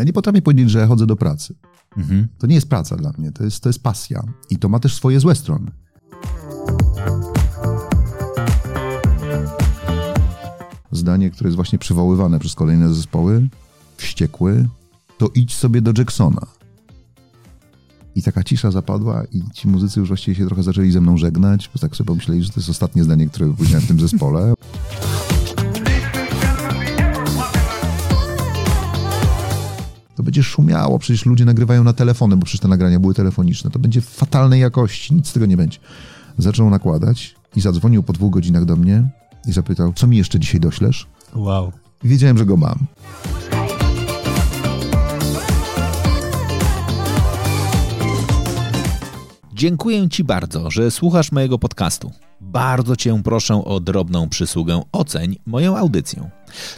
[0.00, 1.54] Ja nie potrafię powiedzieć, że chodzę do pracy.
[1.96, 2.28] Mhm.
[2.38, 4.22] To nie jest praca dla mnie, to jest, to jest pasja.
[4.50, 5.70] I to ma też swoje złe strony.
[10.92, 13.48] Zdanie, które jest właśnie przywoływane przez kolejne zespoły,
[13.96, 14.68] wściekły,
[15.18, 16.46] to idź sobie do Jacksona.
[18.14, 21.70] I taka cisza zapadła i ci muzycy już właściwie się trochę zaczęli ze mną żegnać,
[21.74, 24.54] bo tak sobie pomyśleli, że to jest ostatnie zdanie, które powiedziałem w tym zespole.
[30.30, 33.70] Będzie szumiało, przecież ludzie nagrywają na telefony, bo przecież te nagrania były telefoniczne.
[33.70, 35.78] To będzie fatalnej jakości, nic z tego nie będzie.
[36.38, 39.08] Zaczął nakładać i zadzwonił po dwóch godzinach do mnie
[39.46, 41.06] i zapytał, co mi jeszcze dzisiaj doślesz?
[41.34, 41.72] Wow.
[42.04, 42.78] Wiedziałem, że go mam.
[49.60, 52.12] Dziękuję Ci bardzo, że słuchasz mojego podcastu.
[52.40, 56.30] Bardzo Cię proszę o drobną przysługę oceń moją audycję.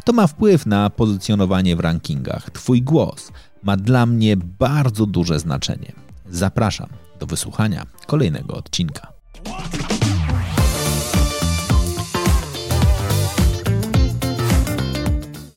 [0.05, 2.51] To ma wpływ na pozycjonowanie w rankingach.
[2.51, 5.93] Twój głos ma dla mnie bardzo duże znaczenie.
[6.31, 6.89] Zapraszam
[7.21, 9.13] do wysłuchania kolejnego odcinka.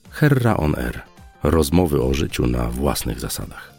[0.09, 1.01] Herra on Air.
[1.43, 3.74] Rozmowy o życiu na własnych zasadach.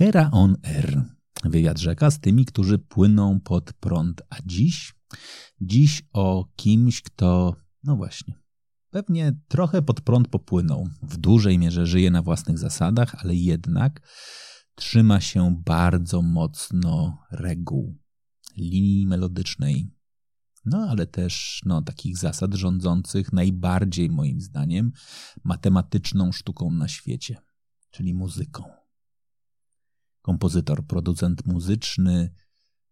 [0.00, 1.02] Hera on Air.
[1.44, 4.22] Wywiad rzeka z tymi, którzy płyną pod prąd.
[4.30, 4.94] A dziś?
[5.60, 8.34] Dziś o kimś, kto, no właśnie,
[8.90, 10.88] pewnie trochę pod prąd popłynął.
[11.02, 14.08] W dużej mierze żyje na własnych zasadach, ale jednak
[14.74, 17.98] trzyma się bardzo mocno reguł,
[18.56, 19.90] linii melodycznej,
[20.64, 24.92] no ale też no, takich zasad rządzących najbardziej, moim zdaniem,
[25.44, 27.36] matematyczną sztuką na świecie,
[27.90, 28.79] czyli muzyką
[30.22, 32.34] kompozytor, producent muzyczny.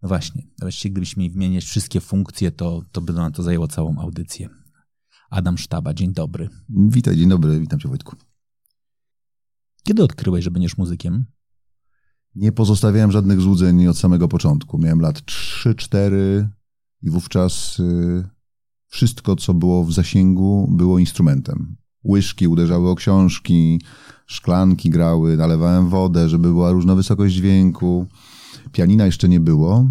[0.03, 3.99] No właśnie, właściwie gdybyśmy mieli wymieniać wszystkie funkcje, to, to by nam to zajęło całą
[3.99, 4.49] audycję.
[5.31, 6.49] Adam Sztaba, dzień dobry.
[6.69, 8.17] Witaj, dzień dobry, witam cię Wojtku.
[9.83, 11.25] Kiedy odkryłeś, że będziesz muzykiem?
[12.35, 14.79] Nie pozostawiałem żadnych złudzeń od samego początku.
[14.79, 16.49] Miałem lat 3-4
[17.03, 18.29] i wówczas y,
[18.87, 21.77] wszystko, co było w zasięgu, było instrumentem.
[22.09, 23.81] Łyżki uderzały o książki,
[24.27, 28.07] szklanki grały, nalewałem wodę, żeby była różna wysokość dźwięku.
[28.73, 29.91] Pianina jeszcze nie było,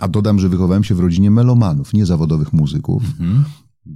[0.00, 3.02] a dodam, że wychowałem się w rodzinie melomanów, nie zawodowych muzyków.
[3.20, 3.44] Mhm.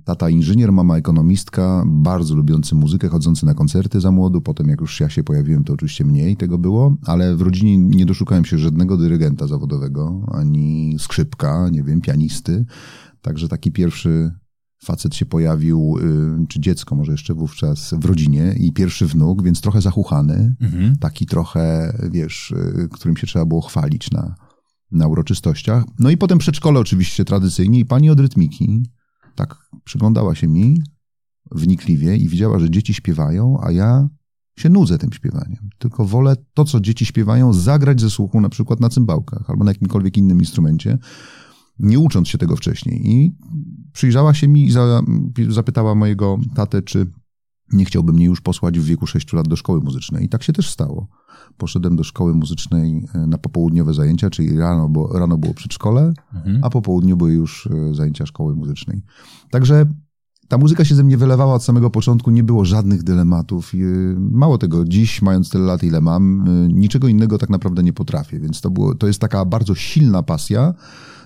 [0.04, 4.40] Tata inżynier, mama ekonomistka, bardzo lubiący muzykę, chodzący na koncerty za młodu.
[4.40, 8.06] Potem jak już ja się pojawiłem, to oczywiście mniej tego było, ale w rodzinie nie
[8.06, 12.64] doszukałem się żadnego dyrygenta zawodowego, ani skrzypka, nie wiem, pianisty.
[13.22, 14.32] Także taki pierwszy
[14.84, 15.98] facet się pojawił,
[16.42, 20.96] y, czy dziecko może jeszcze wówczas w rodzinie i pierwszy wnuk, więc trochę zachuchany, mhm.
[20.96, 24.34] taki trochę, wiesz, y, którym się trzeba było chwalić na,
[24.90, 25.84] na uroczystościach.
[25.98, 28.82] No i potem przedszkole oczywiście tradycyjnie i pani od rytmiki
[29.34, 30.82] tak przyglądała się mi
[31.50, 34.08] wnikliwie i widziała, że dzieci śpiewają, a ja
[34.58, 35.70] się nudzę tym śpiewaniem.
[35.78, 39.70] Tylko wolę to, co dzieci śpiewają, zagrać ze słuchu na przykład na cymbałkach albo na
[39.70, 40.98] jakimkolwiek innym instrumencie,
[41.78, 43.10] nie ucząc się tego wcześniej.
[43.10, 43.36] I
[43.92, 45.02] przyjrzała się mi i za,
[45.48, 47.06] zapytała mojego tatę, czy
[47.72, 50.24] nie chciałby mnie już posłać w wieku 6 lat do szkoły muzycznej.
[50.24, 51.08] I tak się też stało.
[51.56, 56.60] Poszedłem do szkoły muzycznej e, na popołudniowe zajęcia, czyli rano, bo, rano było przedszkole, mhm.
[56.62, 59.02] a po południu były już e, zajęcia szkoły muzycznej.
[59.50, 59.86] Także
[60.48, 63.72] ta muzyka się ze mnie wylewała od samego początku, nie było żadnych dylematów.
[63.74, 63.78] E,
[64.18, 68.60] mało tego, dziś, mając tyle lat, ile mam, niczego innego tak naprawdę nie potrafię, więc
[68.60, 70.74] to, było, to jest taka bardzo silna pasja,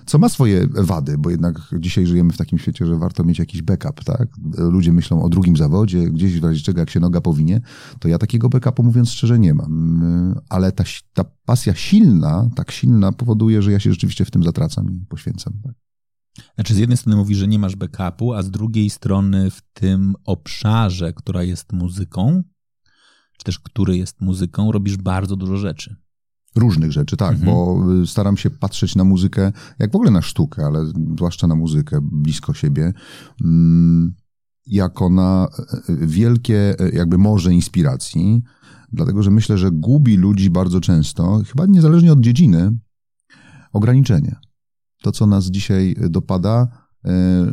[0.05, 3.61] co ma swoje wady, bo jednak dzisiaj żyjemy w takim świecie, że warto mieć jakiś
[3.61, 4.27] backup, tak?
[4.57, 7.61] Ludzie myślą o drugim zawodzie, gdzieś w razie czego, jak się noga powinie,
[7.99, 10.43] to ja takiego backupu, mówiąc szczerze, nie mam.
[10.49, 10.83] Ale ta,
[11.13, 15.53] ta pasja silna, tak silna powoduje, że ja się rzeczywiście w tym zatracam i poświęcam.
[15.63, 15.73] Tak?
[16.55, 20.15] Znaczy, z jednej strony mówisz, że nie masz backupu, a z drugiej strony w tym
[20.25, 22.43] obszarze, która jest muzyką,
[23.37, 26.02] czy też który jest muzyką, robisz bardzo dużo rzeczy.
[26.55, 27.51] Różnych rzeczy, tak, mhm.
[27.51, 30.85] bo y, staram się patrzeć na muzykę, jak w ogóle na sztukę, ale
[31.15, 32.93] zwłaszcza na muzykę blisko siebie,
[33.43, 34.13] mm,
[34.67, 35.47] jako na
[35.89, 38.41] e, wielkie e, jakby morze inspiracji,
[38.91, 42.77] dlatego że myślę, że gubi ludzi bardzo często, chyba niezależnie od dziedziny,
[43.73, 44.35] ograniczenie.
[45.01, 46.82] To, co nas dzisiaj dopada,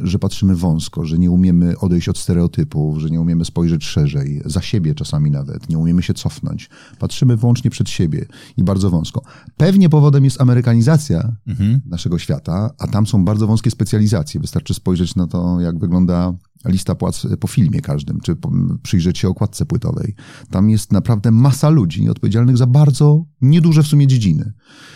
[0.03, 4.63] że patrzymy wąsko, że nie umiemy odejść od stereotypów, że nie umiemy spojrzeć szerzej, za
[4.63, 6.71] siebie czasami nawet, nie umiemy się cofnąć.
[6.99, 8.27] Patrzymy wyłącznie przed siebie
[8.57, 9.23] i bardzo wąsko.
[9.57, 11.81] Pewnie powodem jest amerykanizacja mhm.
[11.87, 14.41] naszego świata, a tam są bardzo wąskie specjalizacje.
[14.41, 16.33] Wystarczy spojrzeć na to, jak wygląda
[16.65, 18.37] lista płac po filmie każdym, czy
[18.83, 20.15] przyjrzeć się okładce płytowej.
[20.51, 24.53] Tam jest naprawdę masa ludzi odpowiedzialnych za bardzo nieduże w sumie dziedziny.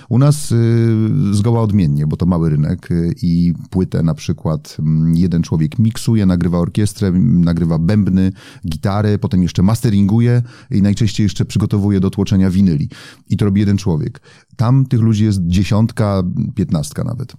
[0.08, 0.96] U nas y,
[1.32, 6.26] zgoła odmiennie, bo to mały rynek y, i płytę na przykład mm, jeden człowiek miksuje,
[6.26, 8.32] nagrywa orkiestrę, nagrywa bębny,
[8.68, 12.90] gitary, potem jeszcze masteringuje i najczęściej jeszcze przygotowuje do tłoczenia winyli.
[13.30, 14.20] I to robi jeden człowiek.
[14.56, 16.22] Tam tych ludzi jest dziesiątka,
[16.54, 17.32] piętnastka nawet.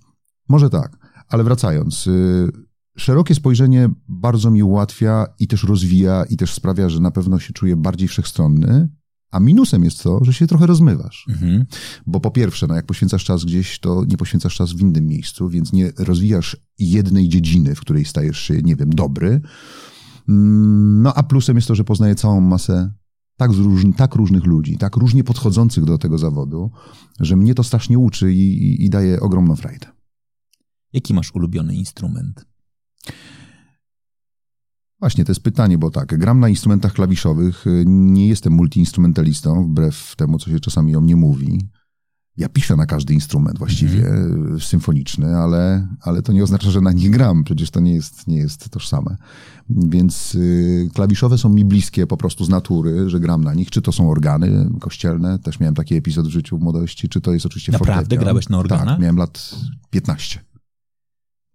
[0.49, 0.97] Może tak,
[1.29, 2.51] ale wracając, y,
[2.97, 7.53] szerokie spojrzenie bardzo mi ułatwia i też rozwija i też sprawia, że na pewno się
[7.53, 8.89] czuję bardziej wszechstronny,
[9.31, 11.25] a minusem jest to, że się trochę rozmywasz.
[11.29, 11.65] Mhm.
[12.07, 15.49] Bo po pierwsze, no jak poświęcasz czas gdzieś, to nie poświęcasz czas w innym miejscu,
[15.49, 19.41] więc nie rozwijasz jednej dziedziny, w której stajesz się, nie wiem, dobry.
[20.29, 22.91] Mm, no a plusem jest to, że poznaję całą masę
[23.37, 26.71] tak, różn, tak różnych ludzi, tak różnie podchodzących do tego zawodu,
[27.19, 29.87] że mnie to strasznie uczy i, i, i daje ogromną frajdę.
[30.93, 32.45] Jaki masz ulubiony instrument?
[34.99, 40.39] Właśnie, to jest pytanie, bo tak, gram na instrumentach klawiszowych, nie jestem multiinstrumentalistą, wbrew temu,
[40.39, 41.69] co się czasami o mnie mówi.
[42.37, 44.63] Ja piszę na każdy instrument właściwie, mm -hmm.
[44.63, 48.37] symfoniczny, ale, ale to nie oznacza, że na nich gram, przecież to nie jest, nie
[48.37, 49.17] jest tożsame.
[49.69, 53.81] Więc y, klawiszowe są mi bliskie po prostu z natury, że gram na nich, czy
[53.81, 57.45] to są organy kościelne, też miałem taki epizod w życiu w młodości, czy to jest
[57.45, 58.23] oczywiście Naprawdę fortepian.
[58.23, 58.87] grałeś na organach?
[58.87, 59.55] Tak, miałem lat
[59.89, 60.54] 15.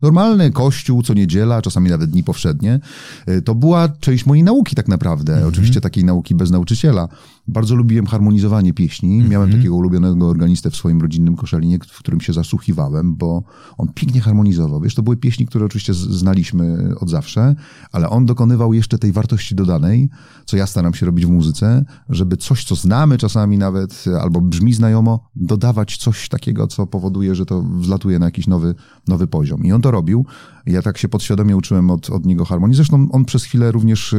[0.02, 2.80] Normalny kościół, co niedziela, czasami nawet dni powszednie,
[3.28, 5.32] y, to była część mojej nauki tak naprawdę.
[5.32, 5.48] -hmm.
[5.48, 7.08] Oczywiście takiej nauki bez nauczyciela.
[7.48, 9.14] Bardzo lubiłem harmonizowanie pieśni.
[9.14, 9.30] Mm -hmm.
[9.30, 13.42] Miałem takiego ulubionego organistę w swoim rodzinnym koszalinie, w którym się zasłuchiwałem, bo
[13.78, 14.80] on pięknie harmonizował.
[14.80, 17.54] Wiesz, to były pieśni, które oczywiście znaliśmy od zawsze,
[17.92, 20.08] ale on dokonywał jeszcze tej wartości dodanej,
[20.44, 24.72] co ja staram się robić w muzyce, żeby coś, co znamy czasami nawet, albo brzmi
[24.72, 28.74] znajomo, dodawać coś takiego, co powoduje, że to wzlatuje na jakiś nowy,
[29.08, 29.64] nowy poziom.
[29.64, 30.26] I on to robił.
[30.66, 32.76] Ja tak się podświadomie uczyłem od, od niego harmonii.
[32.76, 34.14] Zresztą on przez chwilę również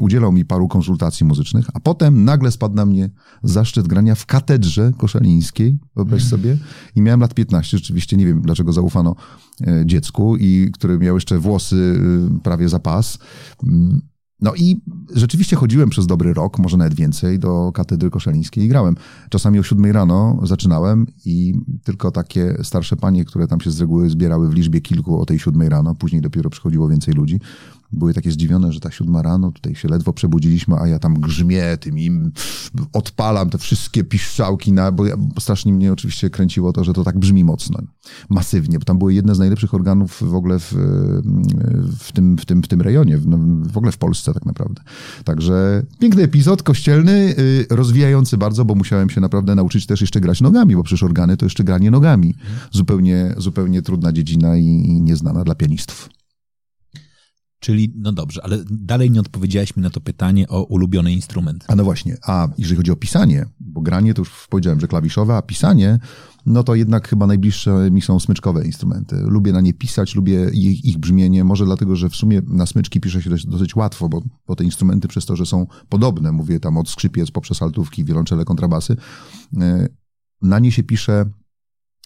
[0.00, 3.10] udzielał mi paru konsultacji muzycznych, a potem nagle spadł na mnie
[3.42, 6.30] zaszczyt grania w katedrze koszalińskiej, wyobraź mhm.
[6.30, 6.56] sobie.
[6.96, 9.16] I miałem lat 15, rzeczywiście nie wiem, dlaczego zaufano
[9.66, 12.00] e, dziecku, i który miał jeszcze włosy
[12.36, 13.18] e, prawie za pas.
[14.42, 14.80] No i
[15.14, 18.96] rzeczywiście chodziłem przez dobry rok, może nawet więcej, do katedry koszalińskiej i grałem.
[19.30, 21.54] Czasami o siódmej rano zaczynałem i
[21.84, 25.38] tylko takie starsze panie, które tam się z reguły zbierały w liczbie kilku o tej
[25.38, 27.40] siódmej rano, później dopiero przychodziło więcej ludzi,
[27.92, 31.76] były takie zdziwione, że ta siódma rano, tutaj się ledwo przebudziliśmy, a ja tam grzmię
[31.80, 32.32] tym im,
[32.92, 37.04] odpalam te wszystkie piszczałki, na, bo, ja, bo strasznie mnie oczywiście kręciło to, że to
[37.04, 37.78] tak brzmi mocno,
[38.30, 40.74] masywnie, bo tam były jedne z najlepszych organów w ogóle w,
[42.00, 43.26] w, tym, w, tym, w tym rejonie, w,
[43.72, 44.82] w ogóle w Polsce tak naprawdę.
[45.24, 50.40] Także piękny epizod, kościelny, y, rozwijający bardzo, bo musiałem się naprawdę nauczyć też jeszcze grać
[50.40, 52.34] nogami, bo przecież organy to jeszcze granie nogami.
[52.70, 56.19] Zupełnie, zupełnie trudna dziedzina i, i nieznana dla pianistów.
[57.60, 61.64] Czyli, no dobrze, ale dalej nie odpowiedziałeś mi na to pytanie o ulubiony instrument.
[61.68, 65.36] A no właśnie, a jeżeli chodzi o pisanie, bo granie to już powiedziałem, że klawiszowe,
[65.36, 65.98] a pisanie,
[66.46, 69.16] no to jednak chyba najbliższe mi są smyczkowe instrumenty.
[69.16, 73.00] Lubię na nie pisać, lubię ich, ich brzmienie, może dlatego, że w sumie na smyczki
[73.00, 76.60] pisze się dosyć, dosyć łatwo, bo, bo te instrumenty przez to, że są podobne, mówię
[76.60, 78.96] tam od skrzypiec poprzez altówki, wiolonczele, kontrabasy,
[79.60, 79.88] e,
[80.42, 81.24] na nie się pisze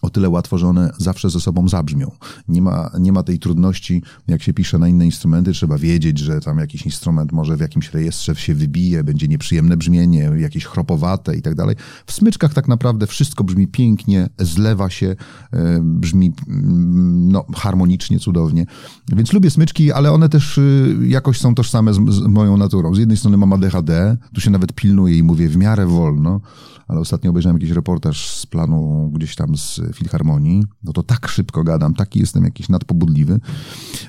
[0.04, 2.10] o tyle łatwo, że one zawsze ze sobą zabrzmią.
[2.48, 6.40] Nie ma, nie ma tej trudności, jak się pisze na inne instrumenty, trzeba wiedzieć, że
[6.40, 11.42] tam jakiś instrument może w jakimś rejestrze się wybije, będzie nieprzyjemne brzmienie, jakieś chropowate i
[11.42, 11.76] tak dalej.
[12.06, 15.16] W smyczkach tak naprawdę wszystko brzmi pięknie, zlewa się,
[15.52, 18.66] e, brzmi mm, no, harmonicznie, cudownie.
[19.08, 22.94] Więc lubię smyczki, ale one też y, jakoś są tożsame z, z moją naturą.
[22.94, 26.40] Z jednej strony mam ADHD, tu się nawet pilnuję i mówię w miarę wolno,
[26.88, 31.64] ale ostatnio obejrzałem jakiś reportaż z planu gdzieś tam z Filharmonii, no to tak szybko
[31.64, 33.40] gadam, taki jestem jakiś nadpobudliwy,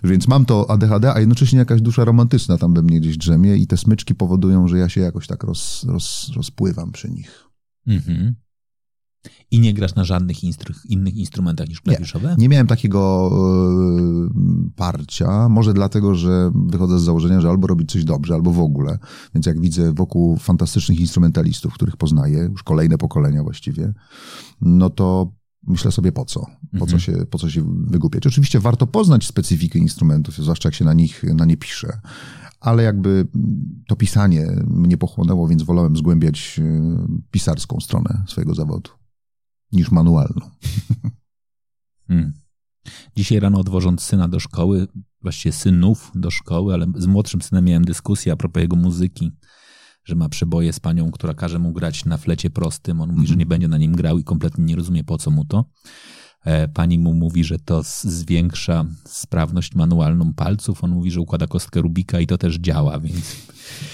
[0.03, 3.67] więc mam to ADHD, a jednocześnie jakaś dusza romantyczna tam we mnie gdzieś drzemie i
[3.67, 7.49] te smyczki powodują, że ja się jakoś tak roz, roz, rozpływam przy nich.
[7.87, 8.35] Mhm.
[9.51, 12.29] I nie grasz na żadnych instru innych instrumentach niż klawiszowe?
[12.29, 13.31] Nie, nie miałem takiego
[14.33, 15.49] yy, parcia.
[15.49, 18.99] Może dlatego, że wychodzę z założenia, że albo robić coś dobrze, albo w ogóle.
[19.35, 23.93] Więc jak widzę wokół fantastycznych instrumentalistów, których poznaję, już kolejne pokolenia właściwie,
[24.61, 25.31] no to
[25.67, 26.39] myślę sobie po co?
[26.39, 26.91] Po, mhm.
[26.91, 28.27] co, się, po co się wygłupiać?
[28.27, 31.99] Oczywiście warto poznać specyfikę instrumentów, zwłaszcza jak się na nich na nie pisze
[32.65, 33.27] ale jakby
[33.87, 36.97] to pisanie mnie pochłonęło, więc wolałem zgłębiać yy,
[37.31, 38.91] pisarską stronę swojego zawodu
[39.71, 40.49] niż manualną.
[42.07, 42.33] Hmm.
[43.15, 44.87] Dzisiaj rano odwożąc syna do szkoły,
[45.21, 49.31] właściwie synów do szkoły, ale z młodszym synem miałem dyskusję a propos jego muzyki,
[50.05, 53.01] że ma przeboje z panią, która każe mu grać na flecie prostym.
[53.01, 55.45] On mówi, że nie będzie na nim grał i kompletnie nie rozumie po co mu
[55.45, 55.65] to.
[56.45, 60.83] E, pani mu mówi, że to zwiększa sprawność manualną palców.
[60.83, 63.35] On mówi, że układa kostkę Rubika i to też działa, więc,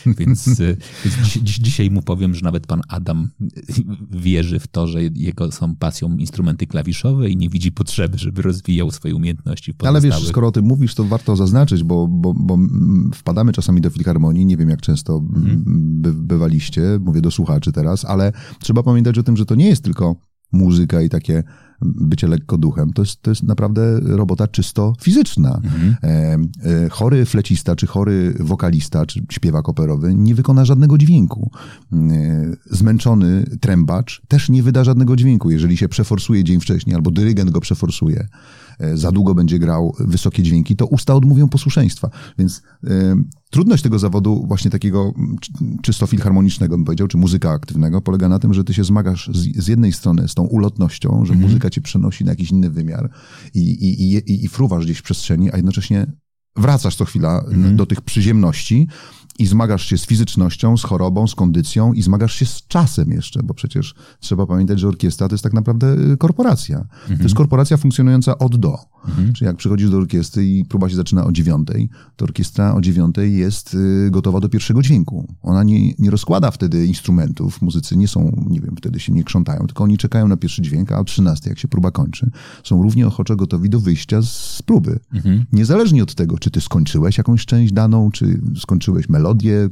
[0.20, 3.30] więc, e, więc dziś, dzisiaj mu powiem, że nawet pan Adam
[4.12, 8.92] wierzy w to, że jego są pasją instrumenty klawiszowe i nie widzi potrzeby, żeby rozwijał
[8.92, 9.74] swoje umiejętności.
[9.80, 12.58] Ale wiesz, skoro o tym mówisz, to warto zaznaczyć, bo, bo, bo
[13.14, 15.64] wpadamy czasami do filharmonii, nie wiem jak często mhm.
[16.02, 19.84] by, bywaliście, mówię do słuchaczy teraz, ale trzeba pamiętać o tym, że to nie jest
[19.84, 20.16] tylko
[20.52, 21.44] muzyka i takie
[21.82, 22.94] bycie lekko duchem.
[22.94, 25.62] To jest, to jest naprawdę robota czysto fizyczna.
[25.64, 25.96] Mhm.
[26.04, 26.08] E,
[26.86, 31.52] e, chory flecista, czy chory wokalista, czy śpiewak operowy nie wykona żadnego dźwięku.
[31.94, 31.98] E,
[32.66, 37.62] zmęczony trębacz też nie wyda żadnego dźwięku, jeżeli się przeforsuje dzień wcześniej, albo dyrygent go
[37.62, 38.28] przeforsuje.
[38.82, 42.10] E, za długo będzie grał wysokie dźwięki, to usta odmówią posłuszeństwa.
[42.38, 42.90] Więc y,
[43.50, 45.14] trudność tego zawodu, właśnie takiego
[45.82, 49.64] czysto filharmonicznego, bym powiedział, czy muzyka aktywnego, polega na tym, że ty się zmagasz z,
[49.64, 51.42] z jednej strony z tą ulotnością, że mhm.
[51.42, 53.10] muzyka cię przenosi na jakiś inny wymiar
[53.54, 56.12] i, i, i, i fruwasz gdzieś w przestrzeni, a jednocześnie
[56.56, 57.76] wracasz co chwila mhm.
[57.76, 58.88] do tych przyziemności,
[59.40, 63.44] i zmagasz się z fizycznością, z chorobą, z kondycją i zmagasz się z czasem jeszcze,
[63.44, 66.78] bo przecież trzeba pamiętać, że orkiestra to jest tak naprawdę y, korporacja.
[66.78, 66.90] Mhm.
[67.00, 67.36] To jest mhm.
[67.36, 68.78] korporacja funkcjonująca od do.
[69.08, 69.34] Mhm.
[69.34, 73.38] Czyli jak przychodzisz do orkiestry i próba się zaczyna o dziewiątej, to orkiestra o dziewiątej
[73.38, 75.28] jest y, gotowa do pierwszego dźwięku.
[75.42, 79.68] Ona nie, nie rozkłada wtedy instrumentów, muzycy nie są, nie wiem, wtedy się nie krzątają,
[79.68, 82.32] tylko oni czekają na pierwszy dźwięk, a o trzynastej, jak się próba kończy,
[82.64, 85.00] są równie ochoczo gotowi do wyjścia z próby.
[85.14, 85.46] Mhm.
[85.54, 89.21] Niezależnie od tego, czy ty skończyłeś jakąś część daną, czy skończyłeś melodię,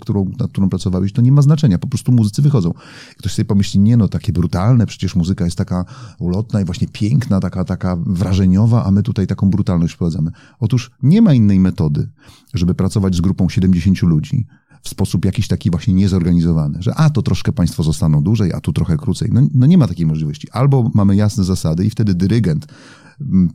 [0.01, 2.73] którą, nad którą pracowałeś, to nie ma znaczenia, po prostu muzycy wychodzą.
[3.17, 5.85] Ktoś sobie pomyśli, nie no, takie brutalne, przecież muzyka jest taka
[6.19, 10.31] ulotna i właśnie piękna, taka, taka wrażeniowa, a my tutaj taką brutalność wprowadzamy?
[10.59, 12.09] Otóż nie ma innej metody,
[12.53, 14.47] żeby pracować z grupą 70 ludzi
[14.81, 18.73] w sposób jakiś taki właśnie niezorganizowany, że a to troszkę państwo zostaną dłużej, a tu
[18.73, 19.29] trochę krócej.
[19.33, 20.51] No, no nie ma takiej możliwości.
[20.51, 22.67] Albo mamy jasne zasady i wtedy dyrygent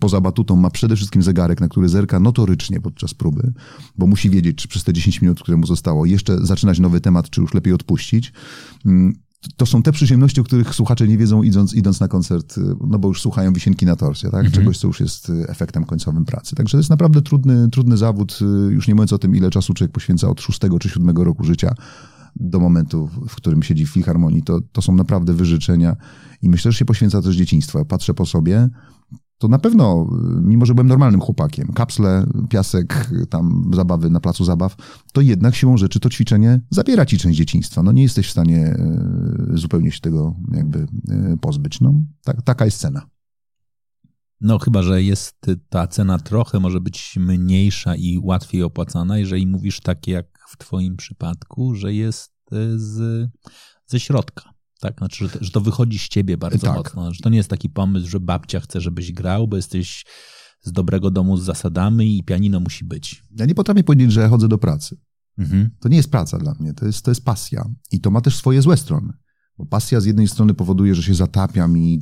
[0.01, 3.53] poza batutą ma przede wszystkim zegarek, na który zerka notorycznie podczas próby,
[3.99, 7.31] bo musi wiedzieć, czy przez te 10 minut, które mu zostało, jeszcze zaczynać nowy temat,
[7.31, 8.33] czy już lepiej odpuścić.
[9.57, 12.99] To są te przyjemności, o których słuchacze nie wiedzą idąc, idąc na koncert, y, no
[12.99, 14.45] bo już słuchają wisienki na torcie, tak?
[14.45, 14.53] Mhm.
[14.53, 16.57] Czegoś, co już jest y, efektem końcowym pracy.
[16.57, 19.75] Także to jest naprawdę trudny, trudny zawód, y, już nie mówiąc o tym, ile czasu
[19.75, 21.75] człowiek poświęca od szóstego czy siódmego roku życia
[22.37, 24.43] do momentu, w którym siedzi w filharmonii.
[24.43, 25.97] To, to są naprawdę wyżyczenia
[26.43, 27.85] i myślę, że się poświęca też dzieciństwo.
[27.85, 28.69] patrzę po sobie,
[29.45, 30.07] to na pewno,
[30.43, 34.77] mimo że byłem normalnym chłopakiem, kapsle, piasek, tam zabawy na placu zabaw,
[35.13, 37.83] to jednak siłą rzeczy to ćwiczenie zabiera ci część dzieciństwa.
[37.83, 38.99] No nie jesteś w stanie e,
[39.55, 41.81] zupełnie się tego jakby e, pozbyć.
[41.81, 43.07] No, tak, taka jest cena.
[44.41, 49.81] No chyba, że jest ta cena trochę może być mniejsza i łatwiej opłacana, jeżeli mówisz
[49.81, 53.29] tak jak w twoim przypadku, że jest e, z,
[53.87, 54.99] ze środka tak?
[54.99, 56.77] Znaczy, że to, że to wychodzi z ciebie bardzo tak.
[56.77, 57.15] mocno.
[57.15, 60.05] Że to nie jest taki pomysł, że babcia chce, żebyś grał, bo jesteś
[60.63, 63.23] z dobrego domu z zasadami i pianino musi być.
[63.37, 64.97] Ja nie potrafię powiedzieć, że chodzę do pracy.
[65.39, 65.71] Mhm.
[65.81, 67.65] To nie jest praca dla mnie, to jest, to jest pasja.
[67.93, 69.13] I to ma też swoje złe strony.
[69.59, 72.01] Bo pasja z jednej strony powoduje, że się zatapiam i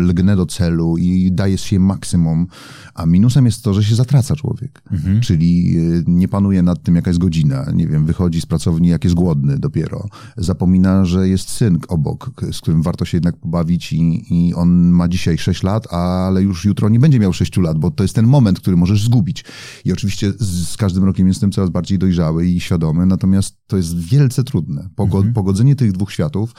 [0.00, 2.46] lgnę do celu i daje się maksimum,
[2.94, 4.82] a minusem jest to, że się zatraca człowiek.
[4.90, 5.20] Mhm.
[5.20, 7.66] Czyli y, nie panuje nad tym, jaka jest godzina.
[7.74, 10.08] Nie wiem, wychodzi z pracowni, jak jest głodny dopiero.
[10.36, 15.08] Zapomina, że jest syn obok, z którym warto się jednak pobawić i, i on ma
[15.08, 18.26] dzisiaj 6 lat, ale już jutro nie będzie miał 6 lat, bo to jest ten
[18.26, 19.44] moment, który możesz zgubić.
[19.84, 23.98] I oczywiście z, z każdym rokiem jestem coraz bardziej dojrzały i świadomy, natomiast to jest
[23.98, 24.88] wielce trudne.
[24.96, 25.34] Pogod, mhm.
[25.34, 26.54] Pogodzenie tych dwóch światów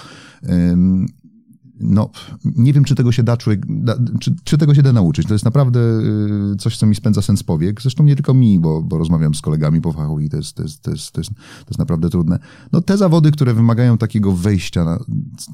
[1.84, 2.10] no,
[2.44, 5.28] nie wiem, czy tego się da człowiek, da, czy, czy, tego się da nauczyć.
[5.28, 5.80] To jest naprawdę
[6.54, 7.82] y, coś, co mi spędza sens powiek.
[7.82, 10.64] Zresztą nie tylko mi, bo, bo rozmawiam z kolegami po fachu i to jest, to,
[10.64, 12.40] jest, to, jest, to, jest, to jest naprawdę trudne.
[12.72, 15.00] No, te zawody, które wymagają takiego wejścia na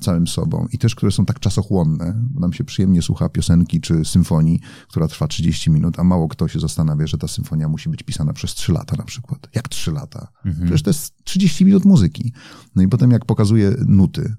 [0.02, 4.06] całym sobą i też, które są tak czasochłonne, bo nam się przyjemnie słucha piosenki czy
[4.06, 8.04] symfonii, która trwa 30 minut, a mało kto się zastanawia, że ta symfonia musi być
[8.04, 9.48] pisana przez 3 lata na przykład.
[9.56, 10.28] Jak 3 lata?
[10.46, 10.66] Mhm.
[10.66, 12.34] Przecież to jest 30 minut muzyki.
[12.76, 14.36] No i potem jak pokazuje nuty,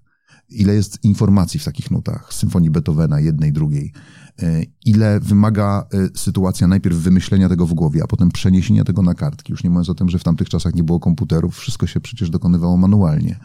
[0.50, 3.92] ile jest informacji w takich nutach, symfonii Beethovena, jednej, drugiej,
[4.42, 9.14] e, ile wymaga e, sytuacja najpierw wymyślenia tego w głowie, a potem przeniesienia tego na
[9.14, 9.52] kartki.
[9.52, 12.30] Już nie mówiąc o tym, że w tamtych czasach nie było komputerów, wszystko się przecież
[12.30, 13.38] dokonywało manualnie.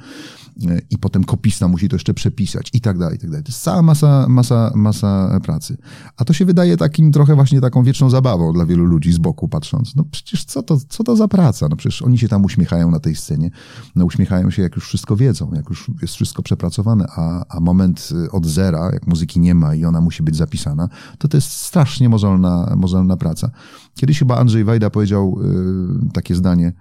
[0.64, 3.44] E, i potem kopista musi to jeszcze przepisać i tak dalej, i tak dalej.
[3.44, 5.78] To jest cała masa, masa, masa pracy.
[6.18, 9.48] A to się wydaje takim trochę właśnie taką wieczną zabawą dla wielu ludzi z boku
[9.48, 9.96] patrząc.
[9.96, 11.68] No przecież co to, co to za praca?
[11.70, 13.52] No przecież oni się tam uśmiechają na tej scenie.
[13.96, 18.10] No uśmiechają się, jak już wszystko wiedzą, jak już jest wszystko przepracowane, a, a moment
[18.26, 21.52] y, od zera, jak muzyki nie ma i ona musi być zapisana, to to jest
[21.52, 23.52] strasznie mozolna, mozolna praca.
[23.96, 26.74] Kiedyś chyba Andrzej Wajda powiedział yy, takie zdanie,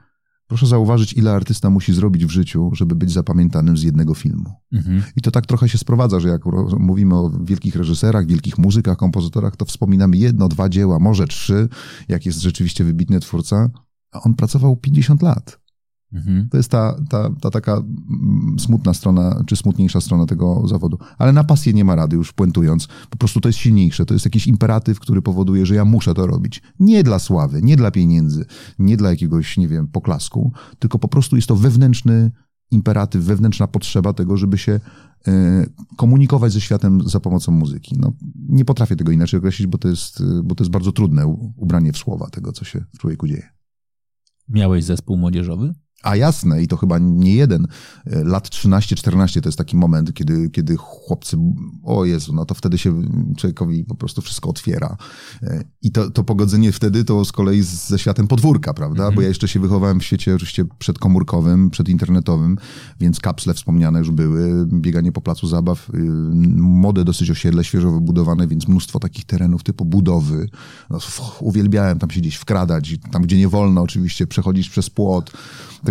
[0.46, 4.52] Proszę zauważyć, ile artysta musi zrobić w życiu, żeby być zapamiętanym z jednego filmu.
[4.72, 5.02] Mhm.
[5.16, 6.42] I to tak trochę się sprowadza, że jak
[6.78, 11.68] mówimy o wielkich reżyserach, wielkich muzykach, kompozytorach, to wspominamy jedno, dwa dzieła, może trzy,
[12.08, 13.70] jak jest rzeczywiście wybitny twórca,
[14.12, 15.63] a on pracował 50 lat.
[16.14, 16.48] Mhm.
[16.50, 20.98] To jest ta, ta, ta taka mm, smutna strona, czy smutniejsza strona tego zawodu.
[21.18, 22.88] Ale na pasję nie ma rady, już puentując.
[23.10, 24.06] Po prostu to jest silniejsze.
[24.06, 26.62] To jest jakiś imperatyw, który powoduje, że ja muszę to robić.
[26.80, 28.44] Nie dla sławy, nie dla pieniędzy,
[28.78, 32.30] nie dla jakiegoś, nie wiem, poklasku, tylko po prostu jest to wewnętrzny
[32.70, 34.80] imperatyw, wewnętrzna potrzeba tego, żeby się
[35.28, 35.66] e,
[35.96, 37.96] komunikować ze światem za pomocą muzyki.
[37.98, 38.12] No,
[38.48, 41.98] nie potrafię tego inaczej określić, bo to jest, bo to jest bardzo trudne ubranie w
[41.98, 43.48] słowa tego, co się w człowieku dzieje.
[44.48, 45.74] Miałeś zespół młodzieżowy?
[46.04, 47.66] A jasne, i to chyba nie jeden.
[48.06, 51.36] E, Lat 13-14 to jest taki moment, kiedy, kiedy chłopcy,
[51.84, 53.02] o Jezu, no to wtedy się
[53.36, 54.96] człowiekowi po prostu wszystko otwiera.
[55.42, 59.02] E, I to, to pogodzenie wtedy to z kolei z- ze światem podwórka, prawda?
[59.02, 59.14] Mhm.
[59.14, 62.56] Bo ja jeszcze się wychowałem w świecie oczywiście przedkomórkowym, przedinternetowym,
[63.00, 65.98] więc kapsle wspomniane już były, bieganie po placu zabaw, y,
[66.56, 70.48] młode dosyć osiedle, świeżo wybudowane, więc mnóstwo takich terenów typu budowy.
[70.90, 70.98] No,
[71.40, 75.32] uwielbiałem tam się gdzieś wkradać, tam gdzie nie wolno oczywiście, przechodzić przez płot.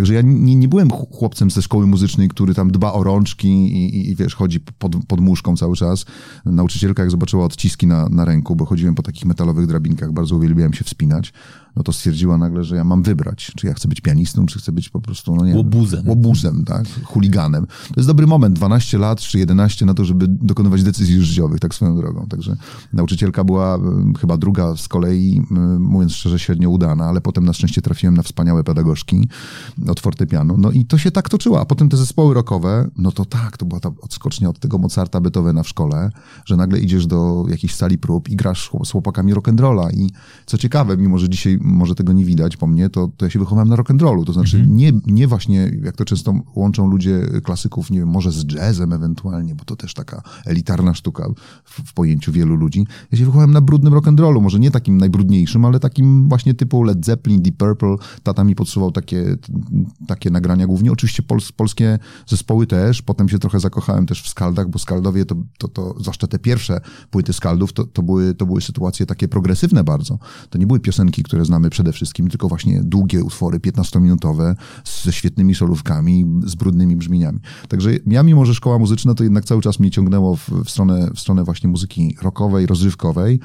[0.04, 3.48] Także ja nie, nie byłem ch- chłopcem ze szkoły muzycznej, który tam dba o rączki
[3.48, 6.04] i, i, i wiesz, chodzi pod, pod muszką cały czas.
[6.44, 10.72] Nauczycielka jak zobaczyła odciski na, na ręku, bo chodziłem po takich metalowych drabinkach, bardzo uwielbiałem
[10.72, 11.32] się wspinać,
[11.76, 14.72] no to stwierdziła nagle, że ja mam wybrać, czy ja chcę być pianistą, czy chcę
[14.72, 16.08] być po prostu, no nie Łobuzem.
[16.08, 17.66] łobuzem, tak, chuliganem.
[17.66, 21.74] To jest dobry moment, 12 lat czy 11 na to, żeby dokonywać decyzji życiowych, tak
[21.74, 22.26] swoją drogą.
[22.26, 22.56] Także
[22.92, 23.80] nauczycielka była y,
[24.20, 28.22] chyba druga z kolei, y, mówiąc szczerze, średnio udana, ale potem na szczęście trafiłem na
[28.22, 29.28] wspaniałe pedagogzki
[29.88, 30.56] od fortepianu.
[30.58, 31.60] No i to się tak toczyło.
[31.60, 35.20] A potem te zespoły rockowe, no to tak, to była ta odskocznia od tego Mozarta,
[35.20, 36.10] Beethovena w szkole,
[36.44, 39.94] że nagle idziesz do jakiejś sali prób i grasz z chłopakami rock'n'rolla.
[39.94, 40.10] I
[40.46, 43.38] co ciekawe, mimo że dzisiaj może tego nie widać po mnie, to, to ja się
[43.38, 44.24] wychowałem na rock'n'rollu.
[44.24, 48.52] To znaczy nie, nie właśnie, jak to często łączą ludzie klasyków, nie wiem, może z
[48.52, 51.28] jazzem ewentualnie, bo to też taka elitarna sztuka
[51.64, 52.86] w, w pojęciu wielu ludzi.
[53.12, 57.06] Ja się wychowałem na brudnym rock'n'rollu, może nie takim najbrudniejszym, ale takim właśnie typu Led
[57.06, 57.96] Zeppelin, Deep Purple.
[58.22, 59.36] Tata mi podsuwał takie,
[60.06, 60.92] takie nagrania głównie.
[60.92, 63.02] Oczywiście pols, polskie zespoły też.
[63.02, 66.80] Potem się trochę zakochałem też w skaldach, bo skaldowie to, to, to zwłaszcza te pierwsze
[67.10, 70.18] płyty skaldów, to, to, były, to były sytuacje takie progresywne bardzo.
[70.50, 74.54] To nie były piosenki, które znamy przede wszystkim, tylko właśnie długie utwory, 15-minutowe,
[75.04, 77.38] ze świetnymi solówkami, z brudnymi brzmieniami.
[77.68, 81.10] Także ja, mimo że szkoła muzyczna, to jednak cały czas mnie ciągnęło w, w, stronę,
[81.14, 83.40] w stronę właśnie muzyki rockowej, rozrywkowej.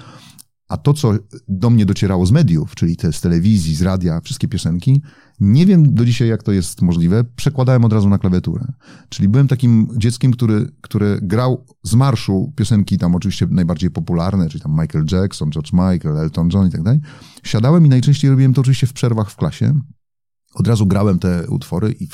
[0.69, 1.13] A to, co
[1.47, 5.01] do mnie docierało z mediów, czyli te z telewizji, z radia, wszystkie piosenki,
[5.39, 8.65] nie wiem do dzisiaj, jak to jest możliwe, przekładałem od razu na klawiaturę.
[9.09, 14.63] Czyli byłem takim dzieckiem, który, który grał z marszu piosenki tam oczywiście najbardziej popularne, czyli
[14.63, 16.99] tam Michael Jackson, George Michael, Elton John i tak dalej.
[17.43, 19.81] Siadałem i najczęściej robiłem to oczywiście w przerwach w klasie.
[20.53, 22.07] Od razu grałem te utwory i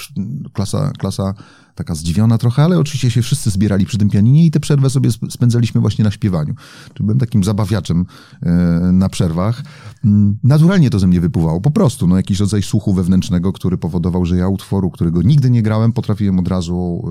[0.54, 1.34] klasa, klasa
[1.76, 5.10] taka zdziwiona trochę, ale oczywiście się wszyscy zbierali przy tym pianinie i tę przerwę sobie
[5.30, 6.56] spędzaliśmy właśnie na śpiewaniu.
[6.94, 8.06] Czyli byłem takim zabawiaczem
[8.94, 9.64] na przerwach.
[10.44, 14.38] Naturalnie to ze mnie wypływało, po prostu, no jakiś rodzaj słuchu wewnętrznego, który powodował, że
[14.38, 17.06] ja utworu, którego nigdy nie grałem, potrafiłem od razu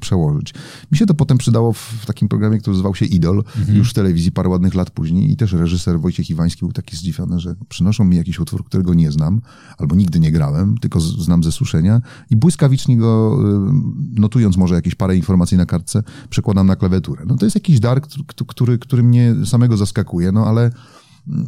[0.00, 0.54] przełożyć.
[0.92, 3.78] Mi się to potem przydało w takim programie, który nazywał się Idol, mhm.
[3.78, 7.40] już w telewizji parę ładnych lat później i też reżyser Wojciech Iwański był taki zdziwiony,
[7.40, 9.40] że przynoszą mi jakiś utwór, którego nie znam,
[9.78, 13.38] albo nigdy nie grałem, tylko znam ze słyszenia i błyskawicznie go
[13.98, 17.24] notując może jakieś parę informacji na kartce, przekładam na klawiaturę.
[17.26, 18.02] No to jest jakiś dar,
[18.46, 20.70] który, który mnie samego zaskakuje, no ale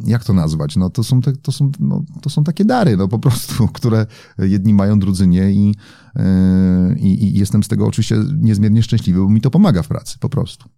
[0.05, 0.75] jak to nazwać?
[0.75, 4.05] No to są, te, to są, no, to są takie dary, no po prostu, które
[4.37, 5.75] jedni mają, drudzy nie i,
[6.15, 10.29] yy, i jestem z tego oczywiście niezmiernie szczęśliwy, bo mi to pomaga w pracy, po
[10.29, 10.69] prostu.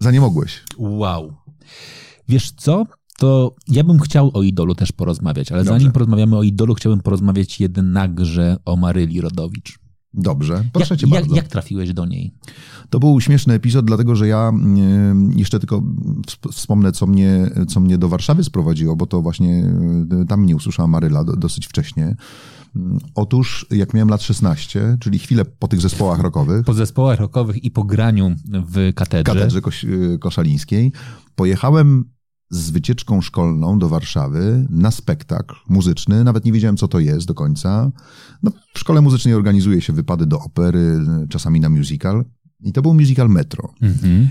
[0.00, 0.64] Za nie mogłeś.
[0.78, 1.36] Wow.
[2.28, 2.86] Wiesz co?
[3.18, 5.78] To ja bym chciał o Idolu też porozmawiać, ale Dobrze.
[5.78, 9.78] zanim porozmawiamy o Idolu, chciałbym porozmawiać jednakże o Maryli Rodowicz.
[10.14, 11.26] Dobrze, proszę jak, cię bardzo.
[11.26, 12.32] Jak, jak trafiłeś do niej?
[12.90, 14.52] To był śmieszny epizod, dlatego że ja
[15.36, 15.82] jeszcze tylko
[16.52, 19.70] wspomnę, co mnie, co mnie do Warszawy sprowadziło, bo to właśnie
[20.28, 22.16] tam mnie usłyszała Maryla dosyć wcześnie.
[23.14, 26.64] Otóż jak miałem lat 16, czyli chwilę po tych zespołach rockowych.
[26.64, 29.34] Po zespołach rockowych i po graniu w katedrze.
[29.34, 29.86] katedrze koś,
[30.20, 30.92] koszalińskiej,
[31.34, 32.04] pojechałem
[32.50, 36.24] z wycieczką szkolną do Warszawy na spektakl muzyczny.
[36.24, 37.92] Nawet nie wiedziałem, co to jest do końca.
[38.42, 42.24] No, w szkole muzycznej organizuje się wypady do opery, czasami na musical.
[42.60, 43.74] I to był musical Metro.
[43.82, 44.28] Mhm.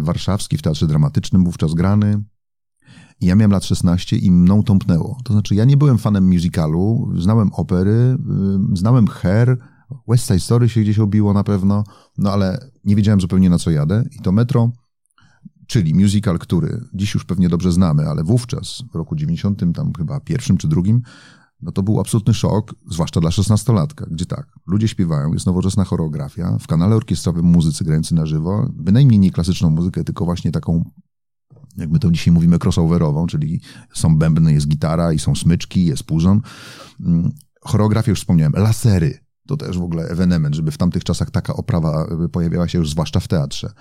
[0.00, 2.22] Warszawski w Teatrze Dramatycznym, wówczas grany.
[3.20, 5.18] I ja miałem lat 16 i mną tąpnęło.
[5.24, 8.16] To znaczy, ja nie byłem fanem musicalu, znałem opery,
[8.72, 9.58] znałem Hair,
[10.08, 11.84] West Side Story się gdzieś obiło na pewno,
[12.18, 14.04] no ale nie wiedziałem zupełnie na co jadę.
[14.18, 14.72] I to Metro
[15.68, 20.20] czyli musical, który dziś już pewnie dobrze znamy, ale wówczas, w roku 90, tam chyba
[20.20, 21.02] pierwszym czy drugim,
[21.62, 26.56] no to był absolutny szok, zwłaszcza dla szesnastolatka, gdzie tak, ludzie śpiewają, jest nowoczesna choreografia,
[26.60, 30.90] w kanale orkiestrowym muzycy grający na żywo, bynajmniej nie klasyczną muzykę, tylko właśnie taką,
[31.76, 33.60] jak my to dzisiaj mówimy, crossoverową, czyli
[33.94, 36.40] są bębny, jest gitara i są smyczki, jest puzon.
[37.00, 41.54] Mm, choreografię już wspomniałem, lasery, to też w ogóle ewenement, żeby w tamtych czasach taka
[41.54, 43.72] oprawa pojawiała się już zwłaszcza w teatrze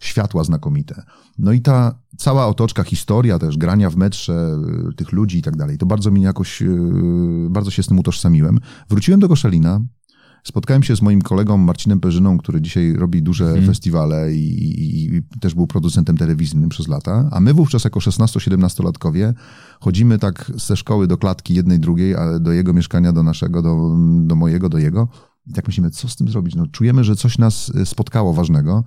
[0.00, 1.02] światła znakomite.
[1.38, 4.58] No i ta cała otoczka, historia też, grania w metrze
[4.90, 6.68] y, tych ludzi i tak dalej, to bardzo mi jakoś, y,
[7.50, 8.58] bardzo się z tym utożsamiłem.
[8.88, 9.80] Wróciłem do Koszalina,
[10.46, 13.66] spotkałem się z moim kolegą Marcinem Perzyną, który dzisiaj robi duże hmm.
[13.66, 19.32] festiwale i, i, i, też był producentem telewizyjnym przez lata, a my wówczas jako 16-17-latkowie
[19.80, 23.96] chodzimy tak ze szkoły do klatki jednej, drugiej, a do jego mieszkania, do naszego, do,
[24.20, 25.08] do mojego, do jego.
[25.46, 26.54] I tak myślimy, co z tym zrobić?
[26.54, 28.84] No, czujemy, że coś nas y, spotkało ważnego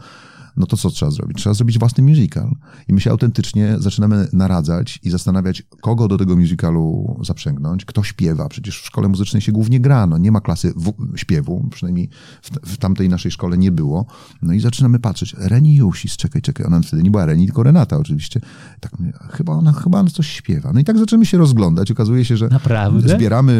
[0.59, 1.37] no to co trzeba zrobić?
[1.37, 2.55] Trzeba zrobić własny musical.
[2.87, 8.49] I my się autentycznie zaczynamy naradzać i zastanawiać, kogo do tego musicalu zaprzęgnąć, kto śpiewa.
[8.49, 10.73] Przecież w szkole muzycznej się głównie gra, no nie ma klasy
[11.15, 12.09] śpiewu, przynajmniej
[12.41, 14.05] w, w, tamtej naszej szkole nie było.
[14.41, 17.97] No i zaczynamy patrzeć, Reni Jusis, czekaj, czekaj, ona wtedy nie była Reni, tylko Renata
[17.97, 18.41] oczywiście.
[18.79, 18.91] Tak,
[19.31, 20.73] chyba ona, chyba ona coś śpiewa.
[20.73, 21.91] No i tak zaczynamy się rozglądać.
[21.91, 23.15] Okazuje się, że Naprawdę?
[23.15, 23.53] zbieramy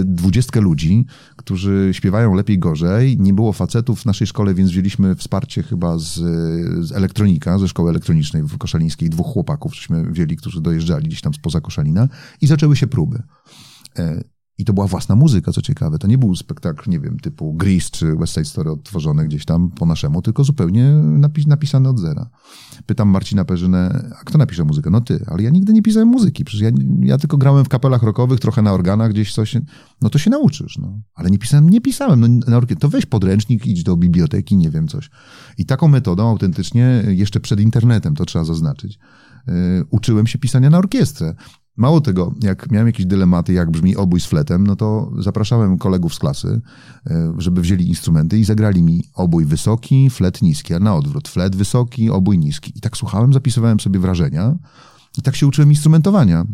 [0.00, 1.06] y, dwudziestkę ludzi,
[1.36, 3.18] którzy śpiewają lepiej, gorzej.
[3.18, 6.18] Nie było facetów w naszej szkole, więc wzięliśmy wsparcie chyba z
[6.80, 11.34] z elektronika, ze szkoły elektronicznej w Koszalińskiej, dwóch chłopaków, żeśmy wzięli, którzy dojeżdżali gdzieś tam
[11.34, 12.08] spoza Koszalina
[12.40, 13.22] i zaczęły się próby.
[14.58, 15.98] I to była własna muzyka, co ciekawe.
[15.98, 19.70] To nie był spektakl, nie wiem, typu Grease czy West Side Story odtworzony gdzieś tam
[19.70, 22.30] po naszemu, tylko zupełnie napis napisany od zera.
[22.86, 24.90] Pytam Marcina Perzynę, a kto napisze muzykę?
[24.90, 26.44] No ty, ale ja nigdy nie pisałem muzyki.
[26.44, 29.56] Przecież ja, ja tylko grałem w kapelach rockowych, trochę na organach gdzieś coś.
[30.02, 31.00] No to się nauczysz, no.
[31.14, 32.20] Ale nie pisałem, nie pisałem.
[32.20, 35.10] No, na to weź podręcznik, idź do biblioteki, nie wiem, coś.
[35.58, 38.98] I taką metodą autentycznie, jeszcze przed internetem, to trzeba zaznaczyć,
[39.46, 39.54] yy,
[39.90, 41.34] uczyłem się pisania na orkiestrę.
[41.78, 46.14] Mało tego, jak miałem jakieś dylematy, jak brzmi obój z fletem, no to zapraszałem kolegów
[46.14, 46.60] z klasy,
[47.06, 51.56] e, żeby wzięli instrumenty i zagrali mi obój wysoki, flet niski, a na odwrót, flet
[51.56, 52.72] wysoki, obój niski.
[52.76, 54.54] I tak słuchałem, zapisywałem sobie wrażenia
[55.18, 56.44] i tak się uczyłem instrumentowania.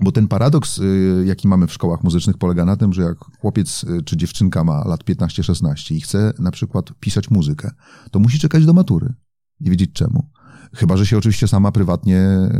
[0.00, 0.84] Bo ten paradoks, e,
[1.26, 4.84] jaki mamy w szkołach muzycznych, polega na tym, że jak chłopiec e, czy dziewczynka ma
[4.84, 7.70] lat 15-16 i chce na przykład pisać muzykę,
[8.10, 9.14] to musi czekać do matury.
[9.60, 10.30] Nie wiedzieć czemu.
[10.74, 12.50] Chyba, że się oczywiście sama prywatnie, e,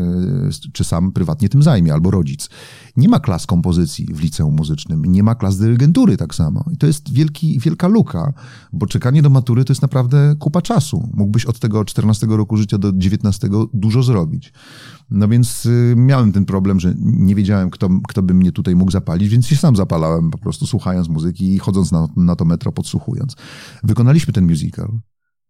[0.73, 2.49] czy sam prywatnie tym zajmie, albo rodzic.
[2.97, 6.65] Nie ma klas kompozycji w liceum muzycznym, nie ma klas dyrygentury tak samo.
[6.73, 8.33] I to jest wielki, wielka luka,
[8.73, 11.09] bo czekanie do matury to jest naprawdę kupa czasu.
[11.15, 14.53] Mógłbyś od tego 14 roku życia do 19 dużo zrobić.
[15.11, 18.91] No więc y, miałem ten problem, że nie wiedziałem, kto, kto by mnie tutaj mógł
[18.91, 22.73] zapalić, więc się sam zapalałem po prostu słuchając muzyki i chodząc na, na to metro,
[22.73, 23.37] podsłuchując.
[23.83, 24.99] Wykonaliśmy ten musical.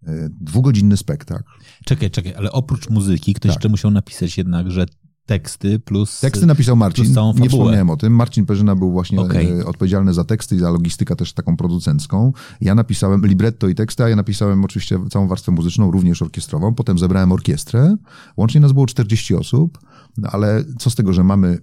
[0.06, 1.44] E, dwugodzinny spektakl.
[1.84, 3.56] Czekaj, czekaj, ale oprócz muzyki ktoś tak.
[3.56, 4.86] jeszcze musiał napisać jednak, że
[5.28, 6.20] teksty plus.
[6.20, 7.14] Teksty napisał Marcin.
[7.34, 8.12] Nie wspomniałem o tym.
[8.12, 9.60] Marcin Perzyna był właśnie okay.
[9.60, 12.32] E, odpowiedzialny za teksty i za logistykę też taką producencką.
[12.60, 16.74] Ja napisałem libretto i teksty, a ja napisałem oczywiście całą warstwę muzyczną, również orkiestrową.
[16.74, 17.96] Potem zebrałem orkiestrę.
[18.36, 19.78] Łącznie nas było 40 osób,
[20.16, 21.58] no ale co z tego, że mamy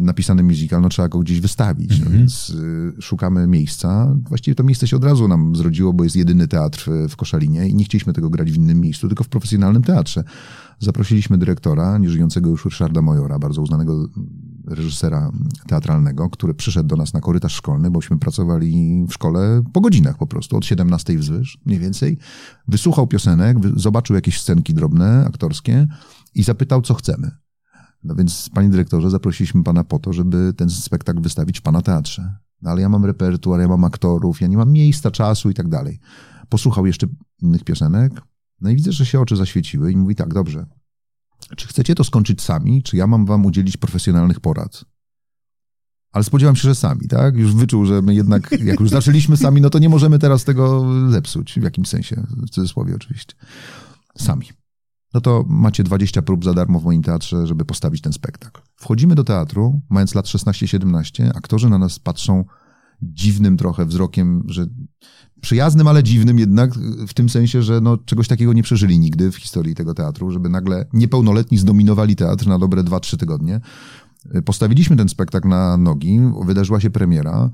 [0.00, 2.18] napisany musical, no trzeba go gdzieś wystawić, no mhm.
[2.18, 4.16] więc y, szukamy miejsca.
[4.28, 7.74] Właściwie to miejsce się od razu nam zrodziło, bo jest jedyny teatr w Koszalinie i
[7.74, 10.24] nie chcieliśmy tego grać w innym miejscu, tylko w profesjonalnym teatrze.
[10.78, 14.08] Zaprosiliśmy dyrektora, nieżyjącego już Ryszarda Mojora, bardzo uznanego
[14.66, 15.30] reżysera
[15.66, 20.26] teatralnego, który przyszedł do nas na korytarz szkolny, bośmy pracowali w szkole po godzinach po
[20.26, 22.18] prostu, od 17 wzwyż mniej więcej.
[22.68, 25.86] Wysłuchał piosenek, zobaczył jakieś scenki drobne, aktorskie
[26.34, 27.30] i zapytał, co chcemy.
[28.04, 32.34] No więc, panie dyrektorze, zaprosiliśmy pana po to, żeby ten spektakl wystawić w pana teatrze.
[32.62, 35.68] No ale ja mam repertuar, ja mam aktorów, ja nie mam miejsca, czasu i tak
[35.68, 36.00] dalej.
[36.48, 37.06] Posłuchał jeszcze
[37.38, 38.22] innych piosenek,
[38.60, 40.66] no i widzę, że się oczy zaświeciły i mówi tak, dobrze.
[41.56, 44.84] Czy chcecie to skończyć sami, czy ja mam wam udzielić profesjonalnych porad?
[46.12, 47.36] Ale spodziewam się, że sami, tak?
[47.36, 50.86] Już wyczuł, że my jednak, jak już zaczęliśmy sami, no to nie możemy teraz tego
[51.10, 53.34] zepsuć, w jakimś sensie, w cudzysłowie oczywiście.
[54.18, 54.46] Sami
[55.14, 58.60] no to macie 20 prób za darmo w moim teatrze, żeby postawić ten spektakl.
[58.76, 62.44] Wchodzimy do teatru, mając lat 16-17, aktorzy na nas patrzą
[63.02, 64.66] dziwnym trochę wzrokiem, że
[65.40, 66.74] przyjaznym, ale dziwnym jednak,
[67.08, 70.48] w tym sensie, że no, czegoś takiego nie przeżyli nigdy w historii tego teatru, żeby
[70.48, 73.60] nagle niepełnoletni zdominowali teatr na dobre 2-3 tygodnie.
[74.44, 77.50] Postawiliśmy ten spektakl na nogi, wydarzyła się premiera,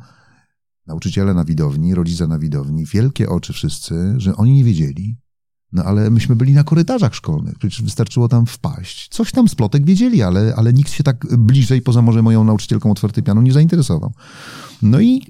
[0.87, 5.17] nauczyciele na widowni, rodzice na widowni, wielkie oczy wszyscy, że oni nie wiedzieli,
[5.73, 9.09] no ale myśmy byli na korytarzach szkolnych, przecież wystarczyło tam wpaść.
[9.11, 12.91] Coś tam z plotek wiedzieli, ale, ale nikt się tak bliżej, poza może moją nauczycielką
[12.91, 14.13] od fortepianu, nie zainteresował.
[14.83, 15.23] No i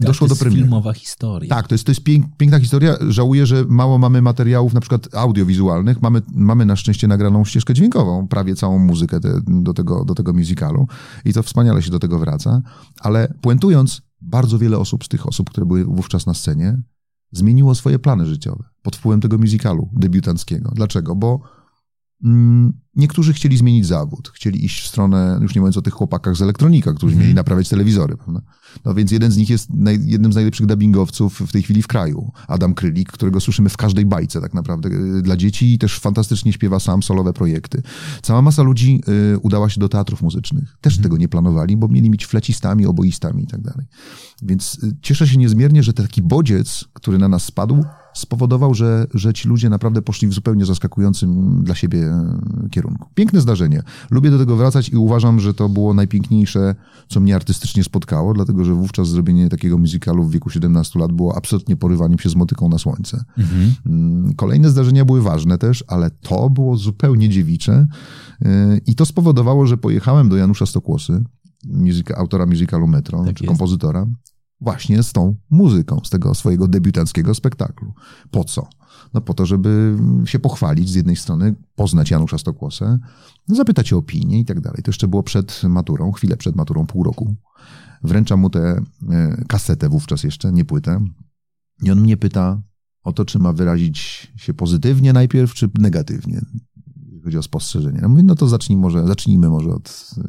[0.00, 0.54] doszło do premiery.
[0.54, 1.50] To jest filmowa historia.
[1.50, 2.96] Tak, to jest, to jest pięk, piękna historia.
[3.08, 6.02] Żałuję, że mało mamy materiałów na przykład audiowizualnych.
[6.02, 10.32] Mamy, mamy na szczęście nagraną ścieżkę dźwiękową, prawie całą muzykę te, do, tego, do tego
[10.32, 10.86] musicalu
[11.24, 12.62] i to wspaniale się do tego wraca.
[13.00, 16.82] Ale puentując, bardzo wiele osób z tych osób, które były wówczas na scenie,
[17.32, 20.72] zmieniło swoje plany życiowe pod wpływem tego musicalu debiutanckiego.
[20.74, 21.16] Dlaczego?
[21.16, 21.40] Bo
[22.24, 26.36] mm, niektórzy chcieli zmienić zawód, chcieli iść w stronę, już nie mówiąc o tych chłopakach
[26.36, 27.22] z elektronika, którzy mm.
[27.22, 28.16] mieli naprawiać telewizory.
[28.16, 28.40] Prawda?
[28.84, 31.86] No więc jeden z nich jest naj, jednym z najlepszych dubbingowców w tej chwili w
[31.86, 32.32] kraju.
[32.48, 36.52] Adam Krylik, którego słyszymy w każdej bajce tak naprawdę y, dla dzieci i też fantastycznie
[36.52, 37.82] śpiewa sam solowe projekty.
[38.22, 39.00] Cała masa ludzi
[39.34, 40.76] y, udała się do teatrów muzycznych.
[40.80, 41.02] Też mm.
[41.02, 43.86] tego nie planowali, bo mieli mieć flecistami, oboistami i tak dalej.
[44.42, 47.84] Więc y, cieszę się niezmiernie, że taki bodziec, który na nas spadł,
[48.14, 53.08] spowodował, że, że ci ludzie naprawdę poszli w zupełnie zaskakującym dla siebie e, kierunku.
[53.14, 53.82] Piękne zdarzenie.
[54.10, 56.74] Lubię do tego wracać i uważam, że to było najpiękniejsze,
[57.08, 61.36] co mnie artystycznie spotkało, dlatego że wówczas zrobienie takiego musicalu w wieku 17 lat było
[61.36, 63.24] absolutnie porywaniem się z motyką na słońce.
[63.38, 63.74] Mhm.
[63.86, 67.86] Mm, kolejne zdarzenia były ważne też, ale to było zupełnie dziewicze
[68.44, 71.24] e, i to spowodowało, że pojechałem do Janusza Stokłosy,
[72.16, 73.48] autora musicalu Metro, tak czy jest.
[73.48, 74.06] kompozytora,
[74.60, 77.92] właśnie z tą muzyką, z tego swojego debiutanckiego spektaklu.
[78.30, 78.68] Po co?
[79.14, 82.98] No po to, żeby się pochwalić z jednej strony, poznać Janusza Stokłosę,
[83.48, 84.82] zapytać o opinię i tak dalej.
[84.82, 87.34] To jeszcze było przed maturą, chwilę przed maturą, pół roku.
[88.02, 91.00] Wręczam mu tę e, kasetę wówczas jeszcze, nie płytę.
[91.82, 92.62] I on mnie pyta
[93.02, 93.98] o to, czy ma wyrazić
[94.36, 96.40] się pozytywnie najpierw, czy negatywnie
[97.24, 97.98] chodzi o spostrzeżenie.
[98.02, 100.22] No mówię, no to zacznij może, zacznijmy może od y,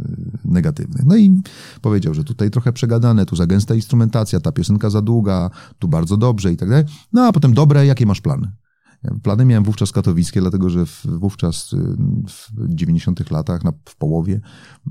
[0.45, 1.05] negatywnych.
[1.05, 1.41] No i
[1.81, 6.17] powiedział, że tutaj trochę przegadane, tu za gęsta instrumentacja, ta piosenka za długa, tu bardzo
[6.17, 6.85] dobrze i tak dalej.
[7.13, 8.51] No a potem dobre, jakie masz plany?
[9.23, 11.77] Plany miałem wówczas katowickie, dlatego że wówczas y,
[12.27, 14.41] w 90 latach, na, w połowie,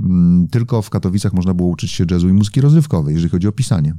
[0.00, 3.52] mm, tylko w Katowicach można było uczyć się jazzu i muzyki rozrywkowej, jeżeli chodzi o
[3.52, 3.94] pisanie.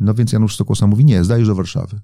[0.00, 2.00] No więc Janusz Stokłosa mówi, nie, zdajesz do Warszawy.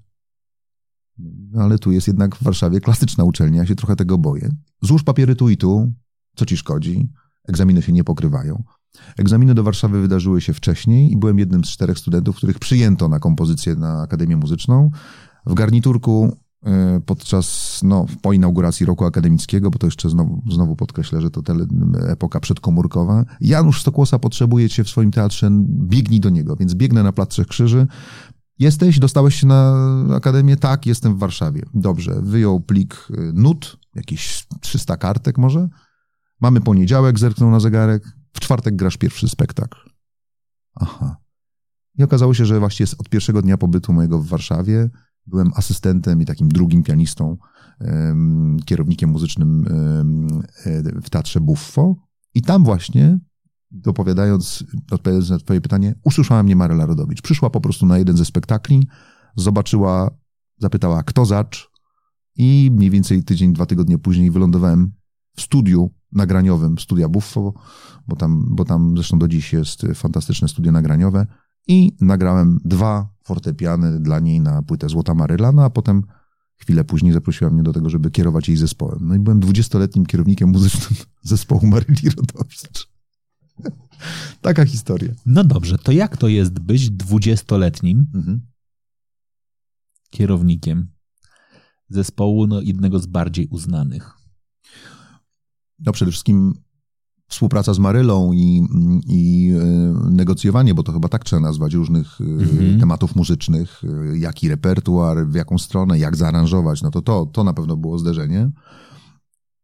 [1.17, 4.49] No, ale tu jest jednak w Warszawie klasyczna uczelnia, ja się trochę tego boję.
[4.81, 5.93] Złóż papiery tu i tu,
[6.35, 7.09] co ci szkodzi?
[7.47, 8.63] Egzaminy się nie pokrywają.
[9.17, 13.19] Egzaminy do Warszawy wydarzyły się wcześniej i byłem jednym z czterech studentów, których przyjęto na
[13.19, 14.91] kompozycję na Akademię Muzyczną.
[15.45, 21.21] W garniturku e, podczas, no, po inauguracji roku akademickiego, bo to jeszcze znowu, znowu podkreślę,
[21.21, 21.65] że to tele,
[22.07, 23.25] epoka przedkomórkowa.
[23.41, 26.55] Janusz Stokłosa potrzebuje cię w swoim teatrze, biegnij do niego.
[26.55, 27.87] Więc biegnę na Plac Trzech Krzyży,
[28.59, 29.75] Jesteś, dostałeś się na
[30.15, 30.57] akademię?
[30.57, 31.61] Tak, jestem w Warszawie.
[31.73, 35.69] Dobrze, wyjął plik y, nut, jakieś 300 kartek może.
[36.41, 38.17] Mamy poniedziałek, zerknął na zegarek.
[38.33, 39.89] W czwartek grasz pierwszy spektakl.
[40.75, 41.17] Aha.
[41.97, 44.89] I okazało się, że właściwie od pierwszego dnia pobytu mojego w Warszawie
[45.25, 47.37] byłem asystentem i takim drugim pianistą,
[48.65, 49.65] kierownikiem muzycznym
[51.03, 51.95] w teatrze Buffo.
[52.33, 53.19] I tam właśnie
[53.73, 57.21] dopowiadając, odpowiadając na twoje pytanie, usłyszała mnie Maryla Rodowicz.
[57.21, 58.87] Przyszła po prostu na jeden ze spektakli,
[59.35, 60.09] zobaczyła,
[60.57, 61.71] zapytała, kto zacz
[62.35, 64.91] i mniej więcej tydzień, dwa tygodnie później wylądowałem
[65.35, 67.53] w studiu nagraniowym studia Buffo,
[68.07, 71.27] bo tam, bo tam zresztą do dziś jest fantastyczne studio nagraniowe
[71.67, 76.03] i nagrałem dwa fortepiany dla niej na płytę Złota Maryla, no a potem
[76.55, 78.99] chwilę później zaprosiła mnie do tego, żeby kierować jej zespołem.
[79.01, 82.92] No i byłem dwudziestoletnim kierownikiem muzycznym zespołu Maryli Rodowicz.
[84.41, 85.13] Taka historia.
[85.25, 88.41] No dobrze, to jak to jest być dwudziestoletnim mhm.
[90.09, 90.87] kierownikiem
[91.89, 94.11] zespołu no, jednego z bardziej uznanych?
[95.79, 96.53] No przede wszystkim
[97.27, 98.67] współpraca z Marylą i,
[99.07, 99.65] i e,
[100.09, 102.79] negocjowanie, bo to chyba tak trzeba nazwać, różnych e, mhm.
[102.79, 107.53] tematów muzycznych, e, jaki repertuar, w jaką stronę, jak zaaranżować, no to, to to na
[107.53, 108.51] pewno było zderzenie.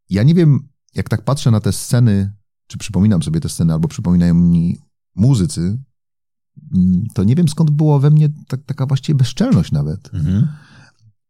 [0.10, 0.60] Ja nie wiem,
[0.96, 2.34] jak tak patrzę na te sceny
[2.70, 4.78] czy przypominam sobie te sceny, albo przypominają mi
[5.16, 5.80] muzycy,
[6.76, 10.14] mm, to nie wiem skąd było we mnie ta, taka właściwie bezczelność nawet.
[10.14, 10.48] Mhm.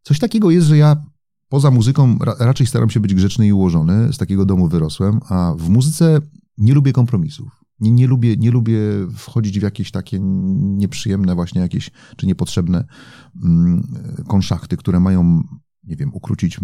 [0.03, 1.05] Coś takiego jest, że ja
[1.49, 4.13] poza muzyką ra, raczej staram się być grzeczny i ułożony.
[4.13, 6.21] Z takiego domu wyrosłem, a w muzyce
[6.57, 7.63] nie lubię kompromisów.
[7.79, 8.79] Nie, nie, lubię, nie lubię
[9.15, 10.19] wchodzić w jakieś takie
[10.59, 12.85] nieprzyjemne właśnie jakieś, czy niepotrzebne
[13.43, 13.97] mm,
[14.27, 15.43] konszachty, które mają,
[15.83, 16.59] nie wiem, ukrócić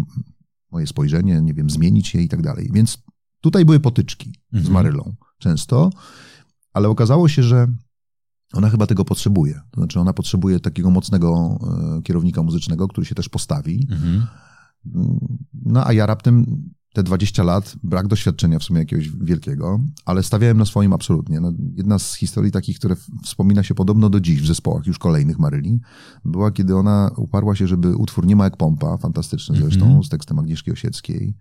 [0.72, 2.70] moje spojrzenie, nie wiem, zmienić je i tak dalej.
[2.72, 2.98] Więc
[3.46, 4.64] Tutaj były potyczki mhm.
[4.64, 5.90] z Marylą często,
[6.72, 7.66] ale okazało się, że
[8.52, 9.60] ona chyba tego potrzebuje.
[9.70, 11.58] To znaczy, ona potrzebuje takiego mocnego
[11.98, 13.86] e, kierownika muzycznego, który się też postawi.
[13.90, 14.26] Mhm.
[15.62, 16.46] No a ja raptem
[16.96, 21.40] te 20 lat, brak doświadczenia w sumie jakiegoś wielkiego, ale stawiałem na swoim absolutnie.
[21.40, 25.38] No, jedna z historii takich, które wspomina się podobno do dziś w zespołach już kolejnych
[25.38, 25.80] Maryli,
[26.24, 30.04] była, kiedy ona uparła się, żeby utwór Nie ma jak pompa, fantastyczny zresztą, mm -hmm.
[30.04, 31.34] z tekstem Agnieszki Osieckiej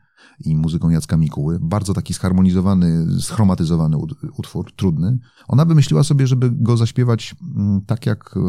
[0.45, 3.97] i muzyką Jacka Mikuły, bardzo taki zharmonizowany, schromatyzowany
[4.37, 5.17] utwór, trudny.
[5.47, 8.39] Ona wymyśliła sobie, żeby go zaśpiewać mm, tak jak e,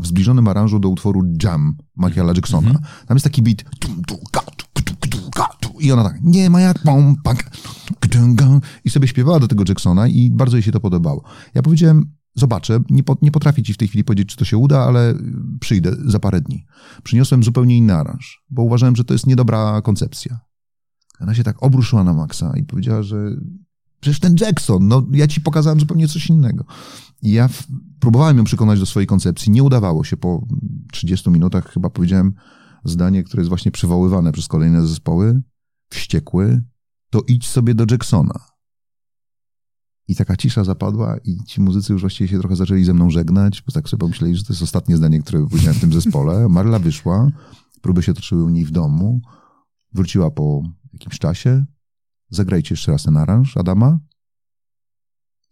[0.00, 2.70] w zbliżonym aranżu do utworu Jam Michaela Jacksona.
[2.70, 3.06] Mm -hmm.
[3.06, 3.64] Tam jest taki beat
[5.80, 7.34] i ona tak, nie ma jak pompa.
[8.84, 11.24] I sobie śpiewała do tego Jacksona i bardzo jej się to podobało.
[11.54, 14.56] Ja powiedziałem, zobaczę, nie, po, nie potrafię ci w tej chwili powiedzieć, czy to się
[14.56, 15.14] uda, ale
[15.60, 16.66] przyjdę za parę dni.
[17.02, 20.40] Przyniosłem zupełnie inny aranż, bo uważałem, że to jest niedobra koncepcja.
[21.20, 23.16] Ona się tak obruszyła na maksa i powiedziała, że
[24.00, 26.64] przecież ten Jackson, no ja ci pokazałem zupełnie coś innego.
[27.22, 27.66] I ja w,
[28.00, 30.16] próbowałem ją przekonać do swojej koncepcji, nie udawało się.
[30.16, 30.46] Po
[30.92, 32.34] 30 minutach chyba powiedziałem
[32.84, 35.42] zdanie, które jest właśnie przywoływane przez kolejne zespoły
[35.94, 36.62] wściekły,
[37.10, 38.40] to idź sobie do Jacksona.
[40.08, 43.62] I taka cisza zapadła i ci muzycy już właściwie się trochę zaczęli ze mną żegnać,
[43.62, 46.48] bo tak sobie pomyśleli, że to jest ostatnie zdanie, które powiedziałem w tym zespole.
[46.48, 47.28] Marla wyszła,
[47.80, 49.20] próby się toczyły u niej w domu,
[49.92, 51.64] wróciła po jakimś czasie,
[52.30, 53.98] zagrajcie jeszcze raz ten aranż Adama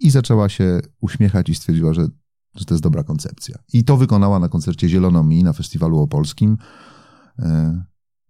[0.01, 2.09] i zaczęła się uśmiechać i stwierdziła, że,
[2.55, 3.59] że to jest dobra koncepcja.
[3.73, 6.57] I to wykonała na koncercie Zielonomi na festiwalu opolskim.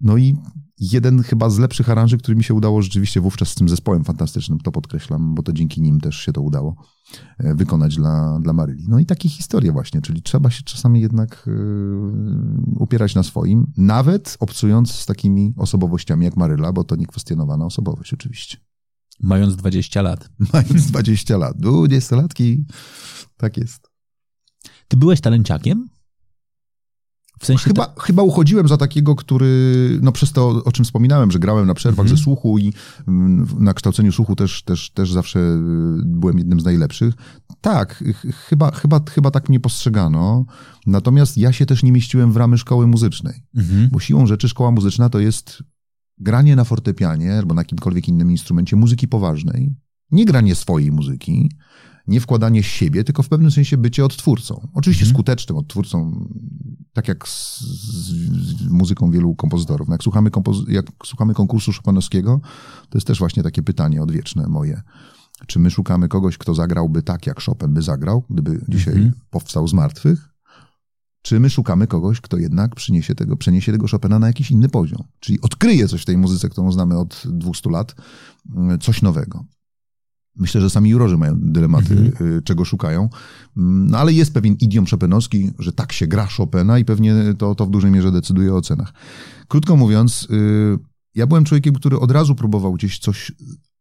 [0.03, 0.37] No i
[0.79, 4.59] jeden chyba z lepszych aranży, który mi się udało rzeczywiście wówczas z tym zespołem fantastycznym,
[4.59, 6.77] to podkreślam, bo to dzięki nim też się to udało
[7.39, 8.85] e, wykonać dla, dla Maryli.
[8.89, 14.37] No i takie historie właśnie, czyli trzeba się czasami jednak yy, upierać na swoim, nawet
[14.41, 18.57] obcując z takimi osobowościami jak Maryla, bo to niekwestionowana osobowość oczywiście.
[19.21, 20.31] Mając 20 lat.
[20.53, 21.57] Mając 20 lat.
[21.57, 22.65] 20-latki.
[23.37, 23.91] Tak jest.
[24.89, 25.89] Ty byłeś talenciakiem?
[27.43, 28.01] W sensie chyba, te...
[28.01, 32.05] chyba uchodziłem za takiego, który, no przez to, o czym wspominałem, że grałem na przerwach
[32.05, 32.17] mhm.
[32.17, 32.73] ze słuchu i
[33.09, 35.59] mm, na kształceniu słuchu też, też, też zawsze y,
[36.05, 37.15] byłem jednym z najlepszych.
[37.61, 38.05] Tak,
[38.49, 40.45] chyba, chyba, chyba tak mnie postrzegano.
[40.87, 43.45] Natomiast ja się też nie mieściłem w ramy szkoły muzycznej.
[43.57, 43.89] Mhm.
[43.93, 45.63] Bo siłą rzeczy szkoła muzyczna to jest
[46.19, 49.75] granie na fortepianie albo na jakimkolwiek innym instrumencie muzyki poważnej.
[50.11, 51.51] Nie granie swojej muzyki,
[52.07, 54.69] nie wkładanie siebie, tylko w pewnym sensie bycie odtwórcą.
[54.75, 55.15] Oczywiście mhm.
[55.15, 56.29] skutecznym odtwórcą,
[56.93, 59.89] tak jak z, z, muzyką wielu kompozytorów.
[59.89, 62.41] No jak, słuchamy kompozy- jak słuchamy konkursu Chopinowskiego,
[62.89, 64.83] to jest też właśnie takie pytanie odwieczne moje.
[65.47, 69.13] Czy my szukamy kogoś, kto zagrałby tak, jak Chopin by zagrał, gdyby dzisiaj mhm.
[69.31, 70.29] powstał z martwych?
[71.23, 75.05] Czy my szukamy kogoś, kto jednak przyniesie tego, przeniesie tego Chopina na jakiś inny poziom?
[75.21, 77.95] Czyli odkryje coś w tej muzyce, którą znamy od 200 lat,
[78.81, 79.45] coś nowego.
[80.37, 82.37] Myślę, że sami jurorzy mają dylematy, mhm.
[82.39, 83.09] Y, czego szukają.
[83.57, 87.55] Mm, no ale jest pewien idiom Chopinowski, że tak się gra Chopina i pewnie to,
[87.55, 88.93] to w dużej mierze decyduje o cenach.
[89.49, 90.79] Krótko mówiąc, y,
[91.15, 93.33] ja byłem człowiekiem, który od razu próbował gdzieś coś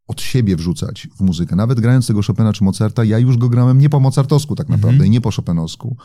[0.07, 1.55] od siebie wrzucać w muzykę.
[1.55, 4.93] Nawet grając tego Chopina czy Mozarta, ja już go grałem nie po mozartowsku tak naprawdę
[4.93, 5.07] mhm.
[5.07, 5.97] i nie po Chopinowsku.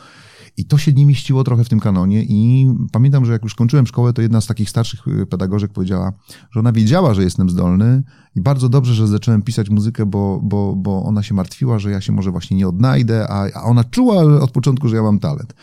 [0.57, 3.87] I to się nie mieściło trochę w tym kanonie i pamiętam, że jak już kończyłem
[3.87, 6.13] szkołę, to jedna z takich starszych y, pedagożek powiedziała,
[6.51, 8.03] że ona wiedziała, że jestem zdolny
[8.35, 12.01] i bardzo dobrze, że zacząłem pisać muzykę, bo, bo, bo ona się martwiła, że ja
[12.01, 15.53] się może właśnie nie odnajdę, a, a ona czuła od początku, że ja mam talent.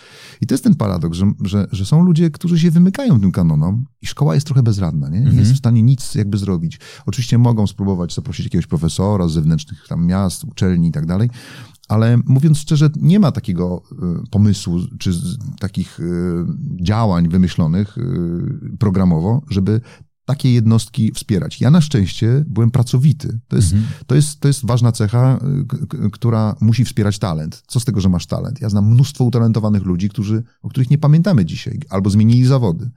[0.41, 3.85] I to jest ten paradoks, że, że, że są ludzie, którzy się wymykają tym kanonom
[4.03, 5.19] i szkoła jest trochę bezradna, nie?
[5.19, 5.39] nie mhm.
[5.39, 6.81] jest w stanie nic jakby zrobić.
[7.07, 11.31] Oczywiście mogą spróbować zaprosić jakiegoś profesora z zewnętrznych tam miast, uczelni i tak dalej,
[11.89, 15.11] ale mówiąc szczerze, nie ma takiego y, pomysłu czy
[15.61, 16.05] takich y,
[16.81, 19.81] działań wymyślonych y, programowo, żeby
[20.25, 21.61] takie jednostki wspierać.
[21.61, 23.41] Ja na szczęście byłem pracowity.
[23.49, 23.93] To jest, mhm.
[24.07, 25.39] to jest, to jest ważna cecha,
[26.13, 27.63] która musi wspierać talent.
[27.67, 28.61] Co z tego, że masz talent?
[28.61, 32.91] Ja znam mnóstwo utalentowanych ludzi, którzy, o których nie pamiętamy dzisiaj, albo zmienili zawody,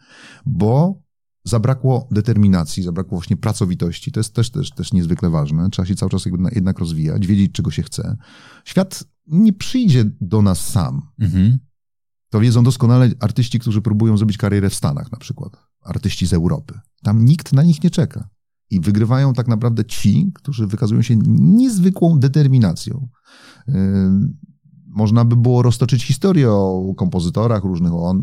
[0.45, 1.01] bo
[1.47, 4.11] zabrakło determinacji, zabrakło właśnie pracowitości.
[4.11, 5.69] To jest też, też, też niezwykle ważne.
[5.69, 8.17] Trzeba się cały czas jednak rozwijać, wiedzieć, czego się chce.
[8.65, 11.01] Świat nie przyjdzie do nas sam.
[11.19, 11.57] Mhm.
[12.29, 15.57] To wiedzą doskonale artyści, którzy próbują zrobić karierę w Stanach na przykład.
[15.81, 16.79] Artyści z Europy.
[17.03, 18.29] Tam nikt na nich nie czeka.
[18.69, 23.07] I wygrywają tak naprawdę ci, którzy wykazują się niezwykłą determinacją.
[24.97, 28.15] Można by było roztoczyć historię o kompozytorach różnych, o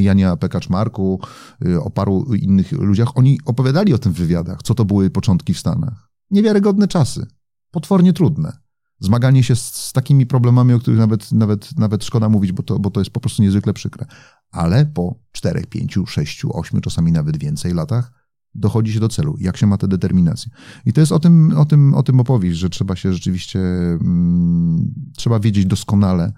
[0.00, 1.20] Jania Pekaczmarku,
[1.66, 3.08] y, o paru innych ludziach.
[3.14, 6.08] Oni opowiadali o tym w wywiadach, co to były początki w Stanach.
[6.30, 7.26] Niewiarygodne czasy,
[7.70, 8.58] potwornie trudne.
[9.00, 12.78] Zmaganie się z, z takimi problemami, o których nawet, nawet, nawet szkoda mówić, bo to,
[12.78, 14.06] bo to jest po prostu niezwykle przykre.
[14.50, 18.23] Ale po czterech, pięciu, sześciu, ośmiu, czasami nawet więcej latach
[18.54, 20.52] dochodzi się do celu, jak się ma tę determinację.
[20.86, 24.94] I to jest o tym, o tym, o tym opowieść, że trzeba się rzeczywiście, mm,
[25.16, 26.32] trzeba wiedzieć doskonale,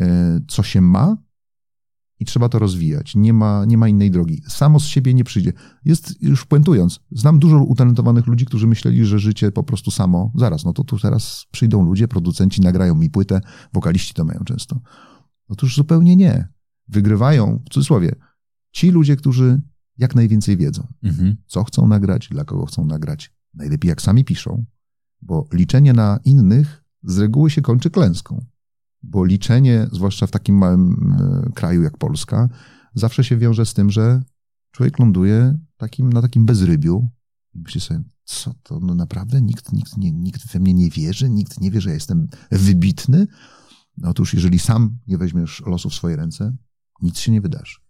[0.00, 1.16] e, co się ma
[2.22, 3.14] i trzeba to rozwijać.
[3.14, 4.42] Nie ma, nie ma innej drogi.
[4.48, 5.52] Samo z siebie nie przyjdzie.
[5.84, 10.32] Jest, już puentując, znam dużo utalentowanych ludzi, którzy myśleli, że życie po prostu samo.
[10.34, 13.40] Zaraz, no to tu teraz przyjdą ludzie, producenci, nagrają mi płytę,
[13.72, 14.80] wokaliści to mają często.
[15.48, 16.48] Otóż zupełnie nie.
[16.88, 18.14] Wygrywają, w cudzysłowie,
[18.72, 19.60] ci ludzie, którzy
[19.98, 20.86] jak najwięcej wiedzą.
[21.02, 21.36] Mhm.
[21.46, 23.32] Co chcą nagrać, dla kogo chcą nagrać.
[23.54, 24.64] Najlepiej jak sami piszą,
[25.22, 28.44] bo liczenie na innych z reguły się kończy klęską.
[29.02, 31.16] Bo liczenie, zwłaszcza w takim małym
[31.46, 32.48] e, kraju jak Polska,
[32.94, 34.22] zawsze się wiąże z tym, że
[34.70, 37.08] człowiek ląduje takim, na takim bezrybiu
[37.54, 41.30] i myśli sobie, co to, no naprawdę nikt, nikt, nie, nikt we mnie nie wierzy,
[41.30, 43.26] nikt nie wie, że ja jestem wybitny.
[43.96, 46.56] No otóż, jeżeli sam nie weźmiesz losu w swoje ręce,
[47.02, 47.81] nic się nie wydarzy.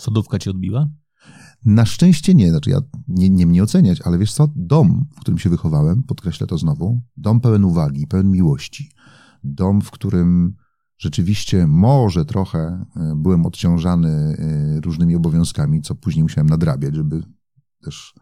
[0.00, 0.88] Sodówka ci odbiła?
[1.64, 5.38] Na szczęście nie, znaczy ja nie, nie mnie oceniać, ale wiesz co, dom, w którym
[5.38, 8.90] się wychowałem, podkreślę to znowu, dom pełen uwagi, pełen miłości,
[9.44, 10.56] dom, w którym
[10.98, 17.22] rzeczywiście może trochę e, byłem odciążany e, różnymi obowiązkami, co później musiałem nadrabiać, żeby
[17.82, 18.14] też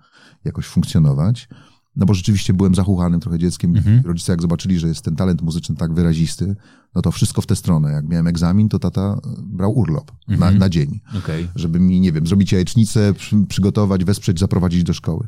[0.45, 1.49] jakoś funkcjonować.
[1.97, 3.77] No bo rzeczywiście byłem zachuchanym trochę dzieckiem.
[3.77, 4.03] Mhm.
[4.05, 6.57] Rodzice jak zobaczyli, że jest ten talent muzyczny tak wyrazisty,
[6.95, 7.93] no to wszystko w tę stronę.
[7.93, 10.59] Jak miałem egzamin, to tata brał urlop na, Mhm.
[10.59, 11.49] na dzień Okej.
[11.55, 15.27] żeby mi, nie wiem, zrobić jajecznicę, przy, przygotować, wesprzeć, zaprowadzić do szkoły.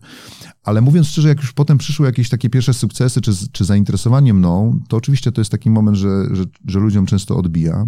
[0.63, 4.81] Ale mówiąc szczerze, jak już potem przyszły jakieś takie pierwsze sukcesy, czy, czy zainteresowanie mną,
[4.89, 7.87] to oczywiście to jest taki moment, że, że, że ludziom często odbija.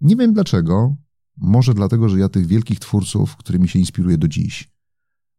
[0.00, 0.96] Nie wiem dlaczego.
[1.36, 4.70] Może dlatego, że ja tych wielkich twórców, którymi się inspiruję do dziś,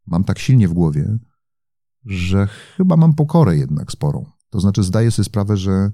[0.06, 1.18] mam tak silnie w głowie,
[2.04, 4.24] że chyba mam pokorę jednak sporą.
[4.50, 5.90] To znaczy zdaję sobie sprawę, że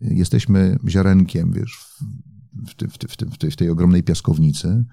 [0.00, 1.78] jesteśmy ziarenkiem, wiesz,
[2.66, 4.84] w, w, w, w tej ogromnej piaskownicy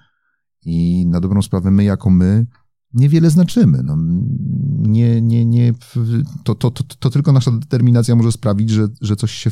[0.64, 2.46] i na dobrą sprawę my jako my
[2.94, 3.82] niewiele znaczymy.
[3.82, 3.96] No,
[4.78, 5.72] nie, nie, nie,
[6.44, 9.50] to, to, to, to tylko nasza determinacja może sprawić, że, że coś się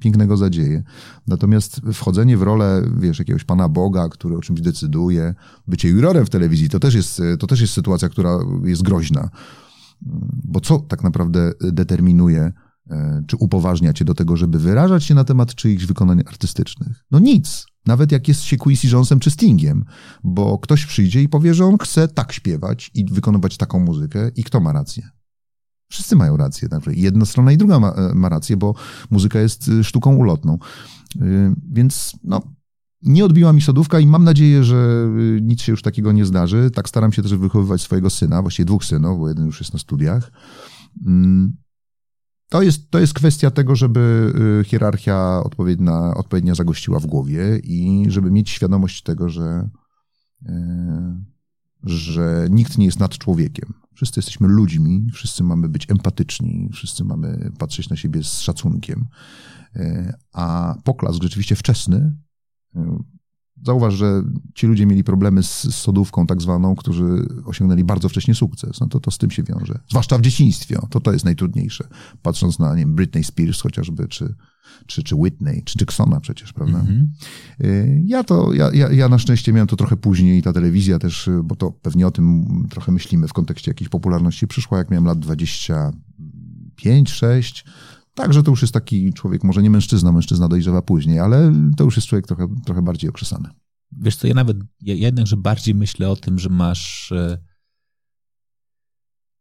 [0.00, 0.82] pięknego zadzieje.
[1.26, 5.34] Natomiast wchodzenie w rolę, wiesz, jakiegoś Pana Boga, który o czymś decyduje,
[5.66, 9.30] bycie jurorem w telewizji, to też jest, to też jest sytuacja, która jest groźna.
[10.44, 12.52] Bo co tak naprawdę determinuje,
[12.90, 17.04] e, czy upoważnia cię do tego, żeby wyrażać się na temat czyichś wykonań artystycznych?
[17.10, 17.66] No nic.
[17.86, 19.84] Nawet jak jest się Quincy Jonesem czy Stingiem,
[20.24, 24.44] bo ktoś przyjdzie i powie, że on chce tak śpiewać i wykonywać taką muzykę i
[24.44, 25.08] kto ma rację?
[25.88, 26.68] Wszyscy mają rację.
[26.68, 26.82] Tak?
[26.86, 28.74] Jedna strona i druga ma, e, ma rację, bo
[29.10, 30.58] muzyka jest y, sztuką ulotną.
[31.16, 32.42] Y, Więc no,
[33.04, 36.70] nie odbiła mi sodówka i mam nadzieję, że y, nic się już takiego nie zdarzy.
[36.70, 39.78] Tak staram się też wychowywać swojego syna, właściwie dwóch synów, bo jeden już jest na
[39.78, 40.32] studiach.
[41.06, 41.56] Mm,
[42.50, 48.04] To jest, to jest kwestia tego, żeby y, hierarchia odpowiednia, odpowiednio zagościła w głowie i
[48.08, 49.68] żeby mieć świadomość tego, że,
[50.42, 50.52] y,
[51.82, 53.74] że nikt nie jest nad człowiekiem.
[53.94, 59.06] Wszyscy jesteśmy ludźmi, wszyscy mamy być empatyczni, wszyscy mamy patrzeć na siebie z szacunkiem.
[60.32, 62.16] A poklask rzeczywiście wczesny
[63.66, 64.22] Zauważ, że
[64.54, 67.04] ci ludzie mieli problemy z, z sodówką tak zwaną, którzy
[67.44, 68.80] osiągnęli bardzo wcześnie sukces.
[68.80, 69.78] No to, to z tym się wiąże.
[69.90, 70.78] Zwłaszcza w dzieciństwie.
[70.90, 71.88] To to jest najtrudniejsze.
[72.22, 74.34] Patrząc na, nie wiem, Britney Spears chociażby, czy,
[74.86, 76.78] czy, czy Whitney, czy Jacksona przecież, prawda?
[76.78, 77.12] Mhm.
[77.64, 81.28] Y, Ja to, ja, ja, ja na szczęście miałem to trochę później, ta telewizja też,
[81.28, 85.04] y, bo to pewnie o tym trochę myślimy w kontekście jakiejś popularności, przyszła jak miałem
[85.04, 87.64] lat 25, 6.
[88.14, 91.96] Także to już jest taki człowiek, może nie mężczyzna, mężczyzna dojrzewa później, ale to już
[91.96, 93.48] jest człowiek trochę, trochę bardziej okrzesany.
[93.92, 97.38] Wiesz co, ja nawet, ja jednakże bardziej myślę o tym, że masz e,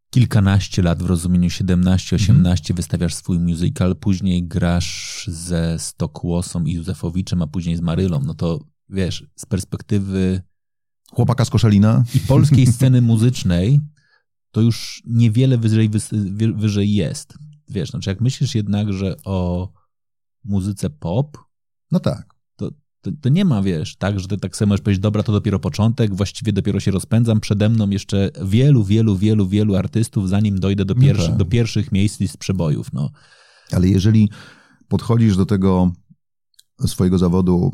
[0.09, 7.41] kilkanaście lat w rozumieniu 17, 18, wystawiasz swój musical, później grasz ze Stokłosą i Józefowiczem,
[7.41, 8.59] a później z Marylą, no to
[8.89, 10.41] wiesz, z perspektywy
[11.11, 12.03] Chłopaka z Koszalina?
[12.15, 13.79] i polskiej sceny muzycznej,
[14.51, 15.89] to już niewiele wyżej,
[16.55, 17.37] wyżej jest.
[17.69, 19.69] Wiesz, znaczy jak myślisz jednakże o
[20.43, 21.37] muzyce pop,
[21.91, 22.33] No tak.
[23.01, 25.59] to, to nie ma, wiesz, tak, że ty tak sobie możesz powiedzieć, dobra, to dopiero
[25.59, 30.85] początek, właściwie dopiero się rozpędzam, przede mną jeszcze wielu, wielu, wielu, wielu artystów, zanim dojdę
[30.85, 31.37] do, No pierwszy, tak.
[31.37, 33.09] do pierwszych miejsc list przebojów, no.
[33.71, 34.29] Ale jeżeli
[34.87, 35.91] podchodzisz do tego
[36.85, 37.71] swojego zawodu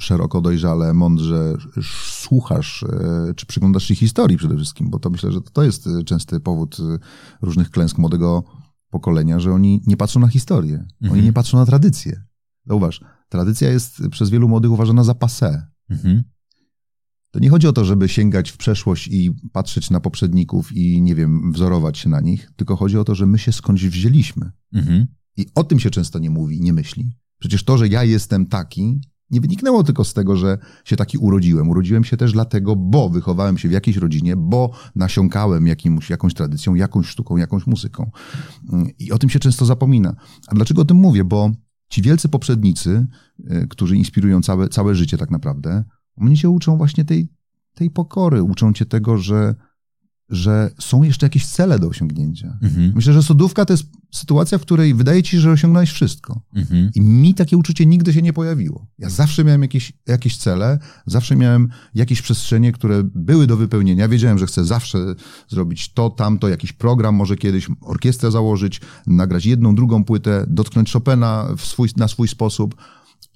[0.00, 1.86] szeroko, dojrzale, mądrze, sz-
[2.22, 6.40] słuchasz, e, czy przyglądasz się historii przede wszystkim, bo to myślę, że to jest częsty
[6.40, 6.98] powód e,
[7.42, 8.42] różnych klęsk młodego
[8.90, 11.24] pokolenia, że oni nie patrzą na historię, oni Mhm.
[11.24, 12.24] nie patrzą na tradycję.
[12.66, 15.62] Zauważ, tradycja jest przez wielu młodych uważana za passé.
[15.90, 16.22] Mhm.
[17.30, 21.14] To nie chodzi o to, żeby sięgać w przeszłość i patrzeć na poprzedników i, nie
[21.14, 24.50] wiem, wzorować się na nich, tylko chodzi o to, że my się skądś wzięliśmy.
[24.72, 25.06] Mhm.
[25.36, 27.12] I o tym się często nie mówi, nie myśli.
[27.38, 29.00] Przecież to, że ja jestem taki,
[29.30, 31.68] nie wyniknęło tylko z tego, że się taki urodziłem.
[31.68, 36.74] Urodziłem się też dlatego, bo wychowałem się w jakiejś rodzinie, bo nasiąkałem jakimś, jakąś tradycją,
[36.74, 38.10] jakąś sztuką, jakąś muzyką.
[38.98, 40.14] I o tym się często zapomina.
[40.48, 41.24] A dlaczego o tym mówię?
[41.24, 41.50] Bo
[41.88, 43.06] ci wielcy poprzednicy,
[43.40, 45.84] y, którzy inspirują całe, całe życie tak naprawdę,
[46.16, 47.28] oni cię uczą właśnie tej,
[47.74, 49.54] tej pokory, uczą cię tego, że
[50.30, 52.58] że są jeszcze jakieś cele do osiągnięcia.
[52.62, 52.92] Mhm.
[52.94, 56.40] Myślę, że sodówka to jest sytuacja, w której wydaje ci się, że osiągnąłeś wszystko.
[56.54, 56.90] Mhm.
[56.94, 58.86] I mi takie uczucie nigdy się nie pojawiło.
[58.98, 64.08] Ja zawsze miałem jakieś, jakieś cele, zawsze miałem jakieś przestrzenie, które były do wypełnienia.
[64.08, 64.98] Wiedziałem, że chcę zawsze
[65.48, 71.48] zrobić to, tamto, jakiś program, może kiedyś orkiestrę założyć, nagrać jedną, drugą płytę, dotknąć Chopina
[71.58, 72.74] swój, na swój sposób.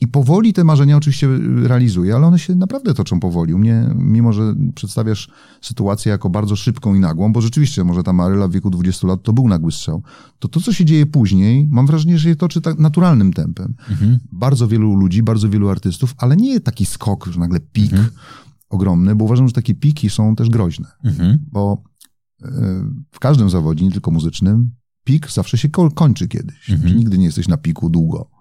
[0.05, 1.29] I powoli te marzenia oczywiście
[1.63, 3.55] realizuję, ale one się naprawdę toczą powoli.
[3.55, 5.29] U mnie, mimo że przedstawiasz
[5.61, 9.23] sytuację jako bardzo szybką i nagłą, bo rzeczywiście może ta Maryla w wieku 20 lat
[9.23, 10.03] to był nagły strzał,
[10.39, 13.75] to to, co się dzieje później, mam wrażenie, że się toczy tak naturalnym tempem.
[13.91, 14.19] Mhm.
[14.33, 18.11] Bardzo wielu ludzi, bardzo wielu artystów, ale nie taki skok, że nagle pik mhm.
[18.69, 20.89] ogromny, bo uważam, że takie piki są też groźne.
[21.05, 21.39] Mhm.
[21.53, 21.83] Bo
[22.43, 22.49] e,
[23.11, 24.71] w każdym zawodzie, nie tylko muzycznym,
[25.05, 26.71] pik zawsze się kończy kiedyś.
[26.71, 26.97] Mhm.
[26.97, 28.34] Nigdy nie jesteś na piku długo.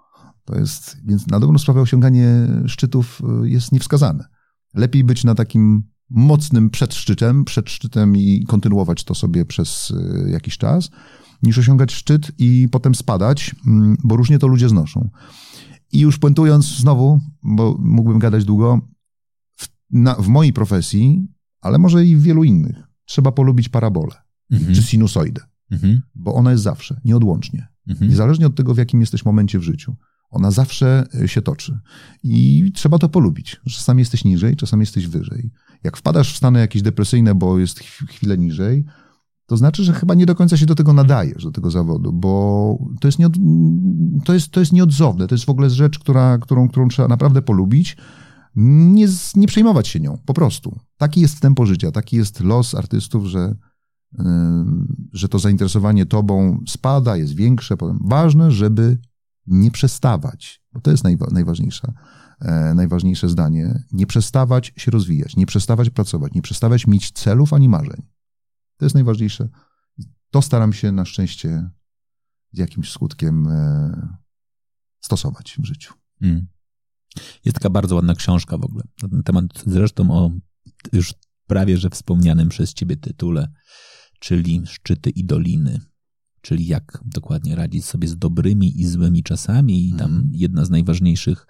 [0.46, 4.26] To jest, więc na dobrą sprawę osiąganie szczytów y, jest niewskazane.
[4.74, 10.30] Lepiej być na takim mocnym przed szczytem, przed szczytem i kontynuować to sobie przez y,
[10.30, 10.90] jakiś czas,
[11.44, 15.10] niż osiągać szczyt i potem spadać, mm, bo różnie to ludzie znoszą.
[15.92, 18.82] I już puentując znowu, bo mógłbym gadać długo,
[19.56, 21.28] w, na, w mojej profesji,
[21.62, 24.16] ale może i w wielu innych, trzeba polubić parabolę
[24.52, 24.76] mhm.
[24.76, 25.42] czy sinusoidę,
[25.72, 26.02] mhm.
[26.16, 27.68] bo ona jest zawsze, nieodłącznie.
[27.88, 28.10] Mhm.
[28.12, 29.96] Niezależnie od tego, w jakim jesteś momencie w życiu.
[30.34, 31.80] Ona zawsze e, się toczy.
[32.24, 33.62] I trzeba to polubić.
[33.70, 35.52] Czasami jesteś niżej, czasami jesteś wyżej.
[35.84, 38.86] Jak wpadasz w stany jakieś depresyjne, bo jest chwilę niżej,
[39.46, 42.78] to znaczy, że chyba nie do końca się do tego nadajesz, do tego zawodu, bo
[43.02, 43.34] to jest, nieod,
[44.26, 45.28] to jest, to jest nieodzowne.
[45.28, 47.98] To jest w ogóle rzecz, która, którą, którą trzeba naprawdę polubić.
[48.56, 50.80] Nie, nie przejmować się nią, po prostu.
[50.98, 53.56] Taki jest tempo życia, taki jest los artystów, że,
[54.18, 54.26] yy,
[55.14, 57.76] że to zainteresowanie tobą spada, jest większe.
[58.02, 58.98] Ważne, żeby
[59.48, 61.94] nie przestawać, bo to jest najwa najważniejsze,
[62.42, 67.70] e, najważniejsze zdanie, nie przestawać się rozwijać, nie przestawać pracować, nie przestawać mieć celów ani
[67.70, 68.02] marzeń.
[68.78, 69.50] To jest najważniejsze.
[70.30, 71.70] To staram się na szczęście
[72.52, 74.18] z jakimś skutkiem e,
[75.00, 75.94] stosować w życiu.
[76.22, 76.48] Mm.
[77.46, 80.32] Jest taka bardzo ładna książka w ogóle na ten temat, zresztą o
[80.94, 81.14] już
[81.48, 83.52] prawie że wspomnianym przez ciebie tytule,
[84.20, 85.80] czyli Szczyty i Doliny
[86.44, 89.88] czyli jak dokładnie radzić sobie z dobrymi i złymi czasami.
[89.88, 90.30] I tam mhm.
[90.34, 91.48] jedna z najważniejszych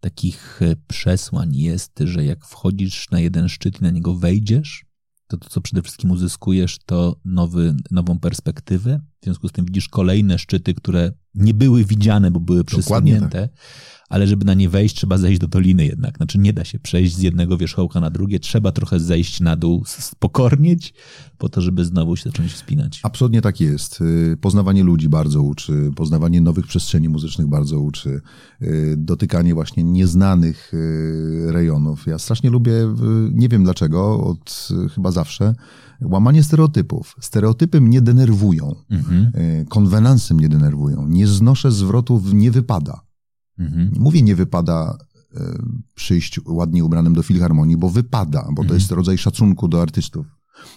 [0.00, 4.84] takich e, przesłań jest, że jak wchodzisz na jeden szczyt i na niego wejdziesz,
[5.26, 9.00] to to, co przede wszystkim uzyskujesz, to nowy, nową perspektywę.
[9.20, 13.48] W związku z tym widzisz kolejne szczyty, które nie były widziane, bo były przysłonięte.
[13.48, 13.60] Tak
[14.08, 16.16] ale żeby na nie wejść, trzeba zejść do doliny jednak.
[16.16, 19.82] Znaczy nie da się przejść z jednego wierzchołka na drugie, trzeba trochę zejść na dół,
[19.86, 20.94] spokornieć,
[21.38, 23.00] po to, żeby znowu się zacząć wspinać.
[23.02, 24.00] Absolutnie tak jest.
[24.00, 28.20] Y, poznawanie ludzi bardzo uczy, poznawanie nowych przestrzeni muzycznych bardzo uczy,
[28.62, 32.06] y, dotykanie właśnie nieznanych y, rejonów.
[32.06, 32.72] Ja strasznie lubię,
[33.32, 35.54] nie wiem dlaczego, od chyba zawsze,
[36.02, 37.16] łamanie stereotypów.
[37.20, 39.30] Stereotypy mnie denerwują, mhm.
[39.66, 41.08] konwenansy mnie denerwują.
[41.08, 43.07] Nie znoszę zwrotów, nie wypada.
[43.58, 43.92] Mhm.
[43.98, 44.98] Mówię, nie wypada
[45.36, 45.58] e,
[45.94, 48.68] przyjść ładnie ubranym do filharmonii, bo wypada, bo mhm.
[48.68, 50.26] to jest rodzaj szacunku do artystów.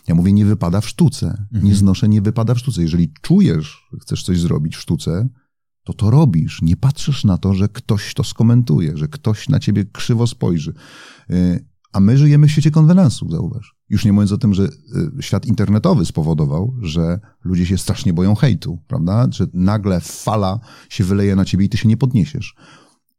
[0.08, 1.28] Ja mówię, nie wypada w sztuce.
[1.28, 1.66] Mhm.
[1.66, 2.82] Nie znoszę, nie wypada w sztuce.
[2.82, 5.30] Jeżeli czujesz, chcesz coś zrobić w sztuce,
[5.84, 6.62] to to robisz.
[6.62, 10.74] Nie patrzysz na to, że ktoś to skomentuje, że ktoś na ciebie krzywo spojrzy.
[11.30, 11.60] E,
[11.94, 13.76] a my żyjemy w świecie konwenansów, zauważ.
[13.92, 18.36] Już nie mówiąc o tym, że e, świat internetowy spowodował, że ludzie się strasznie boją
[18.36, 19.28] hejtu, prawda?
[19.32, 22.56] Że nagle fala się wyleje na ciebie i ty się nie podniesiesz.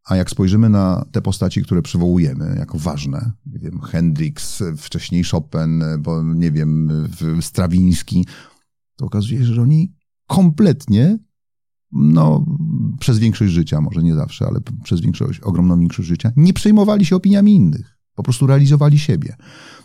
[0.05, 5.85] A jak spojrzymy na te postaci, które przywołujemy jako ważne, nie wiem, Hendrix, wcześniej Chopin,
[5.99, 6.89] bo nie wiem,
[7.41, 8.27] Strawiński,
[8.97, 9.95] to okazuje się, że oni
[10.27, 11.19] kompletnie,
[11.93, 12.47] no,
[13.01, 17.17] przez większość życia, może nie zawsze, ale przez większość, ogromną większość życia, nie przejmowali się
[17.17, 17.92] opiniami innych.
[18.15, 19.37] Po prostu realizowali siebie.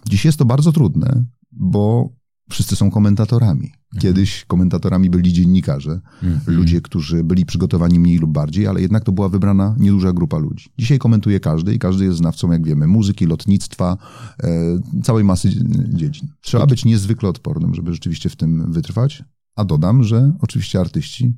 [0.09, 2.09] Dziś jest to bardzo trudne, bo
[2.49, 3.65] wszyscy są komentatorami.
[3.65, 4.01] Mhm.
[4.01, 6.57] Kiedyś komentatorami byli dziennikarze, mhm.
[6.57, 10.69] ludzie, którzy byli przygotowani mniej lub bardziej, ale jednak to była wybrana nieduża grupa ludzi.
[10.77, 13.97] Dzisiaj komentuje każdy i każdy jest znawcą, jak wiemy, muzyki, lotnictwa,
[14.43, 15.49] e, całej masy
[15.89, 16.29] dziedzin.
[16.41, 19.23] Trzeba być niezwykle odpornym, żeby rzeczywiście w tym wytrwać.
[19.55, 21.35] A dodam, że oczywiście artyści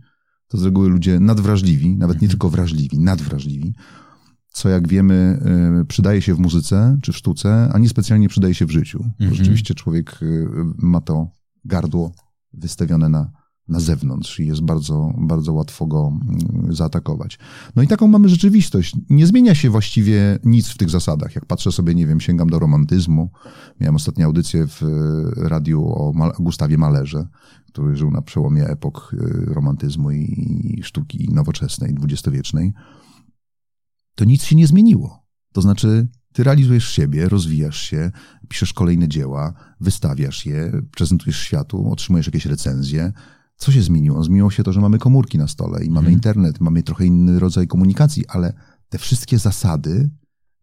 [0.47, 2.29] to z reguły ludzie nadwrażliwi, nawet nie mhm.
[2.29, 3.73] tylko wrażliwi, nadwrażliwi,
[4.51, 5.39] co jak wiemy
[5.81, 9.03] y, przydaje się w muzyce czy w sztuce, a nie specjalnie przydaje się w życiu.
[9.03, 9.35] Mhm.
[9.35, 10.47] Rzeczywiście człowiek y,
[10.77, 11.27] ma to
[11.65, 12.11] gardło
[12.53, 13.31] wystawione na
[13.69, 17.39] na zewnątrz i jest bardzo, bardzo łatwo go mm, zaatakować.
[17.75, 18.95] No i taką mamy rzeczywistość.
[19.09, 21.35] Nie zmienia się właściwie nic w tych zasadach.
[21.35, 23.29] Jak patrzę sobie, nie wiem, sięgam do romantyzmu.
[23.79, 24.81] Miałem ostatnią audycję w
[25.37, 27.27] radiu o Gustawie Malerze,
[27.67, 32.73] który żył na przełomie epok y, romantyzmu i sztuki nowoczesnej, dwudziestowiecznej.
[34.19, 35.25] To nic się nie zmieniło.
[35.53, 38.11] To znaczy, ty realizujesz siebie, rozwijasz się,
[38.49, 43.13] piszesz kolejne dzieła, wystawiasz je, prezentujesz światu, otrzymujesz jakieś recenzje.
[43.55, 44.23] Co się zmieniło?
[44.23, 46.13] Zmieniło się to, że mamy komórki na stole i mamy mhm.
[46.13, 48.53] internet, mamy trochę inny rodzaj komunikacji, ale
[48.89, 50.09] te wszystkie zasady,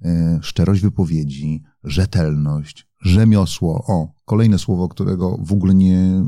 [0.05, 6.25] e, szczerość wypowiedzi, rzetelność, rzemiosło, o, kolejne słowo, którego w ogóle nie,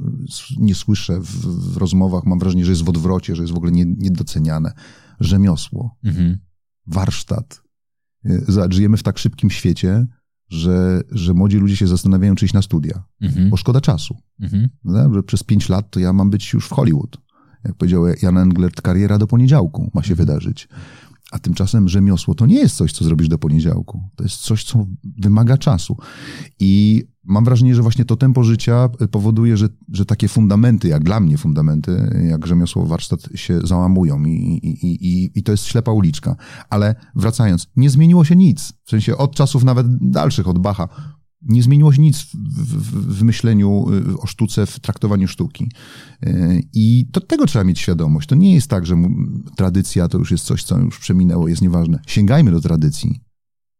[0.58, 3.72] nie słyszę w, w rozmowach, mam wrażenie, że jest w odwrocie, że jest w ogóle
[3.72, 4.72] niedoceniane.
[5.20, 6.47] Rzemiosło, mhm.
[6.88, 7.62] Warsztat,
[8.26, 10.06] Y, zobacz, żyjemy w tak szybkim świecie,
[10.48, 13.50] że, że młodzi ludzie się zastanawiają, czy iść na studia, mhm.
[13.50, 14.16] bo szkoda czasu.
[14.40, 14.68] Mhm.
[14.84, 17.18] No, że przez pięć lat to ja mam być już w Hollywood.
[17.64, 20.26] Jak powiedział Jan Englert, kariera do poniedziałku ma się mhm.
[20.26, 20.68] wydarzyć.
[21.32, 24.02] A tymczasem rzemiosło to nie jest coś, co zrobisz do poniedziałku.
[24.16, 24.86] To jest coś, co
[25.18, 25.96] wymaga czasu.
[26.60, 31.20] I mam wrażenie, że właśnie to tempo życia powoduje, że, że takie fundamenty, jak dla
[31.20, 36.36] mnie fundamenty, jak rzemiosło, warsztat się załamują i, i, i, i to jest ślepa uliczka.
[36.70, 38.72] Ale wracając, nie zmieniło się nic.
[38.84, 40.88] W sensie od czasów nawet dalszych, od Bacha,
[41.42, 45.70] nie zmieniło się nic w, w, w, myśleniu y, o sztuce, w traktowaniu sztuki.
[46.26, 48.28] Y, I to, tego trzeba mieć świadomość.
[48.28, 48.96] To nie jest tak, że
[49.56, 52.00] tradycja to już jest coś, co już przeminęło, jest nieważne.
[52.06, 53.20] Sięgajmy do tradycji.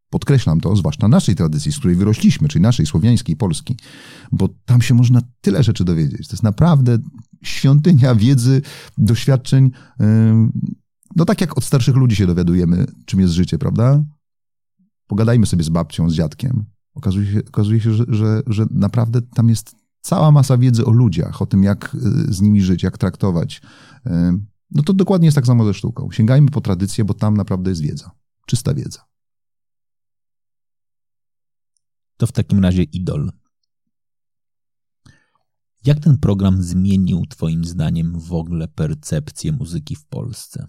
[0.09, 3.77] Podkreślam to, zwłaszcza naszej tradycji, z której wyrośliśmy, czyli naszej słowiańskiej, polskiej,
[4.31, 6.27] bo tam się można tyle rzeczy dowiedzieć.
[6.27, 6.97] To jest naprawdę
[7.43, 8.61] świątynia wiedzy,
[8.97, 9.65] doświadczeń.
[9.65, 10.05] Y,
[11.15, 14.03] no tak jak od starszych ludzi się dowiadujemy, czym jest życie, prawda?
[15.07, 19.49] Pogadajmy sobie z babcią, z dziadkiem Okazuje się, okazuje się że, że, że naprawdę tam
[19.49, 23.61] jest cała masa wiedzy o ludziach, o tym, jak y, z nimi żyć, jak traktować.
[24.07, 24.09] Y,
[24.71, 26.11] no to dokładnie jest tak samo ze sztuką.
[26.11, 28.11] Sięgajmy po tradycję, bo tam naprawdę jest wiedza.
[28.45, 29.05] Czysta wiedza.
[32.17, 33.31] To w takim razie idol.
[35.85, 40.67] Jak ten program zmienił, Twoim zdaniem, w ogóle percepcję muzyki w Polsce?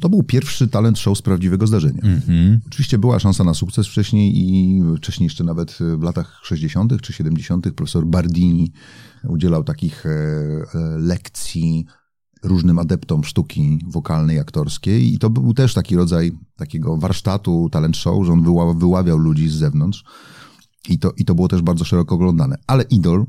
[0.00, 2.02] To był pierwszy talent show z prawdziwego zdarzenia.
[2.02, 2.58] Mm-hmm.
[2.66, 7.00] Oczywiście była szansa na sukces wcześniej i wcześniej jeszcze nawet w latach 60.
[7.02, 7.72] czy 70.
[7.72, 8.72] profesor Bardini
[9.28, 10.64] udzielał takich e, e,
[10.98, 11.86] lekcji
[12.42, 18.26] różnym adeptom sztuki wokalnej, aktorskiej i to był też taki rodzaj takiego warsztatu talent show,
[18.26, 18.42] że on
[18.78, 20.04] wyławiał ludzi z zewnątrz
[20.88, 22.56] i to, i to było też bardzo szeroko oglądane.
[22.66, 23.26] Ale Idol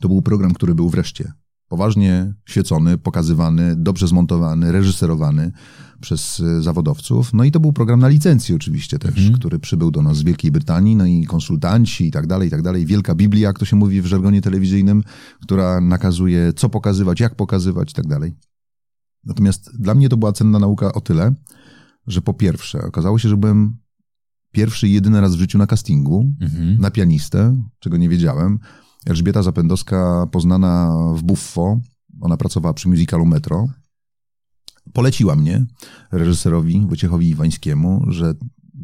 [0.00, 1.32] to był program, który był wreszcie
[1.70, 5.52] poważnie świecony, pokazywany, dobrze zmontowany, reżyserowany
[6.00, 7.32] przez e, zawodowców.
[7.34, 9.32] No i to był program na licencji oczywiście też, mhm.
[9.32, 12.62] który przybył do nas z Wielkiej Brytanii, no i konsultanci i tak dalej, i tak
[12.62, 12.86] dalej.
[12.86, 15.02] Wielka Biblia, jak to się mówi w żargonie telewizyjnym,
[15.42, 18.36] która nakazuje, co pokazywać, jak pokazywać i tak dalej.
[19.24, 21.34] Natomiast dla mnie to była cenna nauka o tyle,
[22.06, 23.76] że po pierwsze, okazało się, że byłem
[24.52, 26.80] pierwszy i jedyny raz w życiu na castingu, mhm.
[26.80, 28.58] na pianistę, czego nie wiedziałem.
[29.06, 31.80] Elżbieta Zapędowska, poznana w Buffo,
[32.20, 33.68] ona pracowała przy musicalu Metro,
[34.92, 35.66] poleciła mnie
[36.12, 38.34] reżyserowi Wojciechowi Iwańskiemu, że,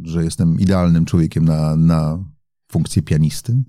[0.02, 2.24] że jestem idealnym człowiekiem na, na
[2.72, 3.62] funkcję pianisty.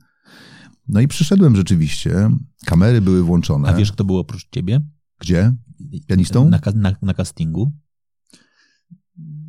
[0.88, 2.30] No i przyszedłem rzeczywiście,
[2.66, 3.70] kamery były włączone.
[3.70, 4.82] A wiesz, kto był oprócz ciebie?
[5.20, 5.56] Gdzie?
[6.08, 6.50] Pianistą?
[6.50, 7.72] Na, na, na castingu.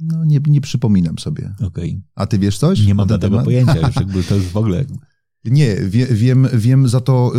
[0.03, 1.55] No nie, nie przypominam sobie.
[1.55, 1.91] Okej.
[1.91, 2.03] Okay.
[2.15, 2.87] A ty wiesz coś?
[2.87, 3.45] Nie mam tego temat?
[3.45, 4.85] pojęcia już, jakby to już w ogóle...
[5.51, 7.33] Nie, wie, wiem, wiem za to,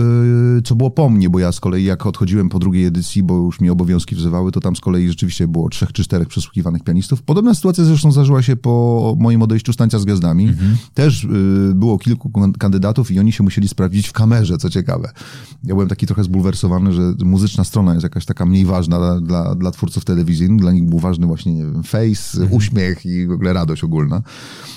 [0.55, 3.36] yy, co było po mnie, bo ja z kolei jak odchodziłem po drugiej edycji, bo
[3.38, 7.22] już mi obowiązki wzywały, to tam z kolei rzeczywiście było trzech czy czterech przesłuchiwanych pianistów.
[7.22, 10.47] Podobna sytuacja zresztą zdarzyła się po moim odejściu z Tańca z Gwiazdami.
[10.47, 10.78] Mhm.
[10.93, 15.12] Też yy, było kilku kandydatów i oni się musieli sprawdzić w kamerze, co ciekawe.
[15.64, 19.55] Ja byłem taki trochę zbulwersowany, że muzyczna strona jest jakaś taka mniej ważna dla, dla,
[19.55, 20.62] dla twórców telewizyjnych.
[20.62, 22.53] Dla nich był ważny właśnie, nie wiem, face, mhm.
[22.53, 24.22] uśmiech i w ogóle radość ogólna.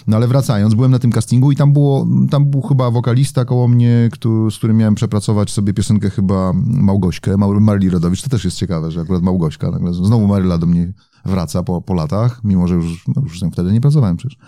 [0.07, 3.69] No ale wracając, byłem na tym castingu i tam było, tam był chyba wokalista koło
[3.69, 8.23] mnie, który, z którym miałem przepracować sobie piosenkę chyba Małgośkę, Marli Rodowicz.
[8.23, 10.93] To też jest ciekawe, że akurat Małgośka, nagle znowu Maryla do mnie
[11.25, 14.39] wraca po, po latach, mimo że już, no, już wtedy nie pracowałem przecież.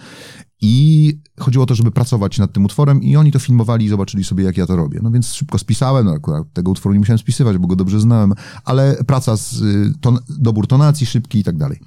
[0.61, 4.25] I chodziło o to, żeby pracować nad tym utworem i oni to filmowali i zobaczyli
[4.25, 5.01] sobie, jak ja to robię.
[5.03, 8.33] No więc szybko spisałem, no akurat tego utworu nie musiałem spisywać, bo go dobrze znałem,
[8.65, 9.63] ale praca z
[10.01, 11.81] ton, dobór tonacji szybki i tak dalej.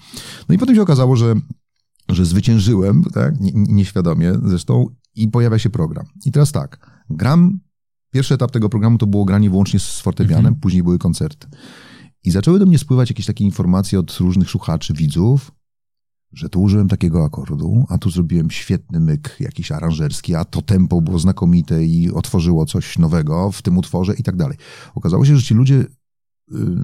[0.49, 1.35] No i potem się okazało, że
[2.09, 4.88] że zwyciężyłem, tak, nieświadomie zresztą,
[5.18, 6.05] i pojawia się program.
[6.26, 7.59] I teraz tak, gram,
[8.11, 10.55] pierwszy etap tego programu to było granie wyłącznie z fortepianem, mhm.
[10.55, 11.47] później były koncerty.
[12.24, 15.51] I zaczęły do mnie spływać jakieś takie informacje od różnych słuchaczy, widzów,
[16.34, 21.01] że tu użyłem takiego akordu, a tu zrobiłem świetny myk jakiś aranżerski, a to tempo
[21.01, 24.57] było znakomite i otworzyło coś nowego w tym utworze i tak dalej.
[24.95, 25.86] Okazało się, że ci ludzie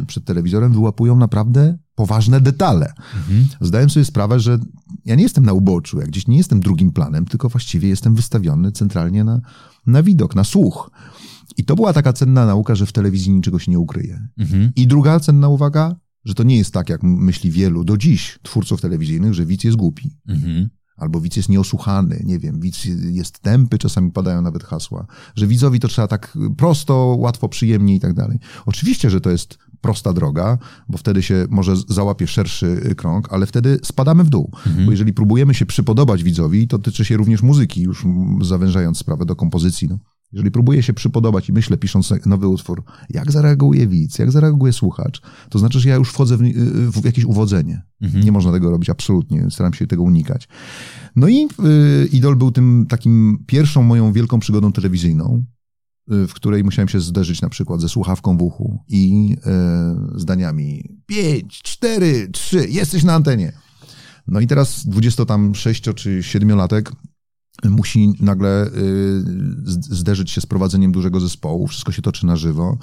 [0.07, 2.93] przed telewizorem wyłapują naprawdę poważne detale.
[3.15, 3.47] Mhm.
[3.61, 4.59] Zdałem sobie sprawę, że
[5.05, 8.71] ja nie jestem na uboczu, jak gdzieś nie jestem drugim planem, tylko właściwie jestem wystawiony
[8.71, 9.41] centralnie na,
[9.87, 10.91] na widok, na słuch.
[11.57, 14.27] I to była taka cenna nauka, że w telewizji niczego się nie ukryje.
[14.37, 14.71] Mhm.
[14.75, 15.95] I druga cenna uwaga,
[16.25, 19.77] że to nie jest tak, jak myśli wielu do dziś twórców telewizyjnych, że widz jest
[19.77, 20.17] głupi.
[20.27, 20.69] Mhm.
[21.03, 25.79] Albo widz jest nieosłuchany, nie wiem, widz jest tępy, czasami padają nawet hasła, że widzowi
[25.79, 28.39] to trzeba tak prosto, łatwo, przyjemnie i tak dalej.
[28.65, 30.57] Oczywiście, że to jest prosta droga,
[30.89, 34.51] bo wtedy się może załapie szerszy krąg, ale wtedy spadamy w dół.
[34.67, 34.85] Mhm.
[34.85, 38.05] Bo jeżeli próbujemy się przypodobać widzowi, to tyczy się również muzyki, już
[38.41, 39.87] zawężając sprawę do kompozycji.
[39.87, 39.97] No.
[40.33, 45.21] Jeżeli próbuję się przypodobać i myślę, pisząc nowy utwór, jak zareaguje widz, jak zareaguje słuchacz,
[45.49, 46.41] to znaczy, że ja już wchodzę w,
[47.01, 47.81] w jakieś uwodzenie.
[48.01, 48.23] Mhm.
[48.23, 49.47] Nie można tego robić, absolutnie.
[49.49, 50.47] Staram się tego unikać.
[51.15, 51.47] No i
[52.03, 55.45] y, Idol był tym takim pierwszą moją wielką przygodą telewizyjną,
[56.11, 59.35] y, w której musiałem się zderzyć na przykład ze słuchawką w uchu i
[60.15, 63.53] y, zdaniami pięć, cztery, trzy, jesteś na antenie.
[64.27, 66.91] No i teraz 26 czy 7 latek
[67.63, 68.71] musi nagle y,
[69.79, 72.77] zderzyć się z prowadzeniem dużego zespołu, wszystko się toczy na żywo,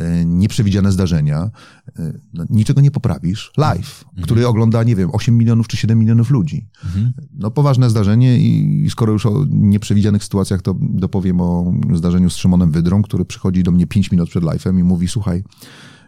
[0.00, 1.50] y, nieprzewidziane zdarzenia,
[1.98, 3.52] y, no, niczego nie poprawisz.
[3.56, 4.24] Live, mhm.
[4.24, 6.68] który ogląda, nie wiem, 8 milionów czy 7 milionów ludzi.
[6.84, 7.12] Mhm.
[7.34, 12.70] No poważne zdarzenie i skoro już o nieprzewidzianych sytuacjach, to dopowiem o zdarzeniu z Szymonem
[12.70, 15.44] Wydrą, który przychodzi do mnie 5 minut przed live'em i mówi, słuchaj,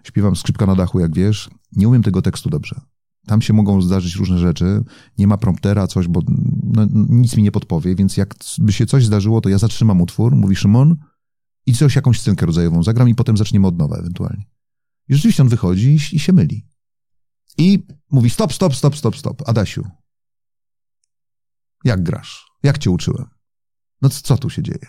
[0.04, 2.80] śpiewam skrzypka na dachu, jak wiesz, nie umiem tego tekstu dobrze
[3.26, 4.84] tam się mogą zdarzyć różne rzeczy,
[5.18, 6.20] nie ma promptera, coś, bo
[6.62, 10.56] no, nic mi nie podpowie, więc jakby się coś zdarzyło, to ja zatrzymam utwór, mówi
[10.56, 10.96] Szymon
[11.66, 14.44] i coś, jakąś scenkę rodzajową zagram i potem zaczniemy od nowa ewentualnie.
[15.08, 16.66] I rzeczywiście on wychodzi i, i się myli.
[17.58, 19.48] I mówi stop, stop, stop, stop, stop.
[19.48, 19.86] Adasiu,
[21.84, 22.46] jak grasz?
[22.62, 23.26] Jak cię uczyłem?
[24.02, 24.86] No co tu się dzieje?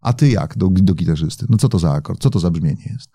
[0.00, 1.46] A ty jak do, do gitarzysty?
[1.48, 2.22] No co to za akord?
[2.22, 3.10] Co to za brzmienie jest?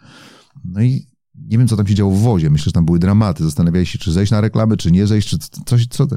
[0.63, 2.49] No i nie wiem, co tam się działo w wozie.
[2.49, 3.43] Myślę, że tam były dramaty.
[3.43, 6.07] Zastanawiałeś się, czy zejść na reklamę, czy nie zejść, czy coś, co...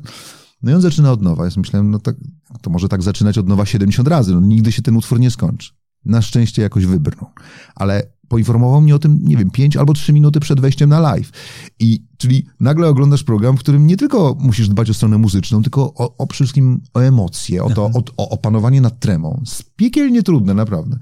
[0.62, 1.44] No i on zaczyna od nowa.
[1.44, 2.16] Ja myślałem, no tak,
[2.62, 4.34] to może tak zaczynać od nowa 70 razy.
[4.34, 5.72] No, nigdy się ten utwór nie skończy.
[6.04, 7.30] Na szczęście jakoś wybrnął.
[7.74, 11.30] Ale poinformował mnie o tym, nie wiem, 5 albo 3 minuty przed wejściem na live.
[11.78, 15.94] I, czyli nagle oglądasz program, w którym nie tylko musisz dbać o stronę muzyczną, tylko
[15.94, 19.42] o, o wszystkim o emocje, o to, o, o opanowanie nad tremą.
[19.76, 20.98] Piekielnie trudne, naprawdę.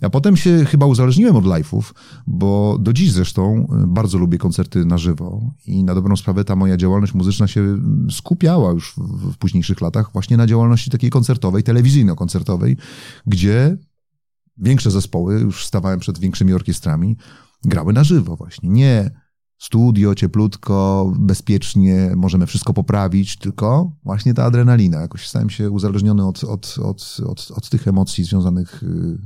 [0.00, 1.82] A potem się chyba uzależniłem od live'ów,
[2.26, 6.56] bo do dziś zresztą y, bardzo lubię koncerty na żywo i na dobrą sprawę ta
[6.56, 7.78] moja działalność muzyczna się
[8.10, 12.76] skupiała już w, w późniejszych latach właśnie na działalności takiej koncertowej, telewizyjno-koncertowej,
[13.26, 13.76] gdzie
[14.56, 17.16] większe zespoły, już stawałem przed większymi orkiestrami,
[17.64, 18.68] grały na żywo właśnie.
[18.68, 19.10] Nie
[19.58, 25.00] studio, cieplutko, bezpiecznie, możemy wszystko poprawić, tylko właśnie ta adrenalina.
[25.00, 29.18] Jakoś stałem się uzależniony od, od, od, od, od tych emocji związanych y,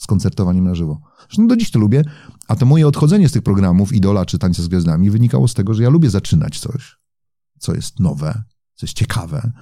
[0.00, 1.00] z koncertowaniem na żywo.
[1.18, 2.02] Zresztą do dziś to lubię,
[2.48, 5.74] a to moje odchodzenie z tych programów Idola czy Tańca z Gwiazdami wynikało z tego,
[5.74, 6.98] że ja lubię zaczynać coś,
[7.58, 8.42] co jest nowe,
[8.74, 9.52] co jest ciekawe,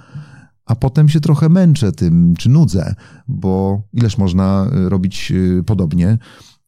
[0.64, 2.94] a potem się trochę męczę tym, czy nudzę,
[3.28, 6.18] bo ileż można y, robić y, podobnie.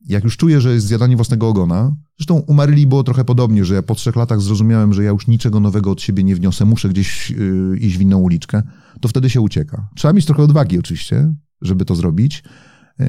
[0.06, 3.74] Jak już czuję, że jest zjadanie własnego ogona, zresztą u Maryli było trochę podobnie, że
[3.74, 6.88] ja po trzech latach zrozumiałem, że ja już niczego nowego od siebie nie wniosę, muszę
[6.88, 8.62] gdzieś yy, iść w inną uliczkę,
[9.00, 9.88] to wtedy się ucieka.
[9.96, 12.42] Trzeba mieć trochę odwagi oczywiście, żeby to zrobić,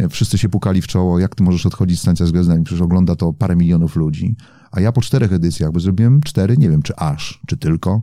[0.10, 3.16] wszyscy się pukali w czoło, jak ty możesz odchodzić z tańca z gwiazdami, przecież ogląda
[3.16, 4.36] to parę milionów ludzi.
[4.72, 8.02] A ja po czterech edycjach, bo zrobiłem cztery, nie wiem czy aż, czy tylko,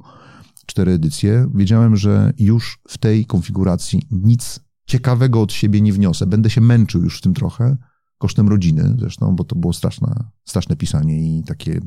[0.66, 6.26] cztery edycje, wiedziałem, że już w tej konfiguracji nic ciekawego od siebie nie wniosę.
[6.26, 7.76] Będę się męczył już w tym trochę,
[8.18, 11.80] kosztem rodziny zresztą, bo to było straszne, straszne pisanie i takie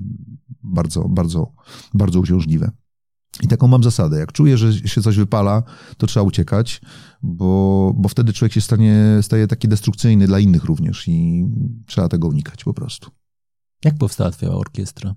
[0.63, 1.53] bardzo, bardzo,
[1.93, 2.71] bardzo uciążliwe.
[3.41, 4.19] I taką mam zasadę.
[4.19, 5.63] Jak czuję, że się coś wypala,
[5.97, 6.81] to trzeba uciekać,
[7.23, 11.45] bo, bo wtedy człowiek się stanie, staje taki destrukcyjny dla innych również i
[11.85, 13.11] trzeba tego unikać po prostu.
[13.85, 15.15] Jak powstała twoja orkiestra?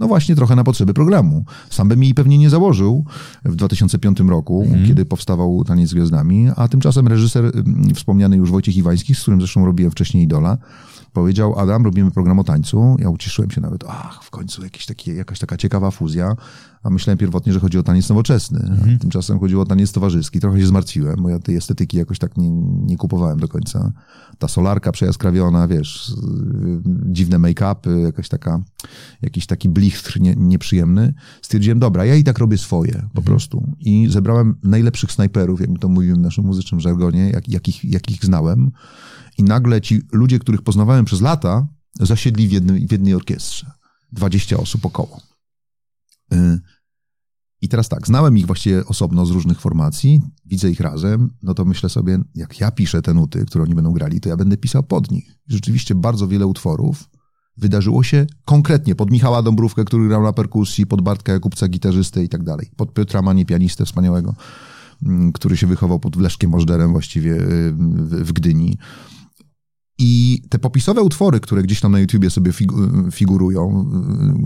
[0.00, 1.44] No właśnie trochę na potrzeby programu.
[1.70, 3.04] Sam bym jej pewnie nie założył
[3.44, 4.86] w 2005 roku, mm.
[4.86, 9.40] kiedy powstawał Taniec z Gwiazdami, a tymczasem reżyser mm, wspomniany już Wojciech Iwański, z którym
[9.40, 10.58] zresztą robiłem wcześniej Idola,
[11.12, 12.96] powiedział, Adam, robimy program o tańcu.
[12.98, 16.36] Ja ucieszyłem się nawet, ach, w końcu jakieś takie, jakaś taka ciekawa fuzja.
[16.82, 18.58] A myślałem pierwotnie, że chodzi o taniec nowoczesny.
[18.58, 18.98] Mhm.
[18.98, 20.40] Tymczasem chodziło o taniec towarzyski.
[20.40, 22.50] Trochę się zmartwiłem, bo ja tej estetyki jakoś tak nie,
[22.86, 23.92] nie kupowałem do końca.
[24.38, 26.14] Ta solarka przejaskrawiona, wiesz,
[26.86, 28.60] dziwne make-upy, jakaś taka,
[29.22, 31.14] jakiś taki blichtr nie, nieprzyjemny.
[31.42, 33.24] Stwierdziłem, dobra, ja i tak robię swoje po mhm.
[33.24, 33.66] prostu.
[33.80, 38.70] I zebrałem najlepszych snajperów, jak to mówiłem w naszym muzycznym żargonie, jak, jakich, jakich znałem.
[39.38, 41.66] I nagle ci ludzie, których poznawałem przez lata,
[42.00, 43.70] zasiedli w, jednym, w jednej orkiestrze.
[44.12, 45.29] 20 osób około.
[46.32, 46.60] Y,
[47.60, 51.64] I teraz tak, znałem ich właściwie osobno z różnych formacji, widzę ich razem, no to
[51.64, 54.82] myślę sobie, jak ja piszę te nuty, które oni będą grali, to ja będę pisał
[54.82, 55.38] pod nich.
[55.48, 57.08] Rzeczywiście bardzo wiele utworów
[57.60, 62.28] Wydarzyło się konkretnie pod Michała Dąbrówkę, który grał na perkusji, pod Bartka Jakubca, gitarzystę i
[62.28, 64.34] tak dalej, pod Piotra pianistę wspaniałego,
[65.02, 67.72] mm, który się wychował pod Leszkiem Możderem właściwie y,
[68.24, 68.78] w Gdyni.
[70.02, 72.52] I te popisowe utwory, które gdzieś tam na YouTubie sobie
[73.12, 73.90] figurują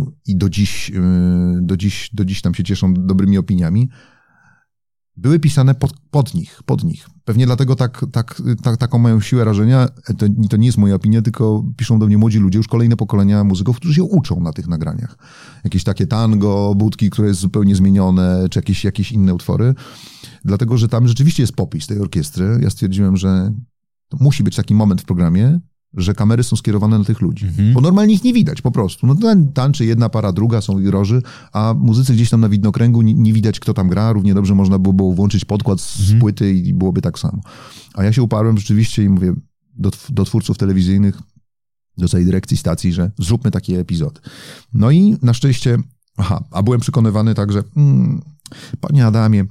[0.09, 1.03] y, i do dziś, y,
[1.61, 3.89] do dziś, do dziś tam się cieszą dobrymi opiniami,
[5.17, 7.09] były pisane pod, pod nich, pod nich.
[7.25, 9.89] Pewnie dlatego tak, tak, tak, taką mają siłę rażenia.
[10.19, 13.45] To, to nie jest moja opinia, tylko piszą do mnie młodzi ludzie, już kolejne pokolenia
[13.45, 15.19] muzyków, którzy się uczą na tych nagraniach.
[15.65, 19.75] Jakieś takie tango, budki, które jest zupełnie zmienione, czy jakieś, jakieś inne utwory.
[20.45, 22.59] Dlatego, że tam rzeczywiście jest popis tej orkiestry.
[22.63, 23.53] Ja stwierdziłem, że
[24.21, 25.61] musi być taki moment w programie,
[25.97, 27.47] że kamery są skierowane na tych ludzi.
[27.47, 27.73] Mhm.
[27.73, 29.07] Bo normalnie ich nie widać po prostu.
[29.07, 33.15] No ten tańczy jedna para, druga, są iroży, a muzycy gdzieś tam na widnokręgu nie,
[33.15, 34.13] nie widać, kto tam gra.
[34.13, 36.21] Równie dobrze można by było włączyć podkład z mhm.
[36.21, 37.43] płyty i byłoby tak samo.
[37.95, 39.35] A ja się uparłem rzeczywiście i mówię
[39.77, 41.19] do, do twórców telewizyjnych,
[41.99, 44.21] do całej dyrekcji stacji, że zróbmy taki epizod.
[44.75, 45.79] No i na szczęście,
[46.17, 48.23] aha, a byłem przekonywany tak, że mm,
[48.81, 49.45] panie Adamie,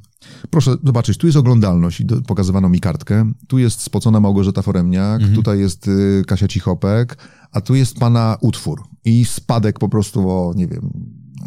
[0.50, 3.32] Proszę zobaczyć, tu jest oglądalność i pokazywano mi kartkę.
[3.48, 5.36] Tu jest spocona Małgorzata Foremniak, mhm.
[5.36, 7.18] tutaj jest y, Kasia Cichopek,
[7.52, 8.84] a tu jest pana utwór.
[9.06, 10.90] I spadek po prostu o, nie wiem,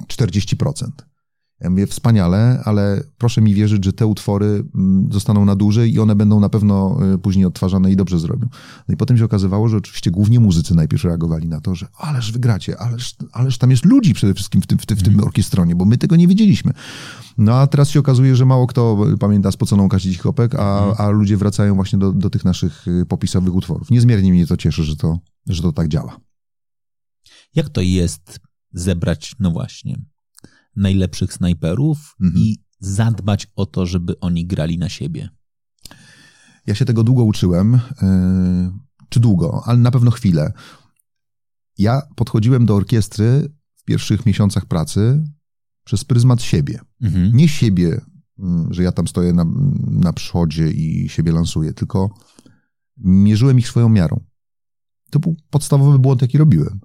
[0.09, 0.91] 40%.
[1.61, 6.01] Ja mówię, wspaniale, ale proszę mi wierzyć, że te utwory mm, zostaną na dłużej i
[6.01, 8.49] one będą na pewno y, później odtwarzane i dobrze zrobią.
[8.89, 12.33] No i potem się okazywało, że oczywiście głównie muzycy najpierw reagowali na to, że ależ
[12.33, 15.29] wygracie, ależ, ależ tam jest ludzi przede wszystkim w tym, w tym, w tym mhm.
[15.29, 16.73] orkiestronie, bo my tego nie wiedzieliśmy.
[17.39, 21.09] No a teraz się okazuje, że mało kto pamięta spoconą Kasi Cichopek, a, mhm.
[21.09, 23.91] a ludzie wracają właśnie do, do tych naszych y, popisowych utworów.
[23.91, 26.21] Niezmiernie mnie to cieszy, że to, że to tak działa.
[27.55, 28.41] Jak to jest
[28.73, 29.99] zebrać, no właśnie,
[30.77, 32.45] najlepszych snajperów mhm.
[32.45, 35.29] i zadbać o to, żeby oni grali na siebie?
[36.67, 38.73] Ja się tego długo uczyłem, yy,
[39.09, 40.53] czy długo, ale na pewno chwilę.
[41.79, 45.25] Ja podchodziłem do orkiestry w pierwszych miesiącach pracy
[45.85, 46.81] przez pryzmat siebie.
[47.01, 47.37] Mhm.
[47.37, 48.01] Nie siebie,
[48.39, 49.45] mm, że ja tam stoję na,
[49.91, 52.11] na przodzie i siebie lansuję, tylko
[52.97, 54.25] mierzyłem ich swoją miarą.
[55.11, 56.81] To był podstawowy błąd, jaki robiłem.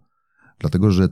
[0.59, 1.09] Dlatego, że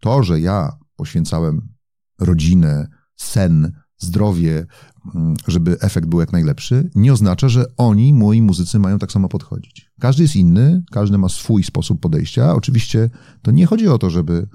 [0.00, 1.73] to, że ja poświęcałem
[2.20, 4.66] rodzinę, sen, zdrowie,
[5.14, 9.28] mm, żeby efekt był jak najlepszy, nie oznacza, że oni, moi muzycy, mają tak samo
[9.28, 9.90] podchodzić.
[10.00, 12.54] Każdy jest inny, każdy ma swój sposób podejścia.
[12.54, 13.10] Oczywiście
[13.42, 14.48] to nie chodzi o to, żeby,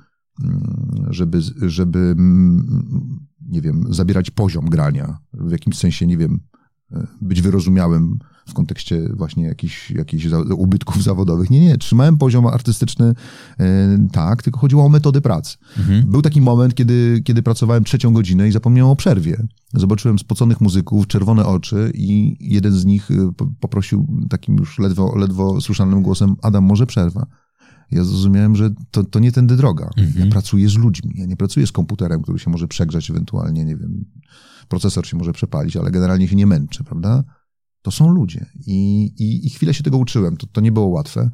[0.43, 6.39] mm, żeby, żeby mm, nie wiem, zabierać poziom grania, w jakimś sensie, nie wiem,
[6.91, 8.19] e, być wyrozumiałym
[8.49, 10.27] w kontekście właśnie jakichś, jakichś
[10.57, 11.49] ubytków zawodowych.
[11.49, 13.13] Nie, nie, trzymałem poziom artystyczny
[13.59, 15.57] e, tak, tylko chodziło o metody pracy.
[15.77, 16.11] Mhm.
[16.11, 19.47] Był taki moment, kiedy, kiedy pracowałem trzecią godzinę i zapomniałem o przerwie.
[19.73, 25.61] Zobaczyłem spoconych muzyków, czerwone oczy i jeden z nich e, poprosił takim już ledwo, ledwo
[25.61, 27.25] słyszalnym głosem, Adam, może przerwa?
[27.91, 29.89] ja zrozumiałem, że to, to nie tędy droga.
[29.97, 30.25] Mhm.
[30.25, 33.75] Ja pracuję z ludźmi, ja nie pracuję z komputerem, który się może przegrzać ewentualnie, nie
[33.75, 34.05] wiem,
[34.67, 37.23] procesor się może przepalić, ale generalnie się nie męczy, prawda?
[37.81, 40.37] To są ludzie i, i, i chwilę się tego uczyłem.
[40.37, 41.29] To, to nie było łatwe.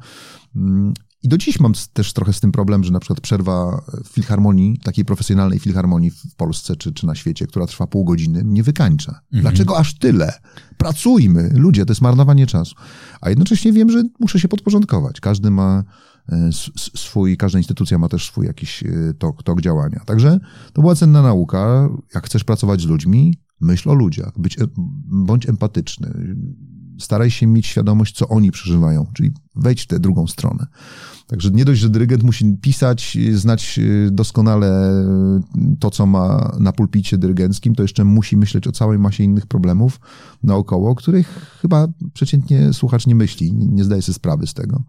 [0.56, 0.92] Mm,
[1.22, 4.78] I do dziś mam też trochę z tym problem, że na przykład przerwa w filharmonii,
[4.78, 9.12] takiej profesjonalnej filharmonii w Polsce czy, czy na świecie, która trwa pół godziny, nie wykańcza.
[9.12, 9.42] Mhm.
[9.42, 10.32] Dlaczego aż tyle?
[10.76, 12.74] Pracujmy, ludzie, to jest marnowanie czasu.
[13.20, 15.20] A jednocześnie wiem, że muszę się podporządkować.
[15.20, 15.84] Każdy ma
[16.28, 16.50] e,
[16.96, 20.00] swój, każda instytucja ma też swój jakiś e, tok, tok działania.
[20.06, 20.40] Także
[20.72, 21.88] to była cenna nauka.
[22.14, 24.66] Jak chcesz pracować z ludźmi, myśl o ludziach, być, e,
[25.06, 26.36] bądź empatyczny,
[26.98, 30.66] staraj się mieć świadomość, co oni przeżywają, czyli wejdź w tę drugą stronę.
[31.26, 35.04] Także nie dość, że dyrygent musi pisać, znać e, doskonale
[35.80, 40.00] to, co ma na pulpicie dyrygenckim, to jeszcze musi myśleć o całej masie innych problemów
[40.42, 44.84] naokoło, których chyba przeciętnie słuchacz nie myśli, nie zdaje sobie sprawy z tego.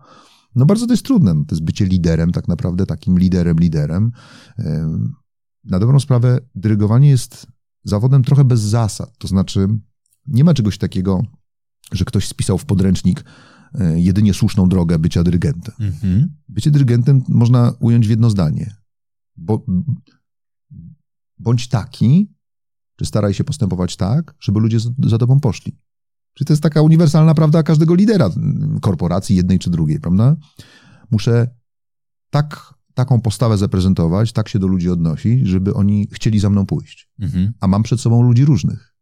[0.55, 4.11] No bardzo to jest trudne, to jest bycie liderem, tak naprawdę takim liderem, liderem.
[5.63, 7.47] Na dobrą sprawę dyrygowanie jest
[7.88, 9.17] zawodem trochę bez zasad.
[9.17, 9.67] To znaczy,
[10.27, 11.23] nie ma czegoś takiego,
[11.91, 13.23] że ktoś spisał w podręcznik
[13.73, 15.75] e, jedynie słuszną drogę bycia dyrygentem.
[15.79, 16.35] Mhm.
[16.49, 18.75] Bycie dyrygentem można ująć w jedno zdanie.
[19.35, 19.65] Bo,
[21.39, 22.33] bądź taki,
[22.95, 25.77] czy staraj się postępować tak, żeby ludzie za tobą poszli.
[26.33, 28.29] Czy to jest taka uniwersalna prawda każdego lidera
[28.81, 30.35] korporacji, jednej czy drugiej, prawda?
[31.11, 31.47] Muszę
[32.29, 37.10] tak taką postawę zaprezentować, tak się do ludzi odnosić, żeby oni chcieli za mną pójść.
[37.20, 37.54] Mhm.
[37.60, 38.95] A mam przed sobą ludzi różnych.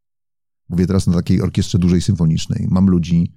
[0.69, 2.67] Mówię teraz na takiej orkiestrze dużej symfonicznej.
[2.71, 3.33] Mam ludzi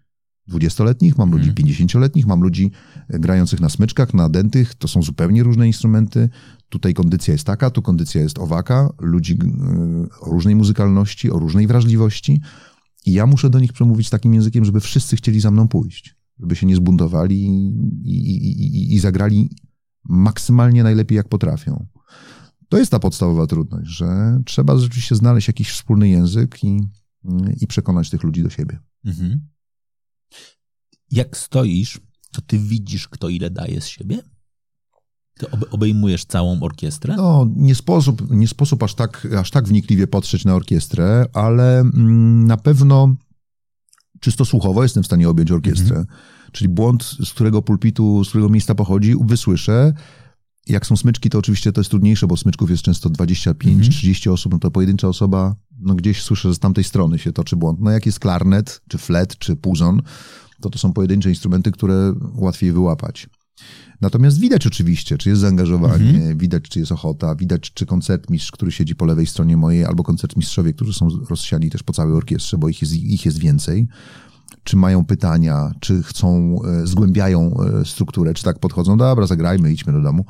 [0.47, 1.55] dwudziestoletnich, mam ludzi mhm.
[1.55, 2.71] pięćdziesięcioletnich, mam ludzi
[3.09, 4.75] e, grających na smyczkach, na dentych.
[4.75, 6.29] To są zupełnie różne instrumenty.
[6.69, 8.89] Tutaj kondycja jest taka, tu kondycja jest owaka.
[9.01, 12.41] Ludzi e, o różnej muzykalności, o różnej wrażliwości.
[13.07, 16.17] I ja muszę do nich przemówić takim językiem, żeby wszyscy chcieli za mną pójść.
[16.41, 17.73] Żeby się nie zbuntowali i,
[18.05, 19.51] i, i, i zagrali
[20.09, 21.87] maksymalnie najlepiej, jak potrafią.
[22.69, 26.81] To jest ta podstawowa trudność, że trzeba rzeczywiście znaleźć jakiś wspólny język i,
[27.61, 28.79] i przekonać tych ludzi do siebie.
[29.05, 29.41] Mhm.
[31.11, 32.01] Jak stoisz,
[32.33, 34.19] to ty widzisz, kto ile daje z siebie?
[35.39, 37.17] Ty obejmujesz całą orkiestrę?
[37.17, 42.47] No, nie sposób, nie sposób aż, tak, aż tak wnikliwie patrzeć na orkiestrę, ale mm,
[42.47, 43.15] na pewno
[44.21, 45.97] czysto słuchowo jestem w stanie objąć orkiestrę.
[45.97, 46.07] Mhm.
[46.53, 49.93] Czyli błąd, z którego pulpitu, z którego miejsca pochodzi, wysłyszę.
[50.67, 54.35] Jak są smyczki, to oczywiście to jest trudniejsze, bo smyczków jest często 25-30 mhm.
[54.35, 57.81] osób, no to pojedyncza osoba, no gdzieś słyszę, że z tamtej strony się toczy błąd.
[57.81, 60.03] No jak jest klarnet, czy flet, czy puzon,
[60.61, 63.29] to to są pojedyncze instrumenty, które łatwiej wyłapać.
[64.01, 66.39] Natomiast widać oczywiście, czy jest zaangażowanie, mhm.
[66.39, 70.73] widać, czy jest ochota, widać, czy koncertmistrz, który siedzi po lewej stronie mojej, albo koncertmistrzowie,
[70.73, 73.89] którzy są rozsiani też po całej orkiestrze, bo ich jest, ich jest więcej,
[74.65, 79.93] czy mają pytania, czy chcą, e, zgłębiają e, strukturę, czy tak podchodzą, dobra, zagrajmy, idźmy
[79.93, 80.25] do domu.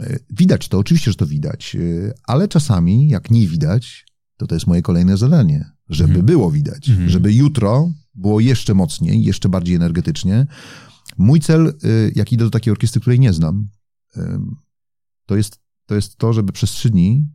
[0.00, 1.76] E, widać to, oczywiście, że to widać,
[2.24, 6.26] ale czasami, jak nie widać, to to jest moje kolejne zadanie, żeby mhm.
[6.26, 7.08] było widać, mhm.
[7.08, 10.46] żeby jutro było jeszcze mocniej, jeszcze bardziej energetycznie,
[11.18, 11.74] Mój cel,
[12.14, 13.68] jak idę do takiej orkiestry, której nie znam,
[15.26, 17.28] to jest to, jest to żeby przez trzy dni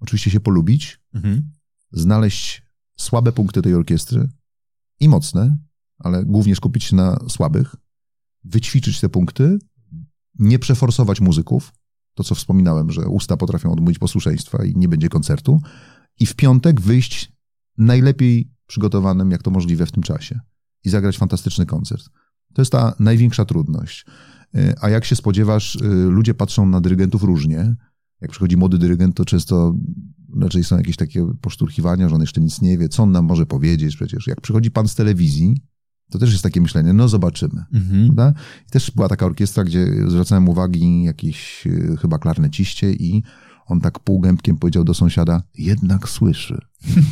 [0.00, 1.50] oczywiście się polubić, mhm.
[1.92, 2.62] znaleźć
[2.96, 4.28] słabe punkty tej orkiestry
[5.00, 5.58] i mocne,
[5.98, 7.74] ale głównie skupić się na słabych,
[8.44, 9.58] wyćwiczyć te punkty,
[10.38, 11.72] nie przeforsować muzyków,
[12.14, 15.60] to co wspominałem, że usta potrafią odmówić posłuszeństwa i nie będzie koncertu,
[16.20, 17.32] i w piątek wyjść
[17.78, 20.40] najlepiej przygotowanym, jak to możliwe w tym czasie
[20.84, 22.04] i zagrać fantastyczny koncert.
[22.54, 24.06] To jest ta największa trudność.
[24.56, 25.80] Y, a jak się spodziewasz, y,
[26.10, 27.76] ludzie patrzą na dyrygentów różnie.
[28.20, 29.74] Jak przychodzi młody dyrygent, to często
[30.40, 33.46] raczej są jakieś takie poszturchiwania, że on jeszcze nic nie wie, co on nam może
[33.46, 34.26] powiedzieć przecież.
[34.26, 35.62] Jak przychodzi pan z telewizji,
[36.10, 37.64] to też jest takie myślenie, no zobaczymy.
[37.72, 38.34] Mhm.
[38.68, 43.22] I też była taka orkiestra, gdzie zwracałem uwagi jakieś y, chyba klarneciście i
[43.68, 46.60] on tak półgębkiem powiedział do sąsiada, jednak słyszy.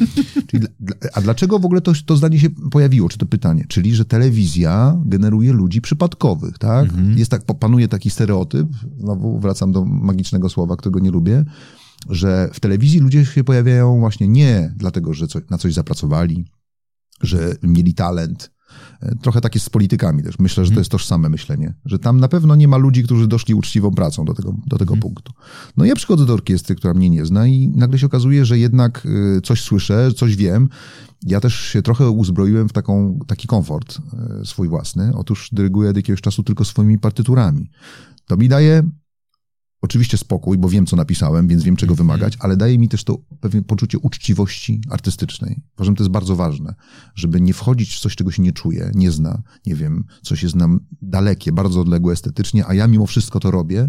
[0.46, 0.66] Czyli,
[1.14, 3.64] a dlaczego w ogóle to, to zdanie się pojawiło, czy to pytanie?
[3.68, 6.84] Czyli, że telewizja generuje ludzi przypadkowych, tak?
[6.84, 7.18] Mhm.
[7.18, 11.44] Jest tak, panuje taki stereotyp, znowu wracam do magicznego słowa, którego nie lubię,
[12.11, 16.44] że w telewizji ludzie się pojawiają właśnie nie dlatego, że na coś zapracowali,
[17.20, 18.50] że mieli talent,
[19.22, 20.39] Trochę tak jest z politykami też.
[20.39, 20.81] Myślę, że to mhm.
[20.81, 24.35] jest tożsame myślenie, że tam na pewno nie ma ludzi, którzy doszli uczciwą pracą do
[24.35, 25.03] tego, do tego hmm.
[25.03, 25.33] punktu.
[25.77, 29.07] No ja przychodzę do orkiestry, która mnie nie zna i nagle się okazuje, że jednak
[29.37, 30.68] y, coś słyszę, coś wiem.
[31.22, 33.99] Ja też się trochę uzbroiłem w taką, taki komfort
[34.43, 35.12] y, swój własny.
[35.14, 37.70] Otóż dyryguję od jakiegoś czasu tylko swoimi partyturami.
[38.27, 38.83] To mi daje
[39.83, 41.99] oczywiście spokój, bo wiem, co napisałem, więc wiem, czego -hmm.
[41.99, 45.62] wymagać, ale daje mi też to pewne poczucie uczciwości artystycznej.
[45.77, 46.74] Uważam, to jest bardzo ważne,
[47.14, 50.55] żeby nie wchodzić w coś, czego się nie czuje, nie zna, nie wiem, coś jest
[50.55, 53.89] nam dalekie, bardzo odległe estetycznie, a ja mimo wszystko to robię.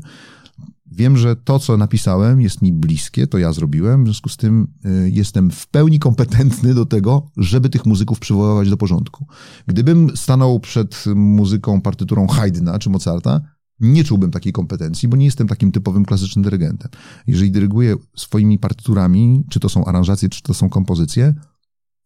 [0.92, 4.68] Wiem, że to, co napisałem, jest mi bliskie, to ja zrobiłem, w związku z tym
[4.86, 9.28] y, jestem w pełni kompetentny do tego, żeby tych muzyków przywoływać do porządku.
[9.68, 13.42] Gdybym stanął przed muzyką, partyturą Haydna czy Mozarta,
[13.80, 16.92] nie czułbym takiej kompetencji, bo nie jestem takim typowym klasycznym dyrygentem.
[17.28, 21.34] Jeżeli dyryguję swoimi partyturami, czy to są aranżacje, czy to są kompozycje,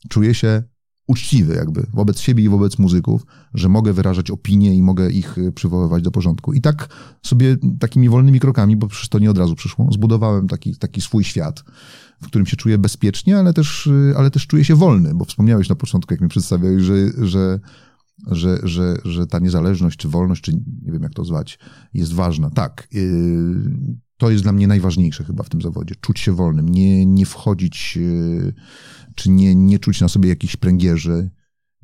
[0.10, 0.64] czuję się
[1.08, 5.52] uczciwy jakby wobec siebie i wobec muzyków, że mogę wyrażać opinie i mogę ich y,
[5.52, 6.54] przywoływać do porządku.
[6.54, 6.90] I tak
[7.26, 11.24] sobie takimi wolnymi krokami, bo przecież to nie od razu przyszło, zbudowałem taki, taki swój
[11.24, 11.64] świat,
[12.22, 15.70] w którym się czuję bezpiecznie, ale też, y, ale też czuję się wolny, bo wspomniałeś
[15.70, 16.96] na początku, jak mi przedstawiałeś, że,
[17.28, 17.60] że
[18.28, 21.60] że, że, że ta niezależność, czy wolność, czy nie wiem jak to zwać,
[21.94, 22.50] jest ważna.
[22.50, 25.96] Tak, yy, to jest dla mnie najważniejsze chyba w tym zawodzie.
[26.02, 28.54] Czuć się wolnym, nie, nie wchodzić, yy,
[29.16, 31.30] czy nie, nie czuć na sobie jakichś pręgierzy,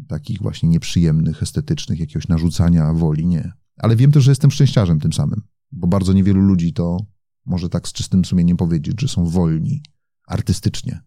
[0.08, 3.52] takich właśnie nieprzyjemnych, estetycznych, jakiegoś narzucania woli, nie.
[3.78, 6.98] Ale wiem też, że jestem szczęściarzem tym samym, bo bardzo niewielu ludzi to
[7.46, 9.82] może tak z czystym sumieniem powiedzieć, że są wolni
[10.28, 11.00] artystycznie.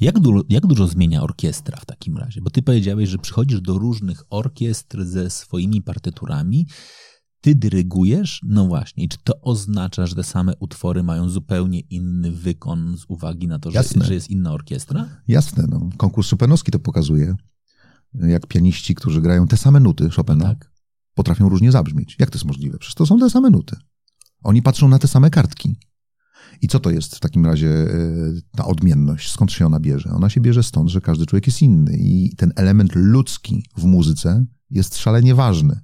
[0.00, 2.40] Jak, du jak dużo zmienia orkiestra w takim razie?
[2.40, 6.66] Bo ty powiedziałeś, że przychodzisz do różnych orkiestr ze swoimi partyturami,
[7.40, 8.40] ty dyrygujesz?
[8.46, 9.08] No właśnie.
[9.08, 13.70] Czy to oznacza, że te same utwory mają zupełnie inny wykon z uwagi na to,
[13.70, 15.08] że, że jest inna orkiestra?
[15.28, 15.64] Jasne.
[15.68, 15.90] No.
[15.96, 17.36] Konkurs Chopinowski to pokazuje.
[18.14, 20.70] Jak pianiści, którzy grają te same nuty Chopina, tak.
[21.14, 22.16] potrafią różnie zabrzmieć.
[22.18, 22.78] Jak to jest możliwe?
[22.78, 23.76] Przecież to są te same nuty.
[24.42, 25.76] Oni patrzą na te same kartki.
[26.62, 27.88] I co to jest w takim razie e,
[28.56, 29.32] ta odmienność?
[29.32, 30.10] Skąd się ona bierze?
[30.10, 34.44] Ona się bierze stąd, że każdy człowiek jest inny i ten element ludzki w muzyce
[34.70, 35.80] jest szalenie ważny.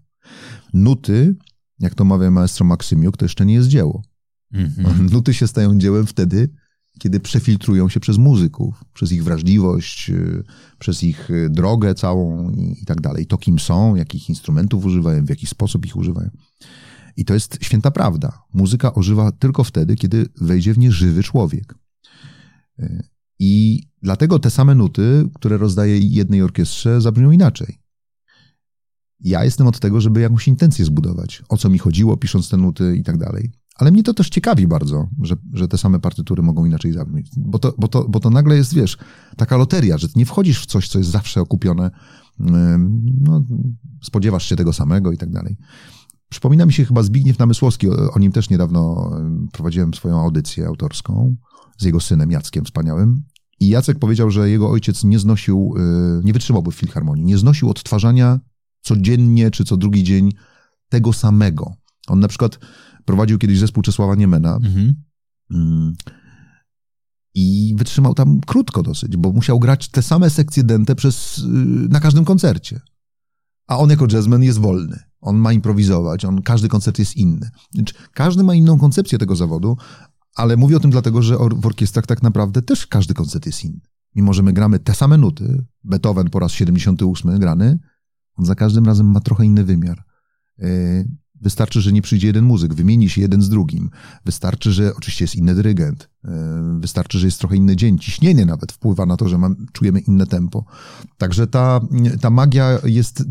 [0.72, 1.36] Nuty,
[1.80, 4.02] jak to mawia maestro Maksymiuk, to jeszcze nie jest dzieło.
[4.54, 5.10] Mm-hmm.
[5.12, 6.48] Nuty się stają dziełem wtedy,
[6.98, 10.42] kiedy przefiltrują się przez muzyków, przez ich wrażliwość, e,
[10.78, 13.26] przez ich e, drogę całą i, i tak dalej.
[13.26, 16.30] To, kim są, jakich instrumentów używają, w jaki sposób ich używają.
[17.16, 18.42] I to jest święta prawda.
[18.52, 21.74] Muzyka ożywa tylko wtedy, kiedy wejdzie w nie żywy człowiek.
[22.78, 23.02] E,
[23.38, 27.78] I dlatego te same nuty, które rozdaje jednej orkiestrze, zabrzmią inaczej.
[29.20, 31.42] Ja jestem od tego, żeby jakąś intencję zbudować.
[31.48, 33.52] O co mi chodziło, pisząc te nuty i tak dalej.
[33.74, 37.30] Ale mnie to też ciekawi bardzo, że, że te same partytury mogą inaczej zabrzmieć.
[37.36, 38.98] Bo to, bo, to, bo to nagle jest, wiesz,
[39.36, 41.90] taka loteria, że nie wchodzisz w coś, co jest zawsze okupione.
[43.20, 43.44] No,
[44.02, 45.56] spodziewasz się tego samego i tak dalej.
[46.34, 49.10] Przypomina mi się chyba Zbigniew Namysłowski, o nim też niedawno
[49.52, 51.36] prowadziłem swoją audycję autorską
[51.78, 53.22] z jego synem Jackiem wspaniałym.
[53.60, 55.74] I Jacek powiedział, że jego ojciec nie znosił,
[56.20, 58.40] y, nie wytrzymałby w filharmonii, nie znosił odtwarzania
[58.80, 60.32] codziennie czy co drugi dzień
[60.88, 61.72] tego samego.
[62.08, 62.58] On na przykład
[63.04, 64.94] prowadził kiedyś zespół Czesława Niemena mhm.
[65.50, 65.94] Mm,
[67.34, 71.42] i wytrzymał tam krótko dosyć, bo musiał grać te same sekcje dente przez, y,
[71.88, 72.80] na każdym koncercie.
[73.66, 74.98] A on jako jazzman jest wolny.
[75.24, 77.50] On ma improwizować, on, każdy koncert jest inny.
[78.14, 79.76] Każdy ma inną koncepcję tego zawodu,
[80.34, 83.80] ale mówię o tym dlatego, że w orkiestrach tak naprawdę też każdy koncert jest inny.
[84.14, 87.78] Mimo, że my gramy te same nuty, Beethoven po raz 78 grany,
[88.36, 90.04] on za każdym razem ma trochę inny wymiar.
[91.40, 93.90] Wystarczy, że nie przyjdzie jeden muzyk, wymieni się jeden z drugim.
[94.24, 96.08] Wystarczy, że oczywiście jest inny dyrygent.
[96.24, 97.98] E, wystarczy, że jest trochę inny dzień.
[97.98, 100.64] Ciśnienie nawet wpływa na to, że mam, czujemy inne tempo.
[101.18, 101.80] Także ta,
[102.20, 103.24] ta magia jest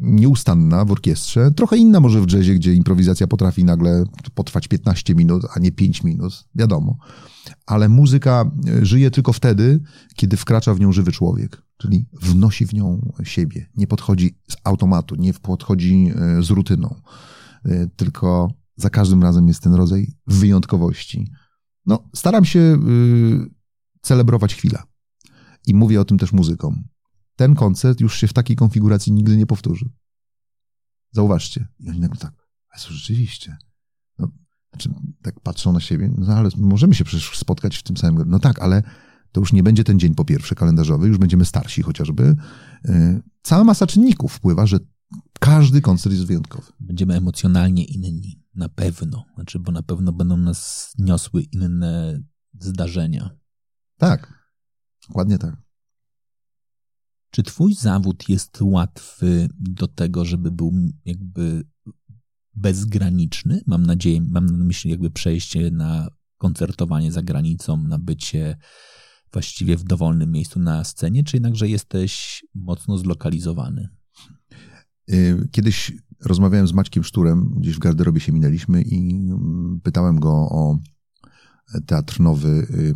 [0.00, 1.50] nieustanna w orkiestrze.
[1.50, 4.04] Trochę inna może w jazzie, gdzie improwizacja potrafi nagle
[4.34, 6.44] potrwać 15 minut, a nie 5 minut.
[6.54, 6.96] Wiadomo.
[7.66, 8.50] Ale muzyka
[8.82, 9.80] żyje tylko wtedy,
[10.14, 13.70] kiedy wkracza w nią żywy człowiek czyli wnosi w nią siebie.
[13.76, 17.00] Nie podchodzi z automatu, nie podchodzi e, z rutyną,
[17.64, 21.32] e, tylko za każdym razem jest ten rodzaj wyjątkowości.
[21.86, 22.78] No, staram się e,
[24.00, 24.82] celebrować chwilę.
[25.66, 26.84] I mówię o tym też muzykom.
[27.36, 29.90] Ten koncert już się w takiej konfiguracji nigdy nie powtórzy.
[31.12, 31.68] Zauważcie.
[31.78, 32.32] I oni nagle tak,
[32.70, 33.56] ale rzeczywiście.
[34.18, 34.28] No,
[34.70, 34.90] znaczy,
[35.22, 38.30] tak patrzą na siebie, no ale możemy się przecież spotkać w tym samym...
[38.30, 38.82] No tak, ale
[39.34, 42.36] to już nie będzie ten dzień po pierwsze kalendarzowy, już będziemy starsi chociażby.
[42.88, 44.78] Y, cała masa czynników wpływa, że
[45.40, 46.72] każdy koncert jest wyjątkowy.
[46.80, 49.24] Będziemy emocjonalnie inni, na pewno.
[49.34, 52.22] Znaczy, bo na pewno będą nas niosły inne
[52.60, 53.30] zdarzenia.
[53.98, 54.50] Tak,
[55.08, 55.56] dokładnie tak.
[57.30, 60.72] Czy twój zawód jest łatwy do tego, żeby był
[61.04, 61.64] jakby
[62.54, 63.60] bezgraniczny?
[63.66, 66.08] Mam nadzieję, mam na myśli jakby przejście na
[66.38, 68.56] koncertowanie za granicą, na bycie
[69.34, 73.88] właściwie w dowolnym miejscu na scenie, czy jednakże jesteś mocno zlokalizowany?
[75.10, 80.32] Y, kiedyś rozmawiałem z Maćkiem Szturem, gdzieś w garderobie się minęliśmy i mm, pytałem go
[80.32, 80.78] o
[81.86, 82.94] teatr nowy y,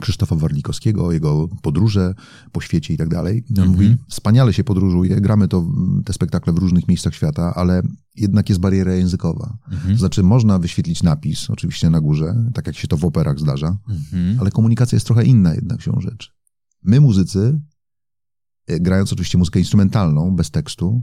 [0.00, 2.14] Krzysztofa Warlikowskiego, jego podróże
[2.52, 3.44] po świecie i tak dalej.
[3.58, 3.68] On -hmm.
[3.68, 5.66] mówi, wspaniale się podróżuje, gramy to,
[6.04, 7.82] te spektakle w różnych miejscach świata, ale
[8.14, 9.58] jednak jest bariera językowa.
[9.70, 9.92] -hmm.
[9.92, 13.76] To znaczy można wyświetlić napis, oczywiście na górze, tak jak się to w operach zdarza,
[13.88, 14.36] -hmm.
[14.40, 16.32] ale komunikacja jest trochę inna jednak się rzecz.
[16.82, 17.60] My muzycy,
[18.66, 21.02] e, grając oczywiście muzykę instrumentalną, bez tekstu,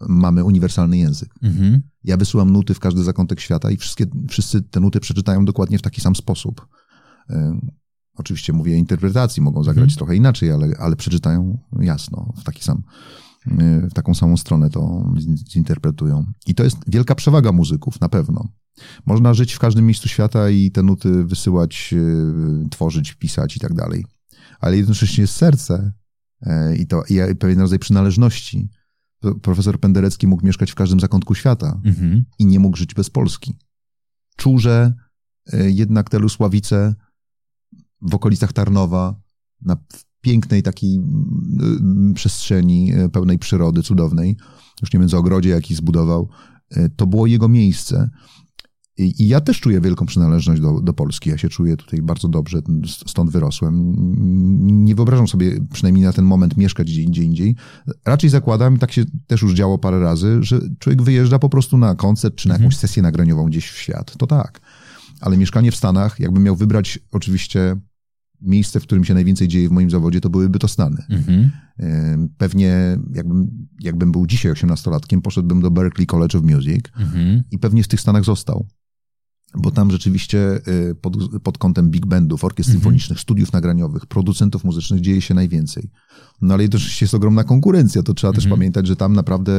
[0.00, 1.34] mamy uniwersalny język.
[1.42, 1.82] Mhm.
[2.04, 5.82] Ja wysyłam nuty w każdy zakątek świata i wszystkie, wszyscy te nuty przeczytają dokładnie w
[5.82, 6.68] taki sam sposób.
[8.14, 9.96] Oczywiście mówię interpretacji, mogą zagrać mhm.
[9.96, 12.82] trochę inaczej, ale, ale przeczytają jasno, w taki sam,
[13.90, 15.12] w taką samą stronę to
[15.50, 16.24] zinterpretują.
[16.46, 18.48] I to jest wielka przewaga muzyków, na pewno.
[19.06, 23.74] Można żyć w każdym miejscu świata i te nuty wysyłać, e, tworzyć, pisać i tak
[23.74, 24.04] dalej.
[24.60, 25.92] Ale jednocześnie jest serce
[26.42, 28.70] e, i to i pewien rodzaj przynależności.
[29.42, 32.24] Profesor Penderecki mógł mieszkać w każdym zakątku świata mhm.
[32.38, 33.54] i nie mógł żyć bez Polski.
[34.36, 34.94] Czuł, że
[35.52, 36.94] e, jednak te Lusławice
[38.02, 39.20] w okolicach Tarnowa,
[39.62, 39.76] na
[40.20, 41.00] pięknej takiej
[42.14, 44.36] przestrzeni e, pełnej przyrody, cudownej,
[44.82, 46.28] już nie wiem, co ogrodzie jaki zbudował,
[46.70, 48.10] e, to było jego miejsce.
[48.98, 51.30] I, I, ja też czuję wielką przynależność do, do Polski.
[51.30, 52.62] Ja się czuję tutaj bardzo dobrze,
[53.06, 53.94] stąd wyrosłem.
[54.84, 57.26] Nie wyobrażam sobie, przynajmniej na ten moment, mieszkać gdzie indziej.
[57.26, 57.56] indziej.
[58.04, 61.94] Raczej zakładam, tak się też już działo parę razy, że człowiek wyjeżdża po prostu na
[61.94, 62.80] koncert czy na jakąś mhm.
[62.80, 64.16] sesję nagraniową gdzieś w świat.
[64.16, 64.60] To tak.
[65.20, 67.76] Ale mieszkanie w Stanach, jakbym miał wybrać oczywiście
[68.40, 71.04] miejsce, w którym się najwięcej dzieje w moim zawodzie, to byłyby to Stany.
[71.10, 71.50] Mhm.
[72.38, 77.42] Pewnie jakbym, jakbym był dzisiaj osiemnastolatkiem, poszedłbym do Berklee College of Music mhm.
[77.50, 78.66] i pewnie w tych Stanach został.
[79.54, 80.60] Bo tam rzeczywiście
[80.90, 82.80] y, pod, pod kątem big bandów, orkiestr mhm.
[82.80, 85.90] symfonicznych, studiów nagraniowych, producentów muzycznych dzieje się najwięcej.
[86.40, 88.58] No ale jednocześnie jest ogromna konkurencja, to trzeba też mhm.
[88.58, 89.52] pamiętać, że tam naprawdę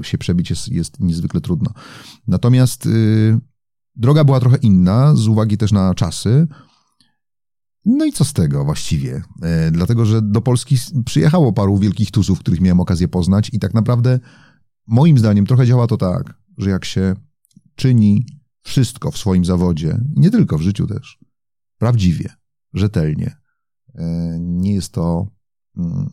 [0.00, 1.70] y, się przebić jest, jest niezwykle trudno.
[2.26, 3.38] Natomiast y,
[3.96, 6.46] droga była trochę inna, z uwagi też na czasy,
[7.84, 9.22] no i co z tego właściwie?
[9.42, 13.74] E, dlatego, że do Polski przyjechało paru wielkich tuzów, których miałem okazję poznać i tak
[13.74, 14.20] naprawdę
[14.86, 17.14] moim zdaniem trochę działa to tak, że jak się
[17.74, 18.26] czyni
[18.62, 21.18] wszystko w swoim zawodzie, nie tylko w życiu też,
[21.78, 22.34] prawdziwie,
[22.74, 23.36] rzetelnie,
[23.94, 25.26] e, nie jest to
[25.76, 26.10] mm,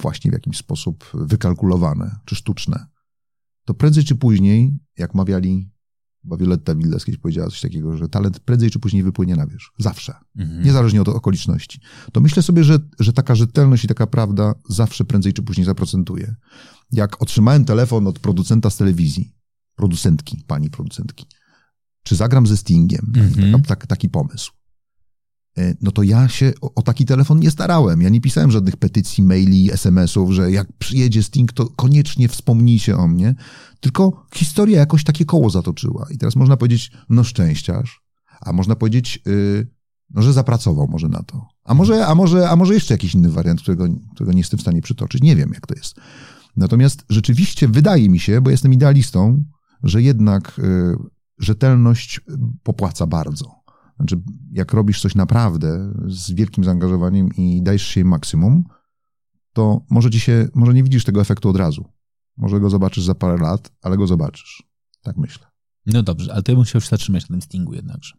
[0.00, 2.86] właśnie w jakiś sposób wykalkulowane czy sztuczne,
[3.64, 5.70] to prędzej czy później, jak mawiali,
[6.26, 9.70] chyba Violetta Villas kiedyś powiedziała coś takiego, że talent prędzej czy później wypłynie na wierzch.
[9.78, 10.14] Zawsze.
[10.36, 10.62] Mhm.
[10.64, 11.80] Niezależnie od okoliczności.
[12.12, 16.34] To myślę sobie, że, że taka rzetelność i taka prawda zawsze prędzej czy później zaprocentuje.
[16.92, 19.34] Jak otrzymałem telefon od producenta z telewizji,
[19.74, 21.26] producentki, pani producentki,
[22.02, 23.52] czy zagram ze Stingiem, Mhm.
[23.52, 24.52] taka, tak, taki pomysł.
[25.58, 28.02] E, No to ja się o, o taki telefon nie starałem.
[28.02, 33.08] Ja nie pisałem żadnych petycji, maili, SMS-ów, że jak przyjedzie Sting, to koniecznie wspomnijcie o
[33.08, 33.34] mnie.
[33.80, 36.06] Tylko historia jakoś takie koło zatoczyła.
[36.10, 38.02] I teraz można powiedzieć, no szczęściarz,
[38.40, 39.68] a można powiedzieć, yy,
[40.10, 41.46] no, że zapracował może na to.
[41.64, 44.62] A może, a może, a może jeszcze jakiś inny wariant, którego, którego nie jestem w
[44.62, 45.22] stanie przytoczyć.
[45.22, 45.96] Nie wiem, jak to jest.
[46.56, 49.44] Natomiast rzeczywiście wydaje mi się, bo jestem idealistą,
[49.82, 50.62] że jednak y,
[51.38, 52.20] rzetelność
[52.62, 53.55] popłaca bardzo.
[53.96, 54.20] Znaczy,
[54.52, 58.64] jak robisz coś naprawdę z wielkim zaangażowaniem i dajesz się im maksimum,
[59.52, 61.84] to może ci się, może nie widzisz tego efektu od razu.
[62.36, 64.62] Może go zobaczysz za parę lat, ale go zobaczysz.
[65.02, 65.46] Tak myślę.
[65.86, 68.14] No dobrze, ale to ja bym chciał się zatrzymać na tym Stingu jednakże.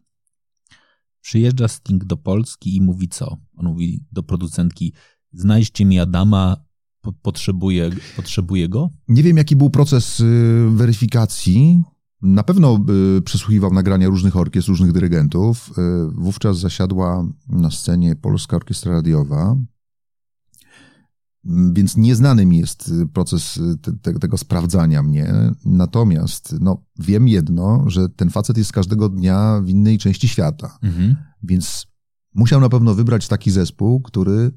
[1.22, 3.38] Przyjeżdża Sting do Polski i mówi co?
[3.58, 4.94] On mówi do producentki,
[5.32, 6.66] znajdźcie mi Adama,
[7.02, 8.90] po, potrzebuję, potrzebuję go?
[9.08, 11.84] Nie wiem, jaki był proces y, weryfikacji.
[12.22, 12.80] Na pewno
[13.18, 15.70] y, przesłuchiwał nagrania różnych orkiestr, różnych dyrygentów.
[15.78, 15.82] Y,
[16.12, 19.56] Wówczas zasiadła na scenie Polska Orkiestra Radiowa.
[21.74, 25.34] Więc nieznany mi jest y, proces te, te, tego sprawdzania mnie.
[25.66, 30.78] Natomiast no, wiem jedno, że ten facet jest każdego dnia w innej części świata.
[30.84, 31.16] Mhm.
[31.44, 31.88] Więc
[32.36, 34.52] musiał na pewno wybrać taki zespół, który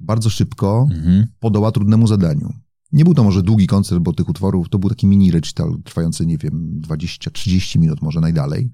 [0.00, 1.26] bardzo szybko Mhm.
[1.40, 2.52] podoła trudnemu zadaniu.
[2.94, 6.26] Nie był to może długi koncert, bo tych utworów to był taki mini recital trwający,
[6.26, 8.70] nie wiem, 20-30 minut może najdalej.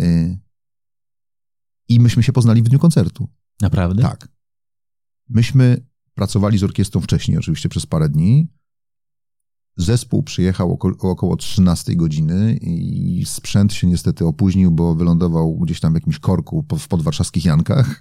[0.00, 0.38] Y,
[1.88, 3.28] I myśmy się poznali w dniu koncertu.
[3.60, 4.02] Naprawdę?
[4.02, 4.28] Tak.
[5.28, 8.48] Myśmy pracowali z orkiestrą wcześniej, oczywiście przez parę dni.
[9.76, 15.92] Zespół przyjechał oko, około 13 godziny i sprzęt się niestety opóźnił, bo wylądował gdzieś tam
[15.92, 18.00] w jakimś korku w podwarszawskich Jankach.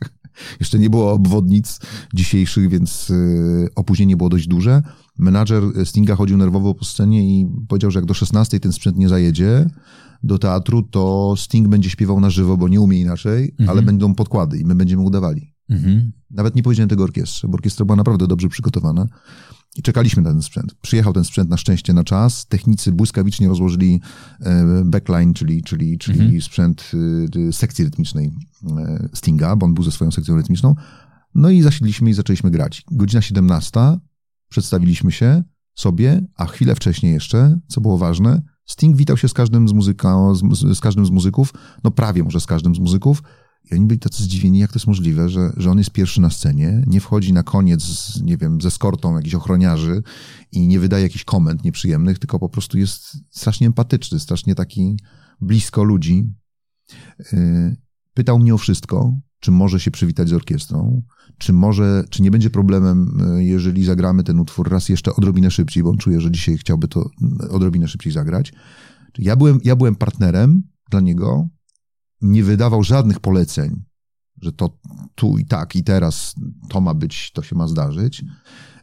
[0.60, 1.80] Jeszcze nie było obwodnic
[2.14, 4.82] dzisiejszych, więc y, opóźnienie było dość duże.
[5.18, 9.10] Menadżer Stinga chodził nerwowo po scenie i powiedział, że jak do 16 ten sprzęt nie
[9.10, 9.66] zajedzie
[10.24, 13.70] do teatru, to Sting będzie śpiewał na żywo, bo nie umie inaczej, Mhm.
[13.70, 15.54] ale będą podkłady i my będziemy udawali.
[15.70, 16.12] Mhm.
[16.32, 19.08] Nawet nie powiedziałem tego orkiestrze, bo orkiestra była naprawdę dobrze przygotowana
[19.78, 20.74] i czekaliśmy na ten sprzęt.
[20.82, 22.46] Przyjechał ten sprzęt na szczęście na czas.
[22.48, 24.02] Technicy błyskawicznie rozłożyli
[24.42, 26.42] e, backline, czyli, czyli, czyli Mhm.
[26.42, 26.92] sprzęt
[27.36, 28.32] y, sekcji rytmicznej
[28.78, 30.76] e, Stinga, bo on był ze swoją sekcją rytmiczną.
[31.36, 32.84] No i zasiedliśmy i zaczęliśmy grać.
[32.92, 33.80] Godzina 17,
[34.50, 35.44] przedstawiliśmy się
[35.76, 40.16] sobie, a chwilę wcześniej jeszcze, co było ważne, Sting witał się z każdym z, muzyka,
[40.34, 43.24] z- z każdym z muzyków, no prawie może z każdym z muzyków,
[43.72, 46.30] i oni byli tacy zdziwieni, jak to jest możliwe, że, że on jest pierwszy na
[46.30, 50.04] scenie, nie wchodzi na koniec, z, nie wiem, ze skortą jakichś ochroniarzy
[50.52, 54.98] i nie wydaje jakichś komend nieprzyjemnych, tylko po prostu jest strasznie empatyczny, strasznie taki
[55.42, 56.34] blisko ludzi.
[57.34, 57.78] Yy,
[58.14, 61.04] Pytał mnie o wszystko, czy może się przywitać z orkiestrą,
[61.38, 65.84] czy może, czy nie będzie problemem, yy, jeżeli zagramy ten utwór raz jeszcze odrobinę szybciej,
[65.84, 68.54] bo on czuje, że dzisiaj chciałby to yy, odrobinę szybciej zagrać.
[69.18, 71.48] Ja byłem, ja byłem partnerem dla niego,
[72.22, 73.84] nie wydawał żadnych poleceń,
[74.42, 74.78] że to
[75.16, 76.36] tu i tak i teraz
[76.70, 78.26] to ma być, to się ma zdarzyć.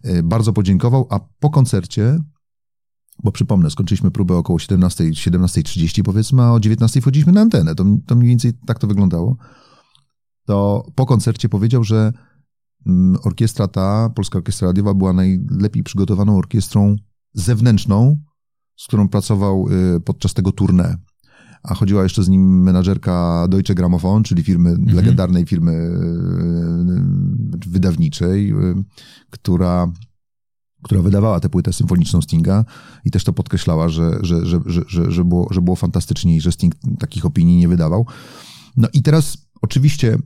[0.03, 2.19] E, Bardzo podziękował, a po koncercie,
[3.25, 7.75] bo przypomnę, skończyliśmy próbę około 17, 17.30 powiedzmy, a o 19 wchodziliśmy na antenę.
[7.75, 9.37] To, to mniej więcej tak to wyglądało.
[10.47, 12.13] To po koncercie powiedział, że
[12.87, 16.97] mm, orkiestra ta, Polska Orkiestra Radiowa, była najlepiej przygotowaną orkiestrą
[17.33, 18.17] zewnętrzną,
[18.77, 20.97] z którą pracował y, podczas tego tournée
[21.67, 28.55] a chodziła jeszcze z nim menadżerka Deutsche Grammophon, czyli firmy, legendarnej firmy e, wydawniczej, e,
[29.31, 29.93] która,
[30.83, 32.65] która wydawała tę płytę symfoniczną Stinga
[33.05, 36.41] i też to podkreślała, że, że, że, że, że, że, było, że było fantastycznie i
[36.41, 38.07] że Sting takich opinii nie wydawał.
[38.77, 40.19] No i teraz oczywiście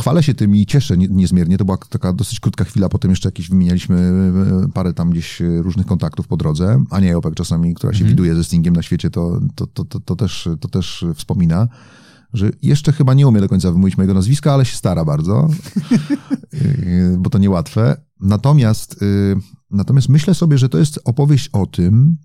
[0.00, 1.58] chwalę się tym i cieszę nie- niezmiernie.
[1.58, 3.96] To była taka dosyć krótka chwila, potem jeszcze jakieś wymienialiśmy
[4.66, 6.84] e, parę tam gdzieś e, różnych kontaktów po drodze.
[6.90, 8.10] Ania Jopek czasami, która się Mhm.
[8.10, 11.68] widuje ze Stingiem na świecie, to, to, to, to, to, też, to też wspomina,
[12.32, 15.48] że jeszcze chyba nie umie do końca wymówić mojego nazwiska, ale się stara bardzo,
[16.52, 17.96] E, bo to niełatwe.
[18.20, 19.00] Natomiast,
[19.70, 22.16] natomiast myślę sobie, że to jest opowieść o tym,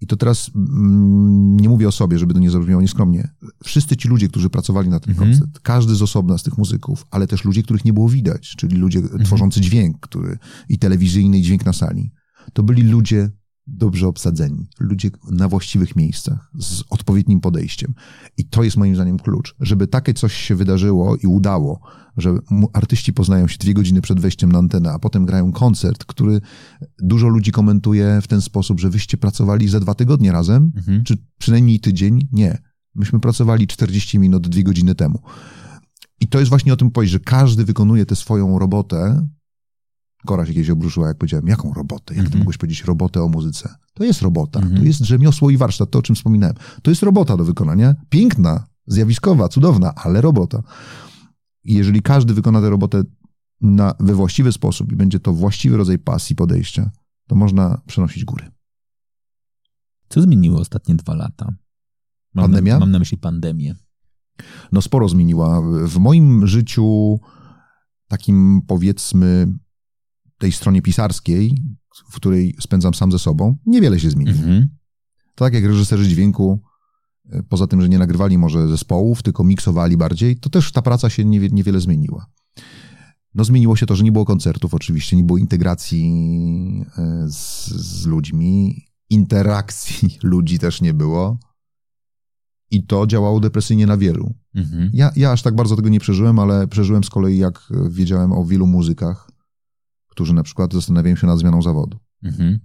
[0.00, 3.28] i to teraz mm, nie mówię o sobie, żeby to nie zabrzmiało nieskromnie.
[3.64, 5.30] Wszyscy ci ludzie, którzy pracowali na ten Mhm.
[5.30, 8.76] koncert, każdy z osobna z tych muzyków, ale też ludzie, których nie było widać, czyli
[8.76, 10.38] ludzie tworzący dźwięk który,
[10.68, 12.12] i telewizyjny, i dźwięk na sali,
[12.52, 13.30] to byli ludzie
[13.66, 17.94] dobrze obsadzeni, ludzie na właściwych miejscach, z odpowiednim podejściem.
[18.36, 19.54] I to jest moim zdaniem klucz.
[19.60, 21.80] Żeby takie coś się wydarzyło i udało,
[22.16, 22.38] że
[22.72, 26.40] artyści poznają się dwie godziny przed wejściem na antenę, a potem grają koncert, który
[26.98, 31.04] dużo ludzi komentuje w ten sposób, że wyście pracowali ze dwa tygodnie razem, mhm.
[31.04, 32.28] czy przynajmniej tydzień.
[32.32, 32.58] Nie.
[32.94, 35.18] Myśmy pracowali 40 minut, dwie godziny temu.
[36.20, 39.28] I to jest właśnie o tym powiedzieć, że każdy wykonuje tę swoją robotę
[40.26, 42.14] Kora się kiedyś obruszyła, jak powiedziałem, jaką robotę?
[42.14, 42.30] Jak mm -hmm.
[42.30, 42.38] ty mhm.
[42.38, 43.74] mogłeś powiedzieć robotę o muzyce?
[43.94, 44.78] To jest robota, mm -hmm.
[44.78, 46.56] to jest rzemiosło i warsztat, to o czym wspominałem.
[46.82, 50.62] To jest robota do wykonania, piękna, zjawiskowa, cudowna, ale robota.
[51.64, 53.02] I jeżeli każdy wykona tę robotę
[53.60, 56.90] na, we właściwy sposób i będzie to właściwy rodzaj pasji, podejścia,
[57.26, 58.50] to można przenosić góry.
[60.08, 61.54] Co zmieniło ostatnie dwa lata?
[62.34, 62.74] Mam Pandemia?
[62.74, 63.74] Na, mam na myśli pandemię.
[64.72, 65.62] No sporo zmieniła.
[65.86, 67.18] W moim życiu
[68.08, 69.46] takim powiedzmy
[70.38, 71.62] tej stronie pisarskiej,
[72.10, 74.30] w której spędzam sam ze sobą, niewiele się zmieni.
[74.30, 74.68] Mhm.
[75.34, 76.62] To tak jak reżyserzy dźwięku,
[77.30, 81.10] e, poza tym, że nie nagrywali może zespołów, tylko miksowali bardziej, to też ta praca
[81.10, 82.26] się niewiele zmieniła.
[83.34, 86.04] No zmieniło się to, że nie było koncertów oczywiście, nie było integracji
[86.98, 91.38] e, z, z ludźmi, interakcji ludzi też nie było.
[92.70, 94.34] I to działało depresyjnie na wielu.
[94.54, 94.90] Mhm.
[94.92, 98.44] Ja, ja aż tak bardzo tego nie przeżyłem, ale przeżyłem z kolei, jak wiedziałem o
[98.44, 99.30] wielu muzykach,
[100.14, 101.98] którzy na przykład zastanawiają się nad zmianą zawodu.
[102.22, 102.58] Mhm.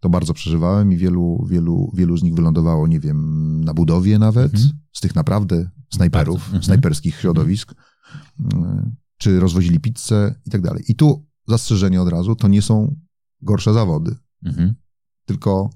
[0.00, 4.54] To bardzo przeżywałem i wielu, wielu, wielu z nich wylądowało, nie wiem, na budowie nawet,
[4.54, 4.72] mhm.
[4.92, 6.62] z tych naprawdę snajperów, mhm.
[6.62, 7.74] snajperskich środowisk,
[8.54, 10.84] mm, czy rozwozili pizzę i tak dalej.
[10.88, 12.96] I tu zastrzeżenie od razu, to nie są
[13.42, 14.16] gorsze zawody.
[14.42, 14.74] Mhm.
[15.24, 15.70] Tylko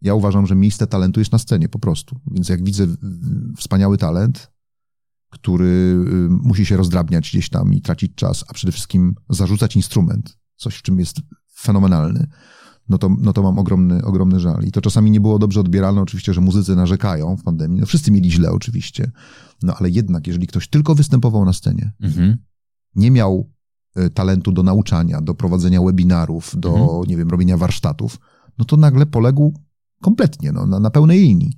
[0.00, 2.20] ja uważam, że miejsce talentu jest na scenie po prostu.
[2.30, 2.86] Więc jak widzę
[3.56, 4.50] wspaniały talent,
[5.30, 10.38] który y, musi się rozdrabniać gdzieś tam i tracić czas, a przede wszystkim zarzucać instrument,
[10.56, 11.16] coś w czym jest
[11.54, 12.26] fenomenalny,
[12.88, 14.64] no to, no to mam ogromny, ogromny żal.
[14.64, 17.80] I to czasami nie było dobrze odbieralne, oczywiście, że muzycy narzekają w pandemii.
[17.80, 19.10] No wszyscy mieli źle oczywiście,
[19.62, 22.36] no ale jednak, jeżeli ktoś tylko występował na scenie, mhm.
[22.94, 23.50] nie miał
[23.98, 27.02] y, talentu do nauczania, do prowadzenia webinarów, do, mhm.
[27.08, 28.18] nie wiem, robienia warsztatów,
[28.58, 29.54] no to nagle poległ
[30.00, 31.52] kompletnie, no, na, na pełnej linii.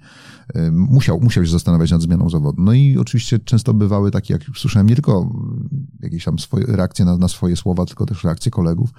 [0.73, 2.63] Musiał, musiał się zastanawiać nad zmianą zawodu.
[2.63, 5.33] No i oczywiście często bywały takie, jak słyszałem, nie tylko
[6.01, 8.91] jakieś tam swoje reakcje na, na swoje słowa, tylko też reakcje kolegów.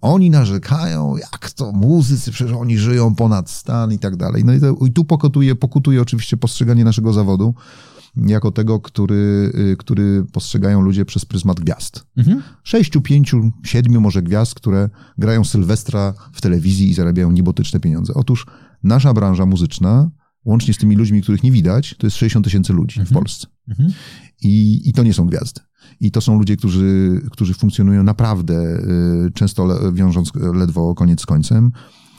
[0.00, 4.44] Oni narzekają, jak to muzycy, przecież oni żyją ponad stan i tak dalej.
[4.44, 7.54] No i, to, i tu pokutuje, pokutuje oczywiście postrzeganie naszego zawodu
[8.16, 12.06] jako tego, który, y, który postrzegają ludzie przez pryzmat gwiazd.
[12.16, 12.42] Mhm.
[12.62, 14.88] Sześciu, pięciu, siedmiu może gwiazd, które
[15.18, 18.14] grają Sylwestra w telewizji i zarabiają niebotyczne pieniądze.
[18.14, 18.46] Otóż
[18.82, 20.10] nasza branża muzyczna,
[20.44, 23.06] łącznie z tymi ludźmi, których nie widać, to jest 60 tysięcy ludzi mhm.
[23.06, 23.46] w Polsce.
[23.68, 23.92] Mhm.
[24.42, 25.60] I, I to nie są gwiazdy.
[26.00, 28.78] I to są ludzie, którzy, którzy funkcjonują naprawdę,
[29.26, 31.72] y, często le, wiążąc ledwo koniec z końcem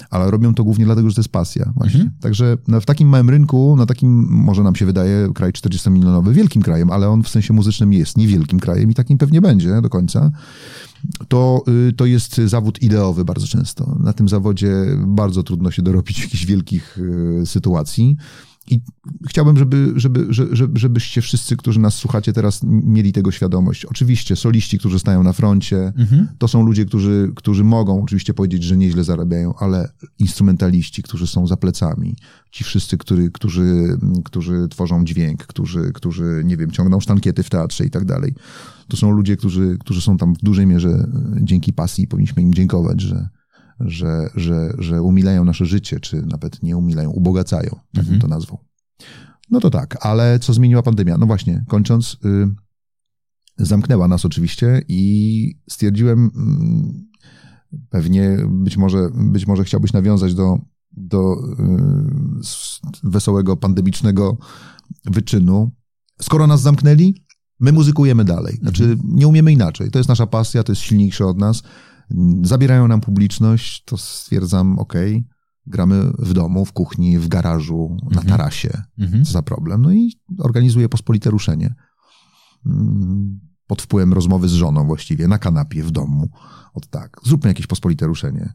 [0.10, 2.02] ale robią to głównie dlatego, że to jest pasja właśnie.
[2.02, 2.20] Mhm.
[2.22, 6.92] Także w takim małym rynku, na takim, może nam się wydaje, kraj 40-milionowy, wielkim krajem,
[6.92, 10.32] ale on w sensie muzycznym jest niewielkim krajem i takim pewnie będzie do końca,
[11.28, 13.96] to, y, to jest zawód ideowy bardzo często.
[14.00, 16.98] Na tym zawodzie bardzo trudno się dorobić jakichś wielkich
[17.42, 18.18] y, sytuacji.
[18.72, 18.82] I
[19.30, 23.86] chciałbym, żeby, żeby, żeby, żebyście wszyscy, którzy nas słuchacie teraz, mieli tego świadomość.
[23.86, 26.28] Oczywiście soliści, którzy stają na froncie, mhm.
[26.38, 31.48] to są ludzie, którzy, którzy mogą oczywiście powiedzieć, że nieźle zarabiają, ale instrumentaliści, którzy są
[31.48, 32.16] za plecami,
[32.52, 37.86] ci wszyscy, który, którzy, którzy tworzą dźwięk, którzy, którzy, nie wiem, ciągną sztankiety w teatrze
[37.86, 38.34] i tak dalej,
[38.88, 41.08] to są ludzie, którzy, którzy są tam w dużej mierze
[41.42, 42.08] dzięki pasji.
[42.08, 43.30] Powinniśmy im dziękować, że,
[43.86, 48.08] że, że, że umilają nasze życie, czy nawet nie umilają, ubogacają, tak mhm.
[48.08, 48.60] bym to nazwał.
[49.52, 51.18] No to tak, ale co zmieniła pandemia?
[51.18, 52.48] No właśnie, kończąc, y,
[53.58, 56.26] zamknęła nas oczywiście i stwierdziłem,
[57.74, 60.60] y, pewnie być może, być może chciałbyś nawiązać do,
[60.92, 64.38] do y, wesołego, pandemicznego
[65.06, 65.72] wyczynu.
[66.22, 67.26] Skoro nas zamknęli,
[67.60, 68.58] my muzykujemy dalej.
[68.58, 69.16] Znaczy, mhm.
[69.16, 69.92] nie umiemy inaczej.
[69.92, 71.64] To jest nasza pasja, to jest silniejsze od nas
[72.44, 74.94] zabierają nam publiczność, to stwierdzam, ok,
[75.68, 78.28] gramy w domu, w kuchni, w garażu, na mhm.
[78.28, 78.84] tarasie.
[78.98, 79.26] Mhm.
[79.26, 79.82] Co za problem?
[79.82, 81.76] No i organizuję pospolite ruszenie.
[82.66, 86.30] Mm, pod wpływem rozmowy z żoną właściwie, na kanapie, w domu.
[86.74, 88.54] Od tak, zróbmy jakieś pospolite ruszenie.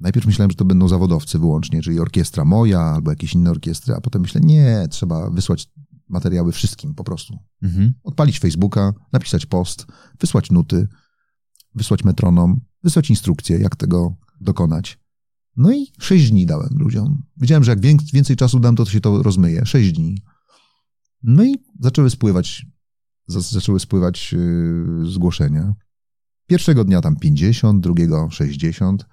[0.00, 4.00] Najpierw myślałem, że to będą zawodowcy wyłącznie, czyli orkiestra moja albo jakieś inne orkiestry, a
[4.00, 5.70] potem myślę, nie, trzeba wysłać
[6.08, 7.38] materiały wszystkim po prostu.
[7.62, 7.94] Mhm.
[8.02, 9.86] Odpalić Facebooka, napisać post,
[10.20, 10.88] wysłać nuty,
[11.74, 14.98] wysłać metronom, wysłać instrukcję, jak tego dokonać.
[15.56, 17.22] No i sześć dni dałem ludziom.
[17.36, 17.80] Wiedziałem, że jak
[18.12, 19.66] więcej czasu dam, to, się to rozmyje.
[19.66, 20.22] Sześć dni.
[21.22, 22.66] No i zaczęły spływać,
[23.26, 25.74] zaczęły spływać yy, zgłoszenia.
[26.46, 29.06] Pierwszego dnia tam 50, drugiego 60.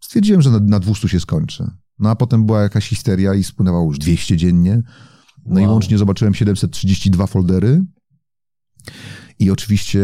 [0.00, 1.70] Stwierdziłem, że na, na 200 się skończy.
[1.98, 4.82] No a potem była jakaś histeria i spłynęło już 200 dziennie.
[5.46, 5.72] No i Wow.
[5.72, 7.84] łącznie zobaczyłem 732 foldery.
[9.40, 10.00] I oczywiście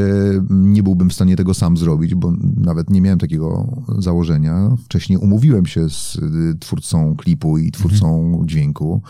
[0.51, 4.77] nie byłbym w stanie tego sam zrobić, bo nawet nie miałem takiego założenia.
[4.85, 9.03] Wcześniej umówiłem się z y, twórcą klipu i twórcą dźwięku,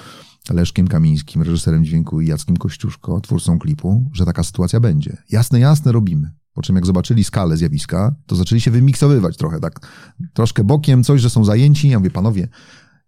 [0.50, 5.16] Leszkiem Kamińskim, reżyserem dźwięku i Jackiem Kościuszko, twórcą klipu, że taka sytuacja będzie.
[5.30, 6.30] Jasne, jasne, robimy.
[6.52, 9.88] Po czym jak zobaczyli skalę zjawiska, to zaczęli się wymiksowywać trochę, tak
[10.32, 11.88] troszkę bokiem, coś, że są zajęci.
[11.88, 12.48] Ja mówię, panowie,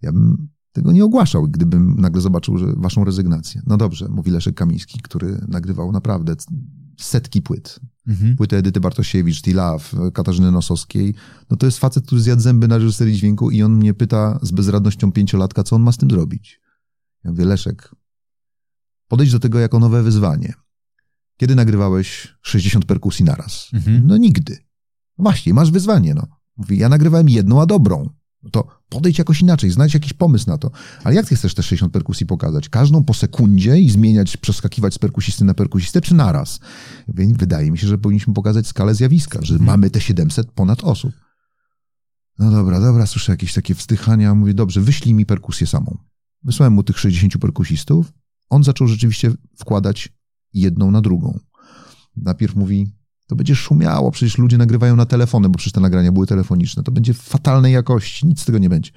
[0.02, 3.62] ja bym tego nie ogłaszał, gdybym nagle zobaczył, że waszą rezygnację.
[3.66, 6.36] No dobrze, mówi Leszek Kamiński, który nagrywał naprawdę
[6.98, 7.80] setki płyt.
[8.08, 8.36] Mhm.
[8.36, 11.14] Płytę Edyty Bartosiewicz, T-Love, Katarzyny Nosowskiej.
[11.50, 14.50] No to jest facet, który zjadł zęby na reżyserii dźwięku i on mnie pyta z
[14.50, 16.60] bezradnością pięciolatka, co on ma z tym zrobić.
[17.24, 17.94] Ja mówię, Leszek,
[19.08, 20.54] podejdź do tego jako nowe wyzwanie.
[21.36, 23.70] Kiedy nagrywałeś 60 perkusji naraz?
[23.72, 24.06] Mhm.
[24.06, 24.58] No nigdy.
[25.18, 26.26] No właśnie, masz wyzwanie, no.
[26.56, 28.10] Mówi, ja nagrywałem jedną, a dobrą.
[28.42, 30.70] No to podejdź jakoś inaczej, znajdź jakiś pomysł na to.
[31.04, 32.68] Ale jak ty chcesz te 60 perkusji pokazać?
[32.68, 36.60] Każdą po sekundzie i zmieniać, przeskakiwać z perkusisty na perkusistę, czy naraz?
[37.08, 41.12] Wydaje mi się, że powinniśmy pokazać skalę zjawiska, że mamy te 700 ponad osób.
[42.38, 44.34] No dobra, dobra, słyszę jakieś takie wzdychania.
[44.34, 45.98] Mówię, dobrze, wyślij mi perkusję samą.
[46.42, 48.12] Wysłałem mu tych 60 perkusistów.
[48.50, 50.08] On zaczął rzeczywiście wkładać
[50.52, 51.38] jedną na drugą.
[52.16, 52.92] Najpierw mówi,
[53.28, 56.82] to będzie szumiało, przecież ludzie nagrywają na telefony, bo przecież te nagrania były telefoniczne.
[56.82, 58.90] To będzie fatalnej jakości, nic z tego nie będzie.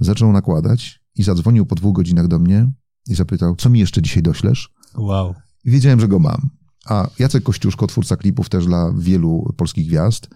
[0.00, 2.72] Zaczął nakładać i zadzwonił po dwóch godzinach do mnie
[3.08, 4.68] i zapytał, co mi jeszcze dzisiaj doślesz?
[4.96, 5.34] Wow.
[5.64, 6.50] I wiedziałem, że go mam.
[6.86, 10.28] A Jacek Kościuszko, twórca klipów też dla wielu polskich gwiazd,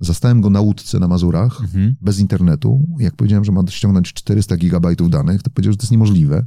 [0.00, 1.94] zastałem go na łódce na Mazurach, Mhm.
[2.00, 2.88] bez internetu.
[2.98, 6.46] Jak powiedziałem, że ma ściągnąć 400 gigabajtów danych, to powiedział, że to jest niemożliwe.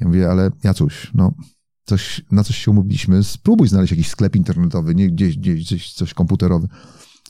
[0.00, 1.32] Ja mówię, ale Jacuś, no,
[1.90, 6.14] coś, na coś się umówiliśmy, spróbuj znaleźć jakiś sklep internetowy, nie gdzieś, gdzieś, gdzieś coś
[6.14, 6.68] komputerowy.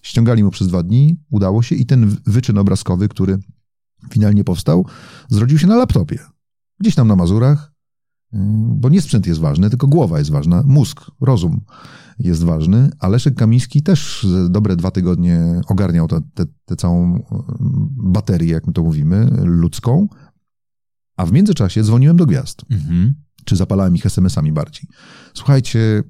[0.02, 3.38] Ściągali mu przez dwa dni, udało się i ten wyczyn obrazkowy, który
[4.10, 4.86] finalnie powstał,
[5.28, 6.18] zrodził się na laptopie.
[6.80, 7.72] Gdzieś tam na Mazurach,
[8.66, 11.60] bo nie sprzęt jest ważny, tylko głowa jest ważna, mózg, rozum
[12.18, 16.08] jest ważny, a Leszek Kamiński też dobre dwa tygodnie ogarniał
[16.64, 17.22] tę całą e,
[17.96, 20.08] baterię, jak my to mówimy, ludzką,
[21.16, 23.14] a w międzyczasie dzwoniłem do gwiazd, Mhm.
[23.44, 24.88] Czy zapalałem ich SMS-ami bardziej.
[25.34, 26.02] Słuchajcie,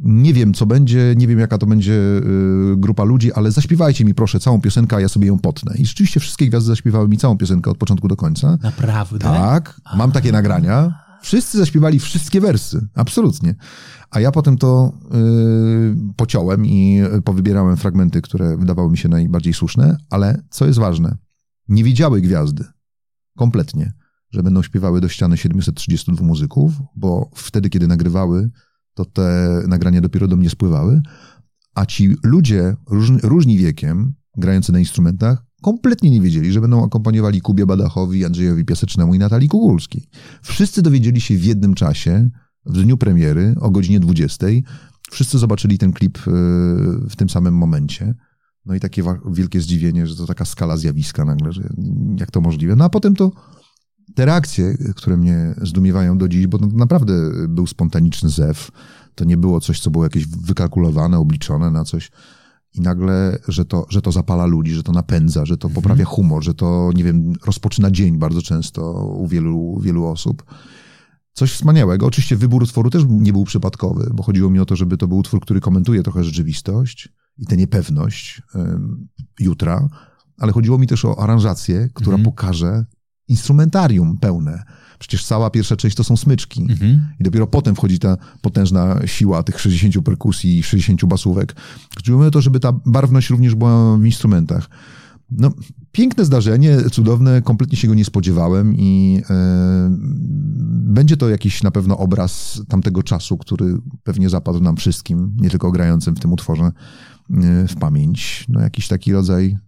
[0.00, 4.14] nie wiem co będzie, nie wiem jaka to będzie y, grupa ludzi, ale zaśpiewajcie mi
[4.14, 5.74] proszę całą piosenkę, a ja sobie ją potnę.
[5.76, 8.58] I rzeczywiście wszystkie gwiazdy zaśpiewały mi całą piosenkę od początku do końca.
[8.62, 9.18] Naprawdę?
[9.18, 10.94] Tak, mam takie nagrania.
[11.22, 13.54] Wszyscy zaśpiewali wszystkie wersy, absolutnie.
[14.10, 19.96] A ja potem to y, pociąłem i powybierałem fragmenty, które wydawały mi się najbardziej słuszne,
[20.10, 21.16] ale co jest ważne,
[21.68, 22.64] nie wiedziały gwiazdy
[23.38, 23.92] kompletnie,
[24.30, 28.50] że będą śpiewały do ściany 732 muzyków, bo wtedy, kiedy nagrywały,
[28.94, 31.02] to te nagrania dopiero do mnie spływały,
[31.74, 37.40] a ci ludzie różni, różni wiekiem, grający na instrumentach, kompletnie nie wiedzieli, że będą akompaniowali
[37.40, 40.04] Kubie Badachowi, Andrzejowi Piasecznemu i Natalii Kugulskiej.
[40.42, 42.30] Wszyscy dowiedzieli się w jednym czasie,
[42.66, 44.46] w dniu premiery, o godzinie 20.
[45.10, 46.20] Wszyscy zobaczyli ten klip y,
[47.10, 48.14] w tym samym momencie.
[48.66, 51.68] No i takie wielkie zdziwienie, że to taka skala zjawiska nagle, że
[52.20, 52.76] jak to możliwe.
[52.76, 53.32] No a potem to
[54.18, 57.12] te reakcje, które mnie zdumiewają do dziś, bo to naprawdę
[57.48, 58.70] był spontaniczny zew.
[59.14, 62.10] To nie było coś, co było jakieś wykalkulowane, obliczone na coś.
[62.74, 66.44] I nagle, że to, że to zapala ludzi, że to napędza, że to poprawia humor,
[66.44, 70.44] że to, nie wiem, rozpoczyna dzień bardzo często u wielu, wielu osób.
[71.32, 72.06] Coś wspaniałego.
[72.06, 75.18] Oczywiście wybór utworu też nie był przypadkowy, bo chodziło mi o to, żeby to był
[75.18, 77.08] utwór, który komentuje trochę rzeczywistość
[77.38, 78.42] i tę niepewność
[79.40, 79.88] jutra,
[80.38, 82.24] ale chodziło mi też o aranżację, która Mhm.
[82.24, 82.84] pokaże
[83.28, 84.62] instrumentarium pełne.
[84.98, 86.62] Przecież cała pierwsza część to są smyczki.
[86.62, 87.08] Mhm.
[87.20, 91.56] I dopiero potem wchodzi ta potężna siła tych 60 perkusji i 60 basówek.
[91.96, 94.68] Chodziło o to, żeby ta barwność również była w instrumentach.
[95.30, 95.50] No,
[95.92, 99.88] piękne zdarzenie, cudowne, kompletnie się go nie spodziewałem i e,
[100.70, 105.70] będzie to jakiś na pewno obraz tamtego czasu, który pewnie zapadł nam wszystkim, nie tylko
[105.70, 106.72] grającym w tym utworze, e,
[107.68, 108.44] w pamięć.
[108.48, 109.58] No, jakiś taki rodzaj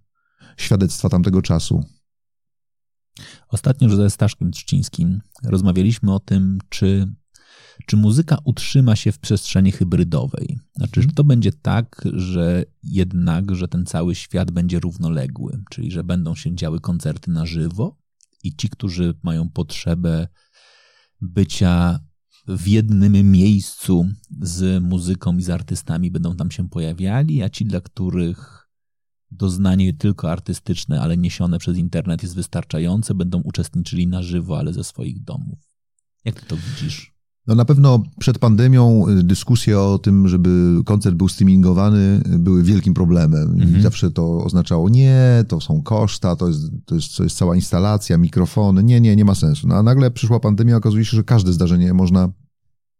[0.56, 1.84] świadectwa tamtego czasu.
[3.48, 7.14] Ostatnio ze Staszkiem Trzcińskim rozmawialiśmy o tym, czy,
[7.86, 10.58] czy muzyka utrzyma się w przestrzeni hybrydowej.
[10.76, 16.04] Znaczy, że to będzie tak, że jednak, że ten cały świat będzie równoległy, czyli że
[16.04, 17.98] będą się działy koncerty na żywo
[18.42, 20.28] i ci, którzy mają potrzebę
[21.20, 22.00] bycia
[22.48, 24.08] w jednym miejscu
[24.42, 28.59] z muzyką i z artystami będą tam się pojawiali, a ci, dla których
[29.30, 34.84] doznanie tylko artystyczne, ale niesione przez internet jest wystarczające, będą uczestniczyli na żywo, ale ze
[34.84, 35.58] swoich domów.
[36.24, 37.20] Jak ty to widzisz?
[37.46, 42.62] No na pewno przed pandemią y, dyskusje o tym, żeby koncert był streamingowany, y, były
[42.62, 43.50] wielkim problemem.
[43.62, 43.82] Mhm.
[43.82, 48.18] zawsze to oznaczało, nie, to są koszta, to jest, to, jest, to jest cała instalacja,
[48.18, 49.68] mikrofony, nie, nie, nie ma sensu.
[49.68, 52.28] No a nagle przyszła pandemia, okazuje się, że każde zdarzenie można,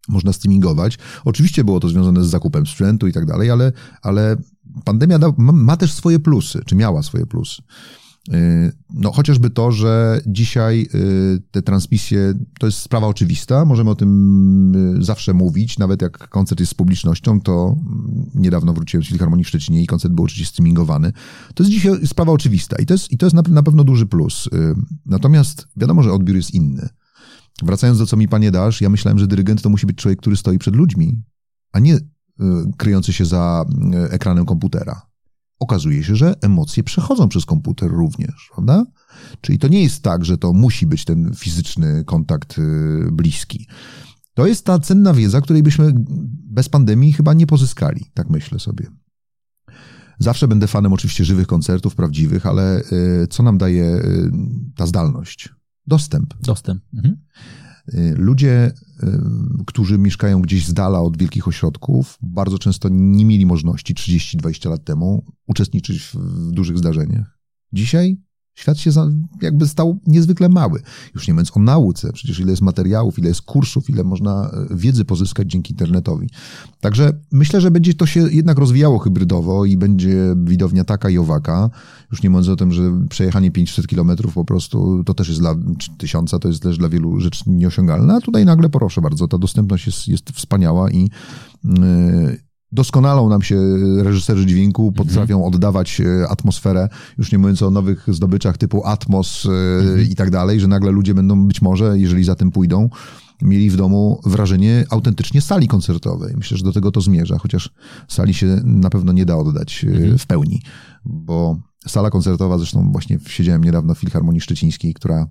[0.09, 0.98] można streamingować.
[1.24, 3.72] Oczywiście było to związane z zakupem sprzętu i tak dalej, ale,
[4.02, 4.36] ale
[4.85, 7.62] pandemia da, ma, ma też swoje plusy, czy miała swoje plusy.
[8.28, 13.94] Yy, No, chociażby to, że dzisiaj yy, te transmisje to jest sprawa oczywista, możemy o
[13.94, 19.09] tym yy, zawsze mówić, nawet jak koncert jest z publicznością, to mm, niedawno wróciłem z
[19.09, 21.12] Filharmonii w Szczecinie i koncert był oczywiście streamingowany.
[21.55, 24.06] To jest dzisiaj sprawa oczywista i to jest, i to jest na, na pewno duży
[24.06, 24.48] plus.
[25.06, 26.89] Natomiast wiadomo, że odbiór jest inny.
[27.65, 30.37] Wracając do co mi panie dasz, ja myślałem, że dyrygent to musi być człowiek, który
[30.37, 31.23] stoi przed ludźmi,
[31.73, 32.01] a nie yy,
[32.77, 35.11] kryjący się za yy, ekranem komputera
[35.61, 38.87] okazuje się, że emocje przechodzą przez komputer również, prawda?
[39.41, 43.66] Czyli to nie jest tak, że to musi być ten fizyczny kontakt y, bliski.
[44.35, 45.93] To jest ta cenna wiedza, której byśmy
[46.51, 48.87] bez pandemii chyba nie pozyskali, tak myślę sobie.
[50.19, 54.31] Zawsze będę fanem oczywiście żywych koncertów, prawdziwych, ale y, co nam daje y,
[54.77, 55.49] ta zdalność?
[55.86, 56.35] Dostęp.
[56.43, 56.82] Dostęp.
[56.94, 57.16] Mhm.
[57.94, 59.07] Y, Ludzie, y,
[59.66, 64.85] którzy mieszkają gdzieś z dala od wielkich ośrodków, bardzo często nie mieli możliwości 30-20 lat
[64.85, 67.39] temu uczestniczyć w, w dużych zdarzeniach.
[67.73, 68.16] Dzisiaj
[68.61, 68.91] świat się
[69.43, 70.82] jakby stał niezwykle mały.
[71.15, 74.77] Już nie mówiąc o nauce, przecież ile jest materiałów, ile jest kursów, ile można y,
[74.77, 76.31] wiedzy pozyskać dzięki internetowi.
[76.81, 81.70] Także myślę, że będzie to się jednak rozwijało hybrydowo i będzie widownia taka i owaka.
[82.11, 85.55] Już nie mówiąc o tym, że przejechanie 500 kilometrów po prostu to też jest dla
[85.99, 88.15] tysiąca, to jest też dla wielu rzeczy nieosiągalne.
[88.15, 91.11] A tutaj nagle, proszę bardzo, ta dostępność jest, jest wspaniała i
[91.65, 93.59] yy, doskonalą nam się
[94.02, 96.88] reżyserzy dźwięku, potrafią oddawać e, atmosferę,
[97.18, 101.14] już nie mówiąc o nowych zdobyczach typu Atmos e, i tak dalej, że nagle ludzie
[101.14, 102.88] będą być może, jeżeli za tym pójdą,
[103.42, 106.34] mieli w domu wrażenie autentycznie sali koncertowej.
[106.36, 107.70] Myślę, że do tego to zmierza, chociaż
[108.09, 110.62] sali się na pewno nie da oddać e, w pełni,
[111.05, 111.56] bo
[111.86, 115.26] sala koncertowa, zresztą właśnie siedziałem niedawno w Filharmonii Szczecińskiej, która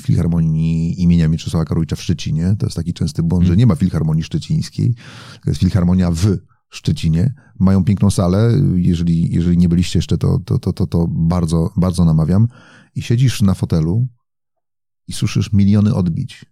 [0.00, 2.56] Filharmonii imienia Mieczysława Karowicza w Szczecinie.
[2.58, 4.94] To jest taki częsty błąd, że nie ma Filharmonii Szczecińskiej.
[5.44, 6.36] To jest Filharmonia w
[6.68, 7.34] Szczecinie.
[7.58, 8.52] Mają piękną salę.
[8.74, 12.48] Jeżeli, jeżeli nie byliście jeszcze, to, to, to, to, to bardzo, bardzo namawiam.
[12.94, 14.08] I siedzisz na fotelu
[15.08, 16.44] i słyszysz miliony odbić.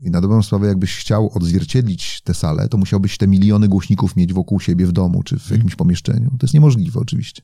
[0.00, 4.32] I na dobrą sprawę, jakbyś chciał odzwierciedlić tę salę, to musiałbyś te miliony głośników mieć
[4.32, 6.30] wokół siebie w domu czy w jakimś pomieszczeniu.
[6.30, 7.42] To jest niemożliwe oczywiście.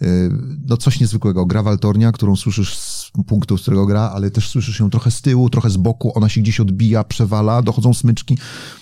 [0.00, 0.30] Yy,
[0.68, 1.46] No coś niezwykłego.
[1.46, 5.22] Gra waltornia, którą słyszysz z punktu, z którego gra, ale też słyszysz ją trochę z
[5.22, 8.38] tyłu, trochę z boku, ona się gdzieś odbija, przewala, dochodzą smyczki.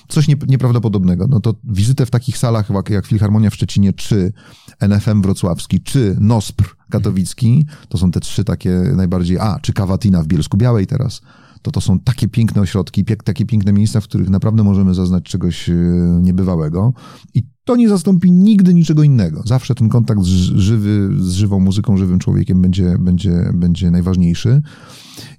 [0.08, 1.26] Coś nie, nieprawdopodobnego.
[1.26, 4.32] No to wizytę w takich salach jak Filharmonia w Szczecinie, czy
[4.80, 10.26] NFM wrocławski, czy NOSPR katowicki, to są te trzy takie najbardziej, a, czy Kawatina w
[10.26, 11.20] Bielsku Białej teraz,
[11.64, 15.24] to to są takie piękne ośrodki, piek, takie piękne miejsca, w których naprawdę możemy zaznać
[15.24, 15.74] czegoś e,
[16.22, 16.92] niebywałego.
[17.34, 19.42] I to nie zastąpi nigdy niczego innego.
[19.46, 24.62] Zawsze ten kontakt z, żywy, z żywą muzyką, żywym człowiekiem będzie, będzie, będzie najważniejszy.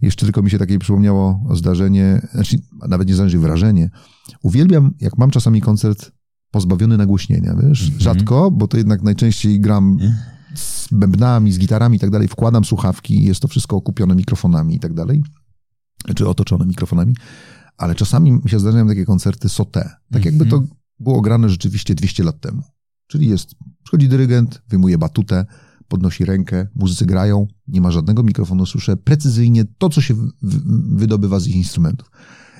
[0.02, 2.58] Jeszcze tylko mi się takie przypomniało zdarzenie, znaczy
[2.88, 3.90] nawet nie zdarzenie, wrażenie.
[4.44, 6.12] Uwielbiam, jak mam czasami koncert
[6.52, 7.92] pozbawiony nagłośnienia, wiesz?
[7.98, 9.98] Rzadko, bo to jednak najczęściej gram
[10.56, 14.80] z bębnami, z gitarami i tak dalej, wkładam słuchawki, jest to wszystko okupione mikrofonami i
[14.80, 15.24] tak dalej,
[16.16, 17.16] czy otoczone mikrofonami,
[17.78, 20.64] ale czasami mi się zdarzają takie koncerty sote, tak jakby to
[21.00, 22.62] było grane rzeczywiście 200 lat temu.
[23.08, 25.46] Czyli jest, przychodzi dyrygent, wyjmuje batutę,
[25.88, 30.98] podnosi rękę, muzycy grają, nie ma żadnego mikrofonu, słyszę precyzyjnie to, co się w- w-
[30.98, 32.12] wydobywa z ich instrumentów.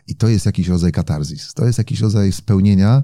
[0.07, 3.03] I to jest jakiś rodzaj katarzis, to jest jakiś rodzaj spełnienia,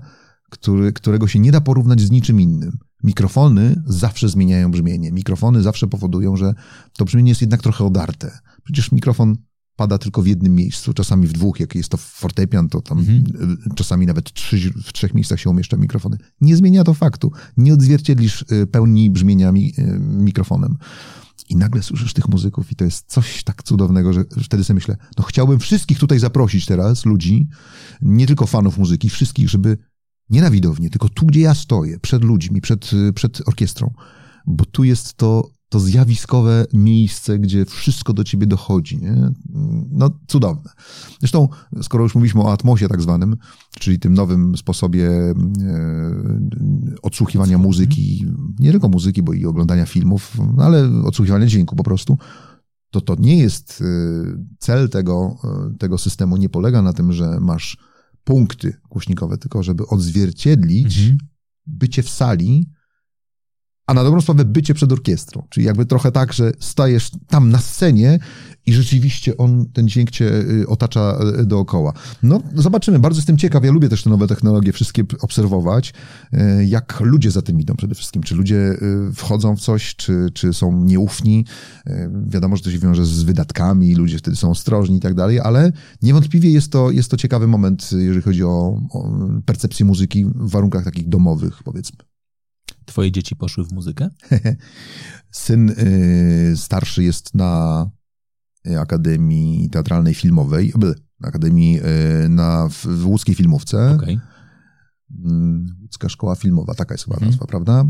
[0.49, 2.77] który, którego się nie da porównać z niczym innym.
[3.03, 5.11] Mikrofony zawsze zmieniają brzmienie.
[5.11, 6.53] Mikrofony zawsze powodują, że
[6.97, 8.39] to brzmienie jest jednak trochę odarte.
[8.63, 9.35] Przecież mikrofon
[9.81, 11.59] pada tylko w jednym miejscu, czasami w dwóch.
[11.59, 15.77] Jak jest to fortepian, to tam y, czasami nawet trzy, w trzech miejscach się umieszcza
[15.77, 16.17] mikrofony.
[16.41, 17.31] Nie zmienia to faktu.
[17.57, 20.77] Nie odzwierciedlisz y, pełni brzmienia mi, y, mikrofonem.
[21.49, 24.97] I nagle słyszysz tych muzyków i to jest coś tak cudownego, że wtedy sobie myślę,
[25.17, 27.47] no chciałbym wszystkich tutaj zaprosić teraz, ludzi,
[28.01, 29.77] nie tylko fanów muzyki, wszystkich, żeby
[30.29, 33.93] nie na widownię, tylko tu, gdzie ja stoję, przed ludźmi, przed, przed orkiestrą,
[34.45, 38.97] bo tu jest to, to zjawiskowe miejsce, gdzie wszystko do ciebie dochodzi.
[38.97, 39.31] Nie?
[39.91, 40.71] No, cudowne.
[41.19, 41.47] Zresztą,
[41.81, 43.37] skoro już mówiliśmy o Atmosie tak zwanym,
[43.79, 45.33] czyli tym nowym sposobie e,
[47.01, 48.25] odsłuchiwania muzyki,
[48.59, 52.17] nie tylko muzyki, bo i oglądania filmów, ale odsłuchiwania dźwięku po prostu,
[52.89, 53.85] to to nie jest e,
[54.59, 57.77] cel tego, e, tego systemu, nie polega na tym, że masz
[58.23, 61.17] punkty głośnikowe, tylko żeby odzwierciedlić Mhm.
[61.67, 62.69] bycie w sali,
[63.91, 65.43] a na dobrą sprawę bycie przed orkiestrą.
[65.49, 68.19] Czyli jakby trochę tak, że stajesz tam na scenie
[68.65, 71.93] i rzeczywiście on, ten dźwięk cię y, otacza y, dookoła.
[72.23, 72.99] No, zobaczymy.
[72.99, 73.63] Bardzo jestem ciekaw.
[73.63, 75.93] Ja lubię też te nowe technologie, wszystkie obserwować,
[76.33, 78.23] y, jak ludzie za tym idą przede wszystkim.
[78.23, 78.77] Czy ludzie
[79.15, 81.45] wchodzą w coś, czy, czy są nieufni.
[82.27, 85.71] Wiadomo, że to się wiąże z wydatkami, ludzie wtedy są ostrożni i tak dalej, ale
[86.01, 89.11] niewątpliwie jest to, jest to ciekawy moment, jeżeli chodzi o, o
[89.45, 92.10] percepcję muzyki w warunkach takich domowych, powiedzmy.
[92.85, 94.09] Twoje dzieci poszły w muzykę?
[95.31, 97.89] Syn y, starszy jest na
[98.79, 100.73] Akademii Teatralnej Filmowej,
[101.23, 101.79] Akademii
[102.25, 103.91] y, na, w, w łódzkiej filmówce.
[103.91, 104.19] Okay.
[105.81, 107.29] Łódzka Szkoła Filmowa, taka jest chyba hmm.
[107.29, 107.85] nazwa, prawda?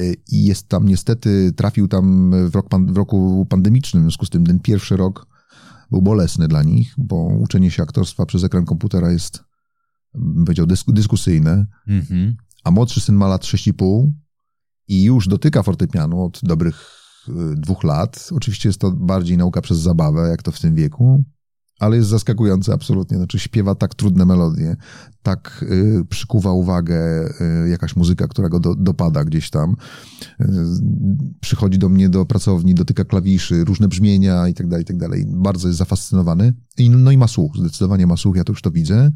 [0.00, 4.30] Y, I jest tam niestety, trafił tam w, rok, w roku pandemicznym, w związku z
[4.30, 5.26] tym ten pierwszy rok
[5.90, 9.44] był bolesny dla nich, bo uczenie się aktorstwa przez ekran komputera jest,
[10.14, 11.66] bym powiedział, dyskusyjne.
[11.86, 12.32] Mm -hmm
[12.64, 14.10] a młodszy syn ma lat 6,5
[14.88, 16.90] i już dotyka fortepianu od dobrych
[17.28, 18.28] y, dwóch lat.
[18.32, 21.24] Oczywiście jest to bardziej nauka przez zabawę, jak to w tym wieku,
[21.82, 23.16] ale jest zaskakujące absolutnie.
[23.16, 24.76] Znaczy śpiewa tak trudne melodie,
[25.22, 27.28] tak y, przykuwa uwagę
[27.64, 29.76] y, jakaś muzyka, która go do, dopada gdzieś tam.
[30.40, 30.46] Y,
[31.40, 35.24] przychodzi do mnie do pracowni, dotyka klawiszy, różne brzmienia i tak dalej, i tak dalej.
[35.28, 36.54] Bardzo jest zafascynowany.
[36.78, 39.12] I, no i ma słuch, zdecydowanie ma słuch, ja to już to widzę.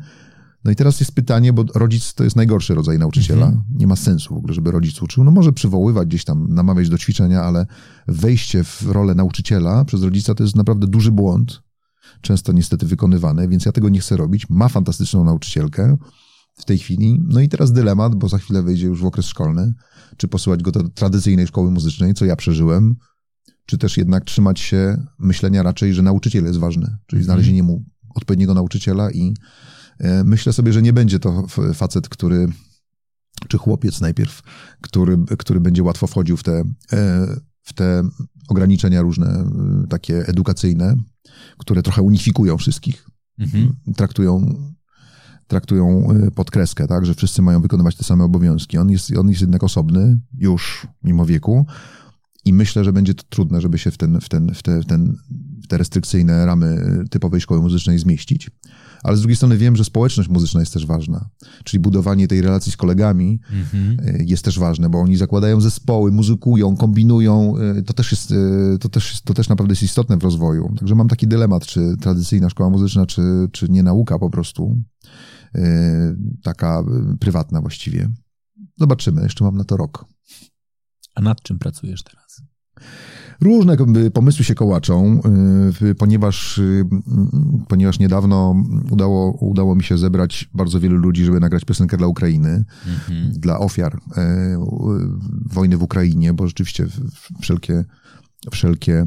[0.66, 3.46] No i teraz jest pytanie, bo rodzic to jest najgorszy rodzaj nauczyciela.
[3.46, 3.64] Mhm.
[3.74, 5.24] Nie ma sensu w ogóle, żeby rodzic uczył.
[5.24, 7.66] No może przywoływać gdzieś tam, namawiać do ćwiczenia, ale
[8.08, 11.62] wejście w rolę nauczyciela przez rodzica to jest naprawdę duży błąd.
[12.20, 14.50] Często niestety wykonywany, więc ja tego nie chcę robić.
[14.50, 15.96] Ma fantastyczną nauczycielkę
[16.56, 17.20] w tej chwili.
[17.28, 19.74] No i teraz dylemat, bo za chwilę wejdzie już w okres szkolny.
[20.16, 22.96] Czy posyłać go do tradycyjnej szkoły muzycznej, co ja przeżyłem,
[23.66, 27.24] czy też jednak trzymać się myślenia raczej, że nauczyciel jest ważny, czyli mhm.
[27.24, 27.84] znalezienie mu
[28.14, 29.34] odpowiedniego nauczyciela i
[30.24, 32.48] myślę sobie, że nie będzie to facet, który,
[33.48, 34.42] czy chłopiec najpierw,
[34.80, 36.62] który, który będzie łatwo wchodził w te,
[36.92, 37.26] e,
[37.62, 38.02] w te
[38.48, 40.96] ograniczenia różne, e, takie edukacyjne,
[41.58, 43.10] które trochę unifikują wszystkich.
[43.38, 43.72] Mhm.
[43.96, 44.54] Traktują
[45.46, 48.78] traktują pod kreskę, tak, że wszyscy mają wykonywać te same obowiązki.
[48.78, 51.66] On jest, on jest jednak osobny, już mimo wieku,
[52.44, 54.86] i myślę, że będzie to trudne, żeby się w, ten, w, ten, w, te, w,
[54.86, 55.16] ten,
[55.62, 58.50] w te restrykcyjne ramy typowej szkoły muzycznej zmieścić
[59.06, 61.28] ale z drugiej strony wiem, że społeczność muzyczna jest też ważna.
[61.64, 63.96] Czyli budowanie tej relacji z kolegami mhm.
[64.00, 67.54] E, jest też ważne, bo oni zakładają zespoły, muzykują, kombinują.
[67.56, 70.74] E, to też jest, e, to też, to też naprawdę jest istotne w rozwoju.
[70.78, 73.22] Także mam taki dylemat, czy tradycyjna szkoła muzyczna, czy,
[73.52, 74.82] czy nie nauka po prostu.
[76.42, 76.84] Taka
[77.20, 78.08] prywatna właściwie.
[78.78, 80.04] Zobaczymy, jeszcze mam na to rok.
[81.14, 82.42] A nad czym pracujesz teraz?
[83.40, 83.76] Różne
[84.14, 85.20] pomysły się kołaczą,
[85.82, 86.84] y, ponieważ, y,
[87.68, 92.64] ponieważ niedawno udało, udało mi się zebrać bardzo wielu ludzi, żeby nagrać piosenkę dla Ukrainy,
[92.86, 93.32] mhm.
[93.32, 94.58] dla ofiar e,
[95.52, 96.86] wojny w Ukrainie, bo rzeczywiście
[97.40, 97.84] wszelkie,
[98.50, 99.06] wszelkie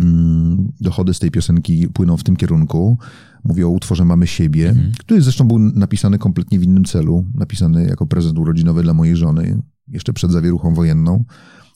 [0.00, 2.98] mm, dochody z tej piosenki płyną w tym kierunku.
[3.44, 4.92] Mówię o utworze Mamy siebie, mhm.
[4.98, 9.62] który zresztą był napisany kompletnie w innym celu, napisany jako prezent urodzinowy dla mojej żony,
[9.88, 11.24] jeszcze przed zawieruchą wojenną.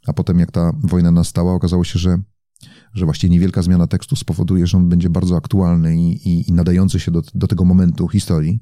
[0.06, 2.18] A potem, jak ta wojna nastała, okazało się, że,
[2.94, 7.00] że właściwie niewielka zmiana tekstu spowoduje, że on będzie bardzo aktualny i, i, i nadający
[7.00, 8.60] się do, do tego momentu historii.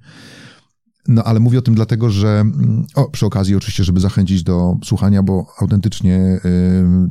[1.09, 2.45] No ale mówię o tym dlatego, że
[2.95, 6.41] o, przy okazji oczywiście, żeby zachęcić do słuchania, bo autentycznie y,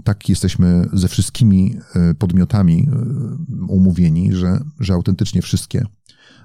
[0.04, 1.76] tak jesteśmy ze wszystkimi
[2.12, 5.86] y, podmiotami y, umówieni, że, że autentycznie wszystkie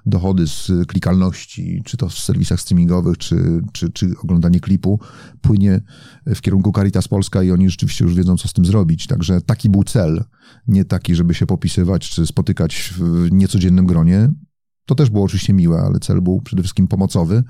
[0.06, 5.00] dochody z klikalności, czy to w serwisach streamingowych, czy, czy, czy oglądanie klipu,
[5.40, 5.80] płynie
[6.26, 9.06] w kierunku Caritas Polska i oni rzeczywiście już wiedzą, co z tym zrobić.
[9.06, 10.24] Także taki był cel,
[10.68, 14.28] nie taki, żeby się popisywać, czy spotykać w niecodziennym gronie.
[14.86, 17.42] To też było oczywiście miłe, ale cel był przede wszystkim pomocowy.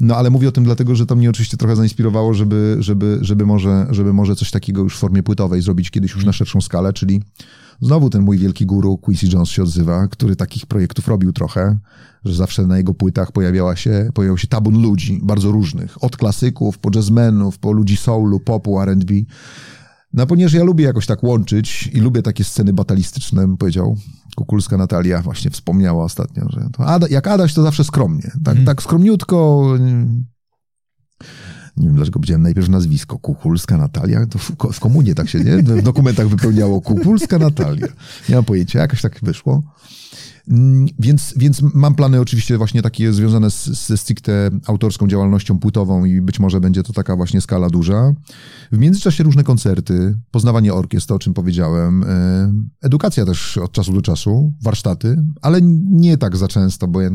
[0.00, 3.46] No ale mówię o tym dlatego, że to mnie oczywiście trochę zainspirowało, żeby, żeby, żeby,
[3.46, 6.92] może, żeby może coś takiego już w formie płytowej zrobić kiedyś już na szerszą skalę,
[6.92, 7.22] czyli
[7.80, 11.78] Znowu ten mój wielki guru Quincy Jones się odzywa, który takich projektów robił trochę,
[12.24, 16.78] że zawsze na jego płytach pojawiała się, pojawiał się tabun ludzi, bardzo różnych, od klasyków,
[16.78, 19.14] po jazzmenów, po ludzi soulu, popu, R&B.
[20.12, 23.96] No ponieważ ja lubię jakoś tak łączyć i lubię takie sceny batalistyczne, bym powiedział.
[24.36, 28.30] Kukulska Natalia właśnie wspomniała ostatnio, że to Ada, jak Adaś to zawsze skromnie.
[28.44, 28.66] Tak, mm.
[28.66, 29.66] tak skromniutko,
[31.76, 35.56] nie wiem dlaczego powiedziałem najpierw nazwisko, Kukulska Natalia, to w, w komunie tak się, nie?
[35.56, 37.86] W dokumentach wypełniało Kukulska Natalia.
[38.28, 39.62] Nie mam pojęcia, jakoś tak wyszło.
[40.48, 46.04] Mm, więc, więc mam plany oczywiście właśnie takie związane z, ze stricte autorską działalnością płytową
[46.04, 48.12] i być może będzie to taka właśnie skala duża.
[48.72, 54.02] W międzyczasie różne koncerty, poznawanie orkiestr, o czym powiedziałem, e, edukacja też od czasu do
[54.02, 55.58] czasu, warsztaty, ale
[55.90, 57.10] nie tak za często, bo ja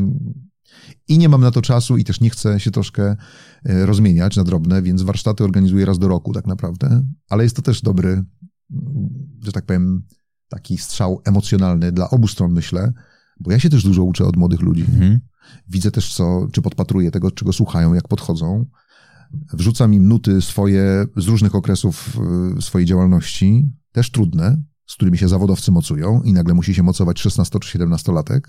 [1.08, 3.16] i nie mam na to czasu i też nie chcę się troszkę
[3.64, 7.62] e, rozmieniać na drobne, więc warsztaty organizuję raz do roku tak naprawdę, ale jest to
[7.62, 8.24] też dobry,
[9.44, 10.02] że tak powiem,
[10.48, 12.92] taki strzał emocjonalny dla obu stron, myślę,
[13.40, 14.82] bo ja się też dużo uczę od młodych ludzi.
[14.82, 15.20] Mhm.
[15.68, 18.66] Widzę też, co, czy podpatruję tego, czego słuchają, jak podchodzą.
[19.52, 22.18] Wrzucam im nuty swoje z różnych okresów
[22.58, 27.20] y, swojej działalności, też trudne, z którymi się zawodowcy mocują i nagle musi się mocować
[27.20, 28.40] 16 czy 17-latek.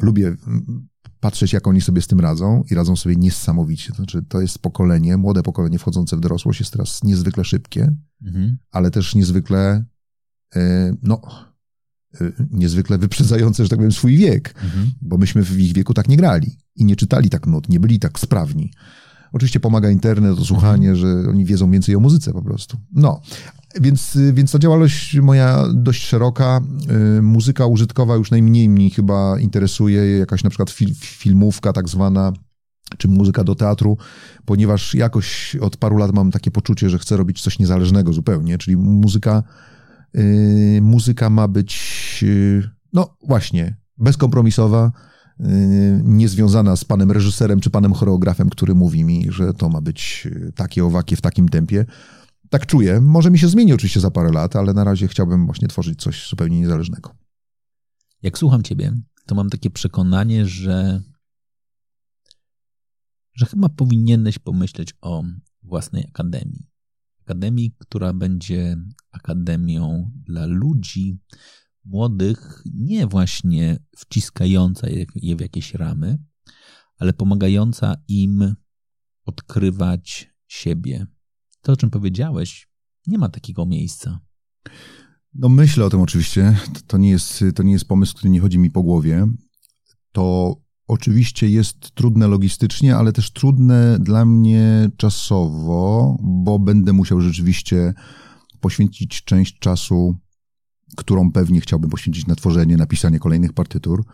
[0.00, 0.88] Lubię mm,
[1.20, 3.88] patrzeć, jak oni sobie z tym radzą i radzą sobie niesamowicie.
[3.90, 8.56] To znaczy, to jest pokolenie, młode pokolenie wchodzące w dorosłość jest teraz niezwykle szybkie, Mhm.
[8.70, 9.84] ale też niezwykle,
[10.56, 11.20] e, no,
[12.20, 14.90] e, niezwykle wyprzedzające, że tak powiem, swój wiek, Mhm.
[15.02, 17.98] bo myśmy w ich wieku tak nie grali i nie czytali tak nut, nie byli
[17.98, 18.72] tak sprawni.
[19.36, 22.76] Oczywiście pomaga internet, słuchanie, że oni wiedzą więcej o muzyce po prostu.
[22.92, 23.20] No,
[23.80, 26.60] więc, więc ta działalność moja dość szeroka.
[27.18, 32.32] Y, Muzyka użytkowa już najmniej mnie chyba interesuje, jakaś na przykład fil, filmówka tak zwana,
[32.98, 33.98] czy muzyka do teatru,
[34.44, 38.76] ponieważ jakoś od paru lat mam takie poczucie, że chcę robić coś niezależnego zupełnie, czyli
[38.76, 39.42] muzyka,
[40.16, 44.92] y, muzyka ma być, y, no właśnie, bezkompromisowa,
[46.04, 50.52] niezwiązana z panem reżyserem czy panem choreografem, który mówi mi, że to ma być y,
[50.52, 51.84] takie owakie w takim tempie.
[52.50, 53.00] Tak czuję.
[53.00, 56.28] Może mi się zmieni oczywiście za parę lat, ale na razie chciałbym właśnie tworzyć coś
[56.28, 57.14] zupełnie niezależnego.
[58.22, 58.92] Jak słucham ciebie,
[59.26, 61.02] to mam takie przekonanie, że,
[63.34, 65.24] że chyba powinieneś pomyśleć o
[65.62, 66.66] własnej akademii.
[67.20, 68.76] Akademii, która będzie
[69.12, 71.18] akademią dla ludzi
[71.86, 76.18] młodych, nie właśnie wciskająca je- w jakieś ramy,
[76.98, 78.54] ale pomagająca im
[79.24, 81.06] odkrywać siebie.
[81.62, 82.68] To, o czym powiedziałeś,
[83.06, 84.20] nie ma takiego miejsca.
[85.34, 86.56] No myślę o tym oczywiście.
[86.86, 89.26] To nie jest, to nie jest pomysł, który nie chodzi mi po głowie.
[90.12, 90.56] To
[90.86, 97.94] oczywiście jest trudne logistycznie, ale też trudne dla mnie czasowo, bo będę musiał rzeczywiście
[98.60, 100.16] poświęcić część czasu,
[100.96, 104.04] którą pewnie chciałbym poświęcić na tworzenie, napisanie kolejnych partytur.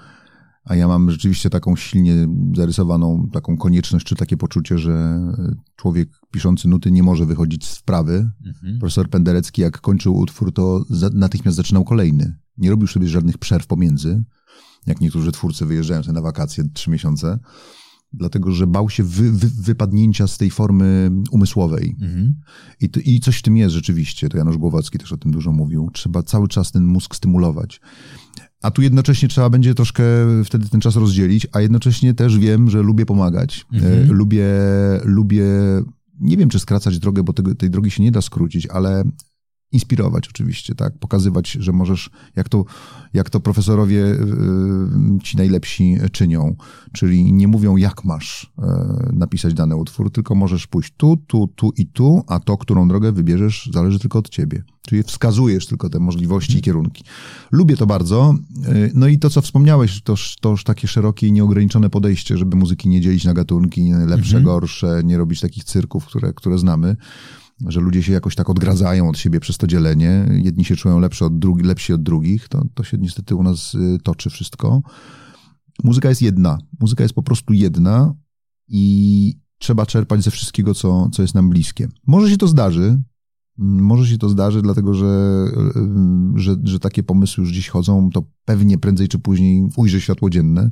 [0.64, 5.20] A ja mam rzeczywiście taką silnie zarysowaną taką konieczność, czy takie poczucie, że
[5.76, 8.78] człowiek piszący nuty nie może wychodzić z wprawy, Mhm.
[8.78, 12.36] Profesor Penderecki, jak kończył utwór, to za, natychmiast zaczynał kolejny.
[12.58, 14.24] Nie robił sobie żadnych przerw pomiędzy,
[14.86, 17.38] jak niektórzy twórcy wyjeżdżają sobie na wakacje trzy miesiące,
[18.14, 21.96] dlatego że bał się wy, wy, wypadnięcia z tej formy umysłowej.
[22.00, 22.34] Mhm.
[22.80, 25.52] I, to, I coś w tym jest rzeczywiście, to Janusz Głowacki też o tym dużo
[25.52, 25.90] mówił.
[25.92, 27.80] Trzeba cały czas ten mózg stymulować.
[28.62, 30.04] A tu jednocześnie trzeba będzie troszkę
[30.44, 33.66] wtedy ten czas rozdzielić, a jednocześnie też wiem, że lubię pomagać.
[33.72, 33.92] Mhm.
[33.92, 34.48] E, Lubię,
[35.04, 35.44] lubię,
[36.20, 39.04] nie wiem czy skracać drogę, bo tego, tej drogi się nie da skrócić, ale
[39.72, 40.98] inspirować oczywiście, tak?
[40.98, 42.64] Pokazywać, że możesz, jak to,
[43.14, 44.18] jak to profesorowie yy,
[45.22, 46.56] ci najlepsi czynią,
[46.92, 48.64] czyli nie mówią jak masz yy,
[49.12, 53.12] napisać dany utwór, tylko możesz pójść tu, tu, tu i tu, a to, którą drogę
[53.12, 54.62] wybierzesz, zależy tylko od ciebie.
[54.86, 57.04] Czyli wskazujesz tylko te możliwości i kierunki.
[57.52, 58.34] Lubię to bardzo.
[58.68, 62.56] Yy, No i to, co wspomniałeś, to, to już takie szerokie i nieograniczone podejście, żeby
[62.56, 64.44] muzyki nie dzielić na gatunki, lepsze, Mhm.
[64.44, 66.96] gorsze, nie robić takich cyrków, które, które znamy
[67.66, 70.28] że ludzie się jakoś tak odgradzają od siebie przez to dzielenie.
[70.42, 72.48] Jedni się czują lepsi od, drugi, lepsi od drugich.
[72.48, 74.82] To, to się niestety u nas y, toczy wszystko.
[75.84, 76.58] Muzyka jest jedna.
[76.80, 78.14] Muzyka jest po prostu jedna
[78.68, 81.88] i trzeba czerpać ze wszystkiego, co, co jest nam bliskie.
[82.06, 83.02] Może się to zdarzy.
[83.58, 85.44] Może się to zdarzy, dlatego że,
[86.36, 90.30] y, że, że takie pomysły już dziś chodzą, to pewnie prędzej czy później ujrzy światło
[90.30, 90.70] dzienne.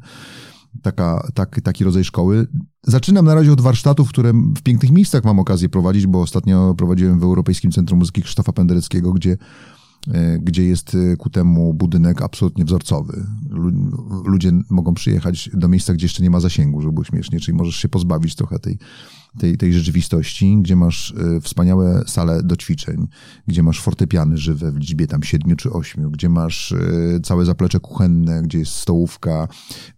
[0.83, 2.47] Taka, tak, taki rodzaj szkoły.
[2.83, 7.21] Zaczynam na razie od warsztatów, które w pięknych miejscach mam okazję prowadzić, bo ostatnio prowadziłem
[7.21, 9.37] w Europejskim Centrum Muzyki Krzysztofa Pendereckiego, gdzie,
[10.13, 13.27] e, gdzie jest e, ku temu budynek absolutnie wzorcowy.
[13.49, 17.57] Lu- Ludzie mogą przyjechać do miejsca, gdzie jeszcze nie ma zasięgu, żeby było śmiesznie, czyli
[17.59, 18.79] możesz się pozbawić trochę tej,
[19.39, 23.09] tej, tej rzeczywistości, gdzie masz e, wspaniałe sale do ćwiczeń,
[23.47, 27.81] gdzie masz fortepiany żywe w liczbie tam siedmiu czy ośmiu, gdzie masz e, całe zaplecze
[27.81, 29.49] kuchenne, gdzie jest stołówka,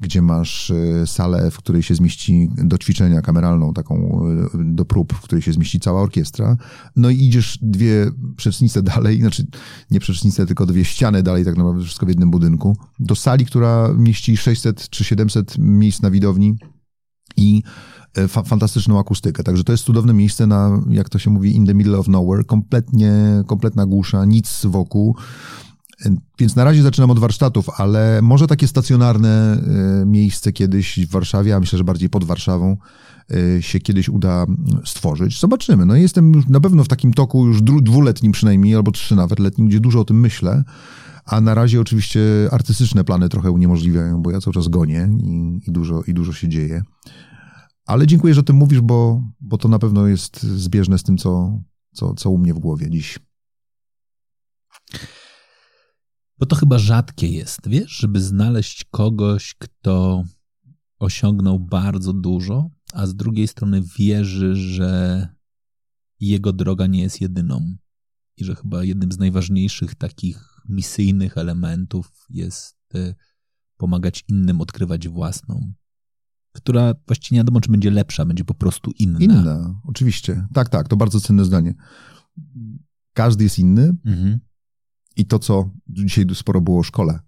[0.01, 4.23] gdzie masz e, salę, w której się zmieści do ćwiczenia kameralną, taką
[4.55, 6.57] do prób, w której się zmieści cała orkiestra.
[6.97, 9.47] No i idziesz dwie przecznice dalej, znaczy
[9.91, 13.95] nie przecznice, tylko dwie ściany dalej, tak naprawdę wszystko w jednym budynku, do sali, która
[13.97, 16.57] mieści 600 czy 700 miejsc na widowni
[17.37, 17.63] i
[18.29, 19.43] fa- fantastyczną akustykę.
[19.43, 22.45] Także to jest cudowne miejsce na, jak to się mówi, in the middle of nowhere.
[22.45, 23.13] Kompletnie,
[23.47, 25.17] kompletna głusza, nic wokół.
[26.07, 29.59] E, Więc na razie zaczynam od warsztatów, ale może takie stacjonarne
[30.03, 32.77] e, miejsce kiedyś w Warszawie, a myślę, że bardziej pod Warszawą,
[33.59, 35.41] e, się kiedyś uda mm, stworzyć.
[35.41, 35.87] Zobaczymy.
[35.87, 39.69] No jestem już na pewno w takim toku już dwuletnim przynajmniej, albo trzy nawet letnim,
[39.69, 40.65] gdzie dużo o tym myślę.
[41.25, 42.21] A na razie oczywiście
[42.51, 46.49] artystyczne plany trochę uniemożliwiają, bo ja cały czas gonię i, i, dużo, i dużo się
[46.49, 46.83] dzieje.
[47.87, 51.19] Ale dziękuję, że o tym mówisz, bo, bo to na pewno jest zbieżne z tym,
[51.19, 53.19] co, co, co u mnie w głowie dziś.
[56.39, 60.25] Bo to chyba rzadkie jest, wiesz, żeby znaleźć kogoś, kto
[60.99, 65.29] osiągnął bardzo dużo, a z drugiej strony wierzy, że
[66.21, 67.77] jego droga nie jest jedyną.
[68.37, 73.15] I że chyba jednym z najważniejszych takich misyjnych elementów jest y,
[73.77, 75.73] pomagać innym odkrywać własną,
[76.53, 79.19] która właściwie nie wiadomo, czy będzie lepsza, będzie po prostu inna.
[79.19, 80.47] Inna, oczywiście.
[80.55, 81.75] Tak, tak, to bardzo cenne zdanie.
[83.13, 84.39] Każdy jest inny mhm.
[85.17, 87.21] i to, co dzisiaj sporo było o szkole,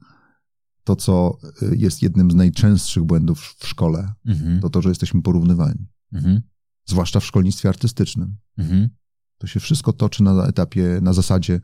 [0.85, 4.61] to, co y, jest jednym z najczęstszych błędów w szkole, mhm.
[4.61, 5.89] to to, że jesteśmy porównywani.
[6.13, 6.41] Mhm.
[6.87, 8.37] Zwłaszcza w szkolnictwie artystycznym.
[8.59, 8.89] Mhm.
[9.39, 11.61] To się wszystko toczy na etapie, na zasadzie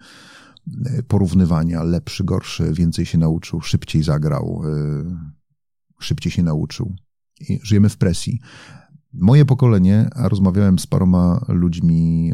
[0.86, 6.96] y, porównywania, lepszy, gorszy, więcej się nauczył, szybciej zagrał, y, szybciej się nauczył.
[7.48, 8.40] I żyjemy w presji.
[9.12, 12.32] Moje pokolenie, a rozmawiałem z paroma ludźmi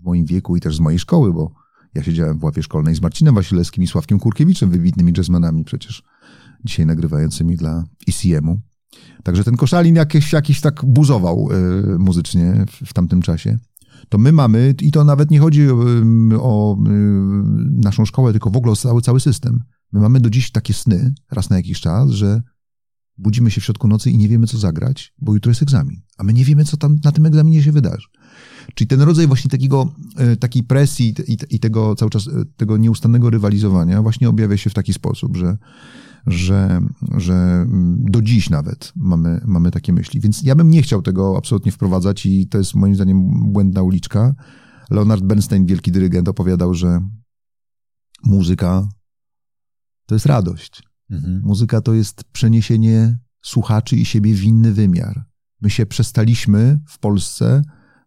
[0.00, 1.54] w moim wieku i też z mojej szkoły, bo
[1.94, 6.02] ja siedziałem w ławie szkolnej z Marcinem Wasilewskim i Sławkiem Kurkiewiczem, wybitnymi jazzmanami przecież,
[6.64, 8.60] dzisiaj nagrywającymi dla ECM-u.
[9.22, 11.48] Także ten Koszalin jakiś, jakiś tak buzował
[11.94, 13.58] y, muzycznie w, tamtym czasie.
[14.08, 15.68] To my mamy, i to nawet nie chodzi
[16.40, 16.76] o,
[17.70, 19.60] naszą szkołę, tylko w ogóle o cały, cały system.
[19.92, 22.42] My mamy do dziś takie sny, raz na jakiś czas, że
[23.18, 26.00] budzimy się w środku nocy i nie wiemy, co zagrać, bo jutro jest egzamin.
[26.18, 28.06] A my nie wiemy, co tam na tym egzaminie się wydarzy.
[28.74, 31.14] Czyli ten rodzaj właśnie takiego, e, takiej presji
[31.50, 35.56] i, tego cały czas, e, tego nieustannego rywalizowania właśnie objawia się w taki sposób, że,
[36.26, 36.80] że,
[37.16, 40.20] że mm, do dziś nawet mamy, mamy takie myśli.
[40.20, 44.34] Więc ja bym nie chciał tego absolutnie wprowadzać i to jest moim zdaniem błędna uliczka.
[44.90, 47.00] Leonard Bernstein, wielki dyrygent, opowiadał, że
[48.24, 48.88] muzyka
[50.06, 50.82] to jest radość.
[51.10, 51.42] Mhm.
[51.44, 55.24] Muzyka to jest przeniesienie słuchaczy i siebie w inny wymiar.
[55.60, 57.62] My się przestaliśmy w Polsce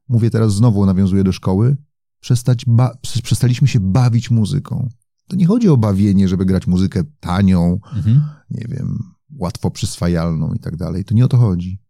[0.09, 1.77] mówię teraz znowu, nawiązuję do szkoły,
[2.19, 4.89] przestać ba- przestaliśmy się bawić muzyką.
[5.27, 8.21] To nie chodzi o bawienie, żeby grać muzykę tanią, mhm.
[8.49, 8.97] nie wiem,
[9.35, 11.05] łatwo przyswajalną i tak dalej.
[11.05, 11.81] To nie o to chodzi.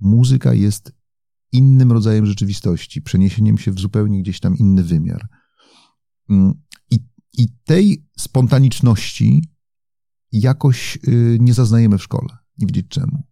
[0.00, 0.92] Muzyka jest
[1.52, 5.28] innym rodzajem rzeczywistości, przeniesieniem się w zupełnie gdzieś tam inny wymiar.
[6.30, 6.54] Mm,
[6.90, 6.98] I,
[7.32, 9.48] i tej spontaniczności
[10.40, 12.28] jakoś y, nie zaznajemy w szkole.
[12.58, 13.22] Nie wiedzieć czemu.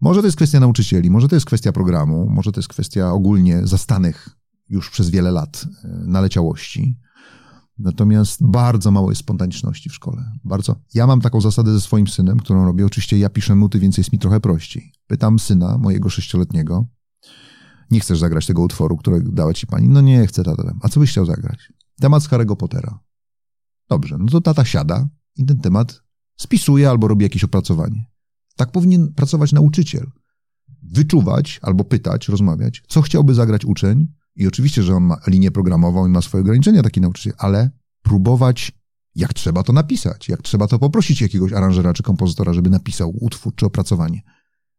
[0.00, 3.66] Może to jest kwestia nauczycieli, może to jest kwestia programu, może to jest kwestia ogólnie
[3.66, 4.28] zastanych
[4.68, 7.00] już przez wiele lat e, naleciałości.
[7.78, 10.32] Natomiast bardzo mało jest spontaniczności w szkole.
[10.44, 10.76] Bardzo.
[10.94, 12.86] Ja mam taką zasadę ze swoim synem, którą robię.
[12.86, 14.92] Oczywiście ja piszę nuty, więc jest mi trochę prościej.
[15.06, 16.86] Pytam syna, mojego sześcioletniego,
[17.90, 19.88] nie chcesz zagrać tego utworu, którego dała ci pani?
[19.88, 20.74] No nie chcę, tata.
[20.82, 21.72] A co byś chciał zagrać?
[22.00, 22.98] Temat z Harry'ego Pottera.
[23.88, 26.02] Dobrze, no to tata siada i ten temat
[26.36, 28.04] spisuje albo robi jakieś opracowanie.
[28.56, 30.10] Tak powinien pracować nauczyciel.
[30.82, 34.06] Wyczuwać albo pytać, rozmawiać, co chciałby zagrać uczeń.
[34.36, 37.70] I oczywiście, że on ma linię programową i ma swoje ograniczenia, taki nauczyciel, ale
[38.02, 38.72] próbować,
[39.14, 43.54] jak trzeba to napisać, jak trzeba to poprosić jakiegoś aranżera czy kompozytora, żeby napisał utwór
[43.54, 44.22] czy opracowanie.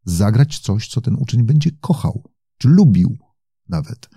[0.06, 2.24] Zagrać coś, co ten uczeń będzie kochał,
[2.58, 3.18] czy lubił
[3.70, 4.10] nawet.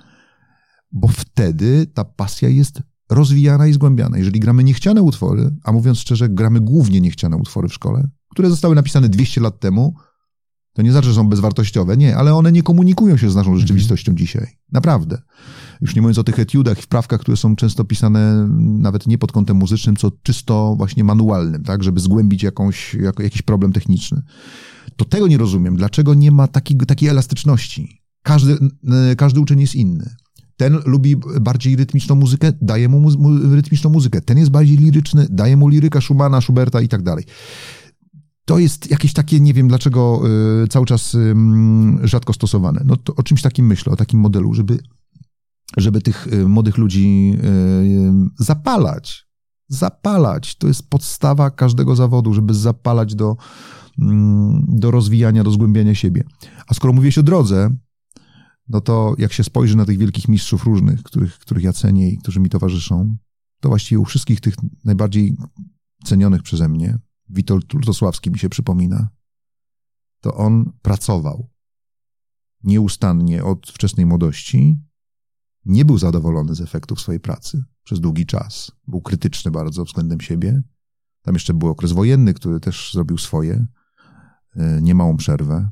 [0.92, 4.18] Bo wtedy ta pasja jest rozwijana i zgłębiana.
[4.18, 8.74] Jeżeli gramy niechciane utwory, a mówiąc szczerze, gramy głównie niechciane utwory w szkole, które zostały
[8.74, 9.94] napisane 200 lat temu,
[10.72, 13.60] to nie znaczy, że są bezwartościowe, nie, ale one nie komunikują się z naszą mhm.
[13.60, 14.46] rzeczywistością dzisiaj.
[14.72, 15.22] Naprawdę.
[15.80, 19.32] Już nie mówiąc o tych etiudach i wprawkach, które są często pisane nawet nie pod
[19.32, 24.22] kątem muzycznym, co czysto właśnie manualnym, tak, żeby zgłębić jakąś, jako, jakiś problem techniczny.
[24.96, 25.76] To tego nie rozumiem.
[25.76, 28.02] Dlaczego nie ma takiej, takiej elastyczności?
[28.22, 28.58] Każdy,
[29.16, 30.14] każdy uczeń jest inny.
[30.60, 34.20] Ten lubi bardziej rytmiczną muzykę, daje mu, mu rytmiczną muzykę.
[34.20, 37.24] Ten jest bardziej liryczny, daje mu liryka Schumana, Schuberta i tak dalej
[38.44, 40.22] to jest jakieś takie, nie wiem dlaczego
[40.64, 41.34] y, cały czas y,
[42.02, 42.82] rzadko stosowane.
[42.84, 44.78] No to o czymś takim myślę, o takim modelu, żeby,
[45.76, 47.34] żeby tych y, młodych ludzi
[48.38, 49.26] zapalać.
[49.68, 50.56] Zapalać.
[50.56, 53.36] To jest podstawa każdego zawodu, żeby zapalać do,
[54.68, 56.24] do rozwijania, do zgłębiania siebie.
[56.66, 57.70] A skoro mówiłeś o drodze,
[58.70, 62.18] no to jak się spojrzy na tych wielkich mistrzów różnych, których, których ja cenię i
[62.18, 63.16] którzy mi towarzyszą,
[63.60, 65.36] to właściwie u wszystkich tych najbardziej
[66.04, 66.98] cenionych przeze mnie,
[67.28, 69.08] Witold Lutosławski mi się przypomina,
[70.20, 71.50] to on pracował
[72.64, 74.80] nieustannie od wczesnej młodości,
[75.64, 78.72] nie był zadowolony z efektów swojej pracy przez długi czas.
[78.86, 80.62] Był krytyczny bardzo względem siebie.
[81.22, 83.66] Tam jeszcze był okres wojenny, który też zrobił swoje,
[84.56, 85.70] e, niemałą przerwę,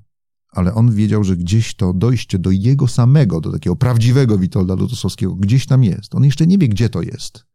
[0.50, 5.34] ale on wiedział, że gdzieś to dojście do jego samego, do takiego prawdziwego Witolda Lutosławskiego,
[5.34, 6.14] gdzieś tam jest.
[6.14, 7.48] On jeszcze nie wie, gdzie to jest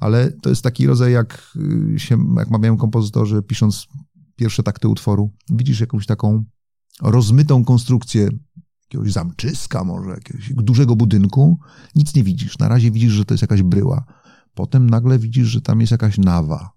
[0.00, 1.56] ale to jest taki rodzaj, jak
[1.94, 3.86] y, się, jak mawiają kompozytorzy, pisząc
[4.36, 6.44] pierwsze takty utworu, widzisz jakąś taką
[7.02, 8.28] rozmytą konstrukcję
[8.84, 11.58] jakiegoś zamczyska może, jakiegoś dużego budynku,
[11.94, 12.58] nic nie widzisz.
[12.58, 14.04] Na razie widzisz, że to jest jakaś bryła.
[14.54, 16.70] Potem nagle widzisz, że tam jest jakaś nawa.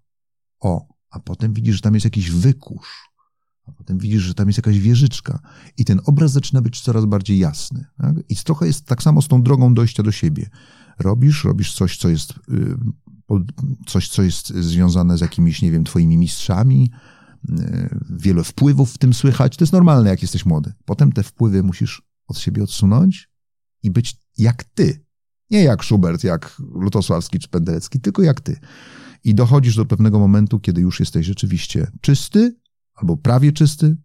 [0.59, 3.08] O, a potem widzisz, że tam jest jakiś wykurz.
[3.69, 5.39] A potem widzisz, że tam jest jakaś wieżyczka.
[5.77, 7.85] I ten obraz zaczyna być coraz bardziej jasny.
[7.97, 8.15] Tak?
[8.29, 10.49] I trochę jest tak samo z tą drogą dojścia do siebie.
[10.99, 12.75] Robisz, robisz coś, co jest, y,
[13.87, 16.91] coś, co jest związane z jakimiś, nie wiem, twoimi mistrzami,
[17.49, 19.57] y, wiele wpływów w tym słychać.
[19.57, 20.73] To jest normalne, jak jesteś młody.
[20.85, 23.29] Potem te wpływy musisz od siebie odsunąć
[23.83, 25.05] i być jak ty.
[25.51, 28.59] Nie jak Schubert, jak Lutosławski czy Penderecki, tylko jak ty.
[29.23, 32.55] I dochodzisz do pewnego momentu, kiedy już jesteś rzeczywiście czysty,
[32.99, 33.97] albo prawie czysty,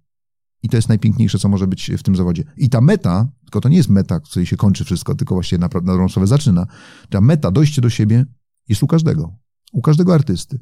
[0.64, 2.44] i to jest najpiękniejsze, co może być w tym zawodzie.
[2.56, 5.58] I ta meta, tylko to nie jest meta, w której się kończy wszystko, tylko właśnie
[5.58, 6.66] na, na dobrą sprawę zaczyna.
[7.10, 8.24] Ta meta, dojście do siebie
[8.68, 9.38] jest u każdego.
[9.72, 10.58] U każdego artysty.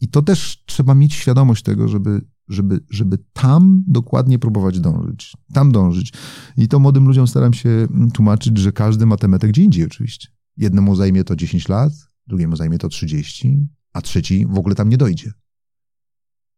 [0.00, 5.36] I to też trzeba mieć świadomość tego, żeby, żeby, żeby tam dokładnie próbować dążyć.
[5.52, 6.12] Tam dążyć.
[6.56, 10.28] I to młodym ludziom staram się tłumaczyć, że każdy ma tę metę gdzie indziej oczywiście.
[10.56, 11.92] Jednemu zajmie to 10 lat,
[12.26, 15.32] drugiemu zajmie to 30, a trzeci w ogóle tam nie dojdzie.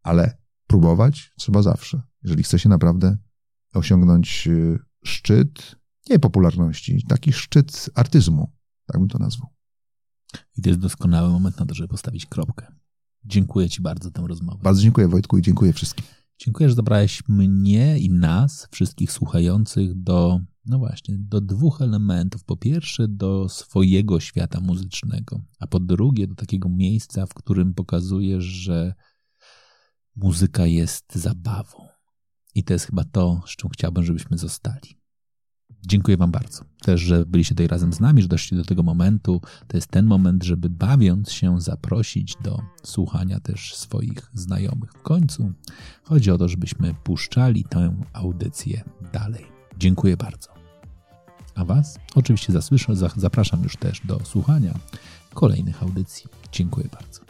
[0.02, 3.16] Ale próbować trzeba zawsze, jeżeli chce się naprawdę
[3.74, 5.76] osiągnąć y, szczyt,
[6.10, 8.52] nie popularności, taki szczyt artyzmu,
[8.86, 9.48] tak bym to nazwał.
[10.56, 12.66] I to jest doskonały moment na to, żeby postawić kropkę.
[13.24, 14.58] Dziękuję Ci bardzo za tę rozmowę.
[14.62, 16.04] Bardzo dziękuję Wojtku i dziękuję wszystkim.
[16.38, 22.44] Dziękuję, że zabrałeś mnie i nas, wszystkich słuchających, do, no właśnie, do dwóch elementów.
[22.44, 28.44] Po pierwsze, do swojego świata muzycznego, a po drugie, do takiego miejsca, w którym pokazujesz,
[28.44, 28.94] że
[30.16, 31.88] muzyka jest zabawą.
[32.54, 35.04] I to jest chyba to, z czym chciałbym, żebyśmy zostali.
[35.86, 36.64] Dziękuję Wam bardzo.
[36.82, 39.40] Też, że byliście tutaj razem z nami, że doszliście do tego momentu.
[39.68, 44.92] To jest ten moment, żeby bawiąc się zaprosić do słuchania też swoich znajomych.
[44.92, 45.52] W końcu
[46.02, 49.44] chodzi o to, żebyśmy puszczali tę audycję dalej.
[49.78, 50.48] Dziękuję bardzo.
[51.54, 54.74] A Was oczywiście zasłyszę, zapraszam już też do słuchania
[55.34, 56.26] kolejnych audycji.
[56.52, 57.23] Dziękuję bardzo.